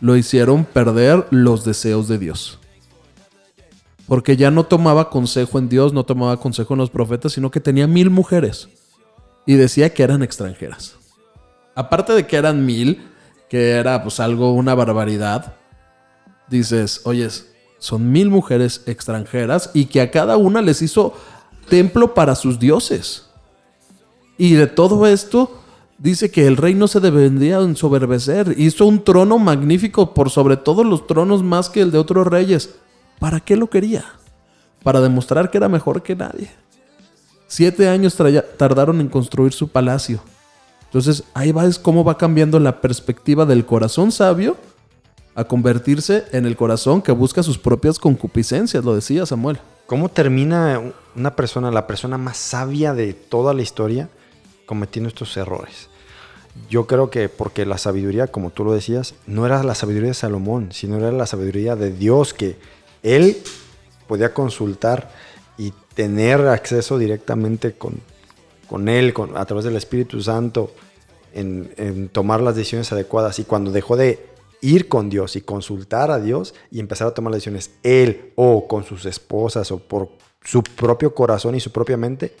lo 0.00 0.16
hicieron 0.16 0.64
perder 0.64 1.26
los 1.30 1.64
deseos 1.64 2.08
de 2.08 2.18
Dios. 2.18 2.58
Porque 4.08 4.36
ya 4.36 4.50
no 4.50 4.64
tomaba 4.64 5.10
consejo 5.10 5.58
en 5.58 5.68
Dios, 5.68 5.92
no 5.92 6.04
tomaba 6.04 6.38
consejo 6.38 6.74
en 6.74 6.78
los 6.78 6.90
profetas, 6.90 7.32
sino 7.32 7.50
que 7.50 7.60
tenía 7.60 7.86
mil 7.86 8.10
mujeres. 8.10 8.68
Y 9.46 9.54
decía 9.54 9.92
que 9.92 10.02
eran 10.02 10.22
extranjeras. 10.22 10.96
Aparte 11.74 12.12
de 12.12 12.26
que 12.26 12.36
eran 12.36 12.66
mil, 12.66 13.00
que 13.52 13.72
era 13.72 14.02
pues 14.02 14.18
algo, 14.18 14.54
una 14.54 14.74
barbaridad, 14.74 15.56
dices, 16.48 17.02
oyes, 17.04 17.52
son 17.78 18.10
mil 18.10 18.30
mujeres 18.30 18.80
extranjeras 18.86 19.68
y 19.74 19.84
que 19.84 20.00
a 20.00 20.10
cada 20.10 20.38
una 20.38 20.62
les 20.62 20.80
hizo 20.80 21.12
templo 21.68 22.14
para 22.14 22.34
sus 22.34 22.58
dioses. 22.58 23.26
Y 24.38 24.54
de 24.54 24.68
todo 24.68 25.06
esto, 25.06 25.60
dice 25.98 26.30
que 26.30 26.46
el 26.46 26.56
rey 26.56 26.72
no 26.72 26.88
se 26.88 27.00
debería 27.00 27.58
ensoberbecer. 27.58 28.54
Hizo 28.56 28.86
un 28.86 29.04
trono 29.04 29.38
magnífico 29.38 30.14
por 30.14 30.30
sobre 30.30 30.56
todos 30.56 30.86
los 30.86 31.06
tronos 31.06 31.42
más 31.42 31.68
que 31.68 31.82
el 31.82 31.90
de 31.90 31.98
otros 31.98 32.26
reyes. 32.26 32.76
¿Para 33.18 33.38
qué 33.38 33.56
lo 33.56 33.68
quería? 33.68 34.06
Para 34.82 35.02
demostrar 35.02 35.50
que 35.50 35.58
era 35.58 35.68
mejor 35.68 36.02
que 36.02 36.16
nadie. 36.16 36.50
Siete 37.48 37.86
años 37.90 38.16
tardaron 38.56 39.02
en 39.02 39.10
construir 39.10 39.52
su 39.52 39.68
palacio. 39.68 40.22
Entonces 40.92 41.24
ahí 41.32 41.52
va 41.52 41.64
es 41.64 41.78
cómo 41.78 42.04
va 42.04 42.18
cambiando 42.18 42.60
la 42.60 42.82
perspectiva 42.82 43.46
del 43.46 43.64
corazón 43.64 44.12
sabio 44.12 44.58
a 45.34 45.44
convertirse 45.44 46.26
en 46.32 46.44
el 46.44 46.54
corazón 46.54 47.00
que 47.00 47.12
busca 47.12 47.42
sus 47.42 47.56
propias 47.56 47.98
concupiscencias, 47.98 48.84
lo 48.84 48.94
decía 48.94 49.24
Samuel. 49.24 49.58
¿Cómo 49.86 50.10
termina 50.10 50.82
una 51.16 51.34
persona, 51.34 51.70
la 51.70 51.86
persona 51.86 52.18
más 52.18 52.36
sabia 52.36 52.92
de 52.92 53.14
toda 53.14 53.54
la 53.54 53.62
historia, 53.62 54.10
cometiendo 54.66 55.08
estos 55.08 55.34
errores? 55.38 55.88
Yo 56.68 56.86
creo 56.86 57.08
que 57.08 57.30
porque 57.30 57.64
la 57.64 57.78
sabiduría, 57.78 58.26
como 58.26 58.50
tú 58.50 58.62
lo 58.62 58.74
decías, 58.74 59.14
no 59.26 59.46
era 59.46 59.62
la 59.62 59.74
sabiduría 59.74 60.08
de 60.08 60.14
Salomón, 60.14 60.72
sino 60.72 60.98
era 60.98 61.10
la 61.10 61.24
sabiduría 61.24 61.74
de 61.74 61.90
Dios 61.90 62.34
que 62.34 62.58
él 63.02 63.38
podía 64.06 64.34
consultar 64.34 65.10
y 65.56 65.72
tener 65.94 66.46
acceso 66.48 66.98
directamente 66.98 67.72
con, 67.72 67.94
con 68.72 68.88
él, 68.88 69.12
con, 69.12 69.36
a 69.36 69.44
través 69.44 69.66
del 69.66 69.76
Espíritu 69.76 70.22
Santo, 70.22 70.72
en, 71.34 71.74
en 71.76 72.08
tomar 72.08 72.40
las 72.40 72.56
decisiones 72.56 72.90
adecuadas. 72.90 73.38
Y 73.38 73.44
cuando 73.44 73.70
dejó 73.70 73.98
de 73.98 74.30
ir 74.62 74.88
con 74.88 75.10
Dios 75.10 75.36
y 75.36 75.42
consultar 75.42 76.10
a 76.10 76.18
Dios 76.18 76.54
y 76.70 76.80
empezar 76.80 77.06
a 77.08 77.10
tomar 77.10 77.32
las 77.32 77.36
decisiones 77.36 77.72
él 77.82 78.32
o 78.34 78.66
con 78.66 78.84
sus 78.84 79.04
esposas 79.04 79.70
o 79.72 79.78
por 79.78 80.08
su 80.42 80.62
propio 80.62 81.14
corazón 81.14 81.54
y 81.54 81.60
su 81.60 81.70
propia 81.70 81.98
mente, 81.98 82.34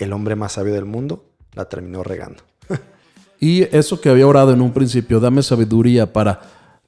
el 0.00 0.12
hombre 0.12 0.34
más 0.34 0.54
sabio 0.54 0.74
del 0.74 0.84
mundo 0.84 1.24
la 1.52 1.66
terminó 1.66 2.02
regando. 2.02 2.42
Y 3.38 3.62
eso 3.76 4.00
que 4.00 4.08
había 4.08 4.26
orado 4.26 4.52
en 4.52 4.62
un 4.62 4.72
principio, 4.72 5.20
dame 5.20 5.44
sabiduría 5.44 6.12
para 6.12 6.40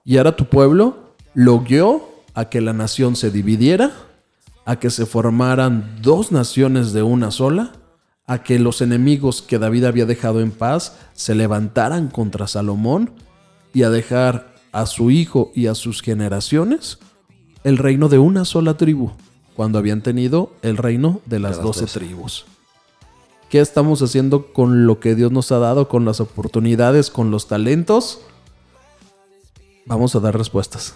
guiar 0.04 0.26
a 0.26 0.34
tu 0.34 0.46
pueblo, 0.46 1.14
lo 1.32 1.60
guió 1.60 2.08
a 2.34 2.48
que 2.48 2.60
la 2.60 2.72
nación 2.72 3.14
se 3.14 3.30
dividiera, 3.30 3.92
a 4.64 4.80
que 4.80 4.90
se 4.90 5.06
formaran 5.06 6.00
dos 6.02 6.32
naciones 6.32 6.92
de 6.92 7.04
una 7.04 7.30
sola, 7.30 7.72
a 8.26 8.42
que 8.42 8.58
los 8.58 8.80
enemigos 8.82 9.42
que 9.42 9.58
David 9.58 9.84
había 9.84 10.06
dejado 10.06 10.40
en 10.40 10.50
paz 10.50 10.96
se 11.14 11.34
levantaran 11.34 12.08
contra 12.08 12.48
Salomón 12.48 13.10
y 13.72 13.84
a 13.84 13.90
dejar 13.90 14.54
a 14.72 14.86
su 14.86 15.10
hijo 15.10 15.52
y 15.54 15.68
a 15.68 15.74
sus 15.74 16.02
generaciones 16.02 16.98
el 17.64 17.78
reino 17.78 18.08
de 18.08 18.18
una 18.18 18.44
sola 18.44 18.76
tribu, 18.76 19.10
cuando 19.54 19.78
habían 19.78 20.02
tenido 20.02 20.52
el 20.62 20.76
reino 20.76 21.20
de 21.26 21.38
las 21.40 21.60
doce 21.62 21.86
tribus. 21.86 22.46
¿Qué 23.48 23.60
estamos 23.60 24.02
haciendo 24.02 24.52
con 24.52 24.86
lo 24.86 24.98
que 24.98 25.14
Dios 25.14 25.30
nos 25.30 25.52
ha 25.52 25.58
dado, 25.58 25.88
con 25.88 26.04
las 26.04 26.20
oportunidades, 26.20 27.10
con 27.10 27.30
los 27.30 27.46
talentos? 27.46 28.20
Vamos 29.86 30.16
a 30.16 30.20
dar 30.20 30.36
respuestas. 30.36 30.94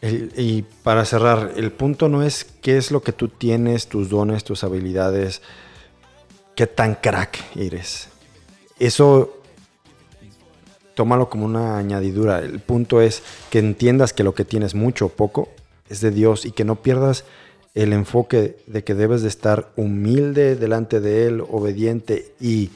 El- 0.00 0.32
y 0.36 0.62
para 0.82 1.04
cerrar, 1.04 1.52
el 1.56 1.70
punto 1.70 2.08
no 2.08 2.24
es 2.24 2.44
qué 2.60 2.76
es 2.76 2.90
lo 2.90 3.02
que 3.02 3.12
tú 3.12 3.28
tienes, 3.28 3.88
tus 3.88 4.08
dones, 4.08 4.42
tus 4.42 4.64
habilidades, 4.64 5.42
qué 6.54 6.66
tan 6.66 6.94
crack 6.96 7.38
eres. 7.56 8.08
Eso 8.78 9.42
tómalo 10.94 11.28
como 11.28 11.44
una 11.44 11.78
añadidura. 11.78 12.40
El 12.40 12.60
punto 12.60 13.00
es 13.00 13.22
que 13.50 13.58
entiendas 13.58 14.12
que 14.12 14.24
lo 14.24 14.34
que 14.34 14.44
tienes 14.44 14.74
mucho 14.74 15.06
o 15.06 15.08
poco 15.08 15.48
es 15.88 16.00
de 16.00 16.10
Dios 16.10 16.44
y 16.44 16.52
que 16.52 16.64
no 16.64 16.76
pierdas 16.76 17.24
el 17.74 17.92
enfoque 17.92 18.56
de 18.66 18.84
que 18.84 18.94
debes 18.94 19.22
de 19.22 19.28
estar 19.28 19.72
humilde 19.76 20.56
delante 20.56 21.00
de 21.00 21.26
Él, 21.26 21.40
obediente 21.40 22.34
y 22.40 22.70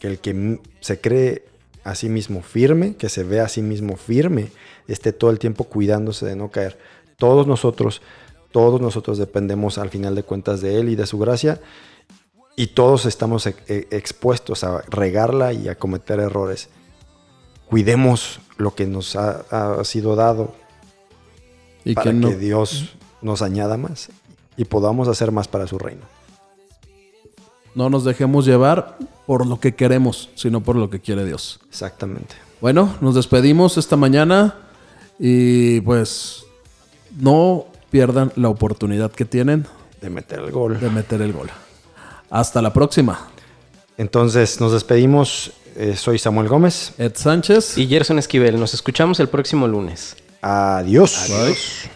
que 0.00 0.06
el 0.06 0.18
que 0.18 0.60
se 0.80 1.00
cree 1.00 1.44
a 1.82 1.94
sí 1.94 2.08
mismo 2.08 2.42
firme, 2.42 2.96
que 2.96 3.08
se 3.08 3.24
ve 3.24 3.40
a 3.40 3.48
sí 3.48 3.62
mismo 3.62 3.96
firme, 3.96 4.48
esté 4.86 5.12
todo 5.12 5.30
el 5.30 5.38
tiempo 5.38 5.64
cuidándose 5.64 6.26
de 6.26 6.36
no 6.36 6.50
caer. 6.50 6.78
Todos 7.16 7.46
nosotros, 7.46 8.02
todos 8.52 8.80
nosotros 8.80 9.18
dependemos 9.18 9.78
al 9.78 9.90
final 9.90 10.14
de 10.14 10.22
cuentas 10.22 10.60
de 10.60 10.78
Él 10.78 10.88
y 10.88 10.96
de 10.96 11.06
su 11.06 11.18
gracia 11.18 11.60
y 12.56 12.68
todos 12.68 13.04
estamos 13.06 13.46
e- 13.46 13.54
e- 13.68 13.86
expuestos 13.90 14.64
a 14.64 14.80
regarla 14.88 15.52
y 15.52 15.68
a 15.68 15.74
cometer 15.76 16.18
errores. 16.20 16.68
Cuidemos 17.68 18.40
lo 18.56 18.74
que 18.74 18.86
nos 18.86 19.14
ha, 19.16 19.40
ha 19.50 19.84
sido 19.84 20.16
dado 20.16 20.54
Y 21.84 21.94
para 21.94 22.10
que 22.10 22.16
no, 22.16 22.28
que 22.28 22.36
Dios 22.36 22.94
nos 23.22 23.42
añada 23.42 23.76
más 23.76 24.08
y 24.56 24.64
podamos 24.64 25.08
hacer 25.08 25.32
más 25.32 25.48
para 25.48 25.66
su 25.66 25.78
reino. 25.78 26.02
no 27.74 27.90
nos 27.90 28.04
dejemos 28.04 28.46
llevar 28.46 28.96
por 29.26 29.44
lo 29.46 29.60
que 29.60 29.74
queremos, 29.74 30.30
sino 30.34 30.62
por 30.62 30.76
lo 30.76 30.88
que 30.88 31.00
quiere 31.00 31.26
Dios. 31.26 31.60
Exactamente. 31.68 32.34
Bueno, 32.62 32.94
nos 33.02 33.14
despedimos 33.16 33.76
esta 33.76 33.96
mañana 33.96 34.54
y 35.18 35.80
pues 35.82 36.44
no 37.18 37.66
pierdan 37.90 38.32
la 38.36 38.48
oportunidad 38.48 39.10
que 39.10 39.26
tienen 39.26 39.66
De 40.00 40.08
meter 40.08 40.38
el 40.38 40.52
gol. 40.52 40.80
de 40.80 40.88
meter 40.88 41.20
el 41.20 41.32
gol. 41.34 41.50
Hasta 42.30 42.62
la 42.62 42.72
próxima. 42.72 43.28
Entonces 43.98 44.60
nos 44.60 44.72
despedimos. 44.72 45.52
Eh, 45.76 45.94
soy 45.96 46.18
Samuel 46.18 46.48
Gómez. 46.48 46.92
Ed 46.98 47.12
Sánchez. 47.14 47.76
Y 47.76 47.86
Gerson 47.86 48.18
Esquivel. 48.18 48.58
Nos 48.58 48.74
escuchamos 48.74 49.20
el 49.20 49.28
próximo 49.28 49.68
lunes. 49.68 50.16
Adiós. 50.40 51.30
Adiós. 51.30 51.90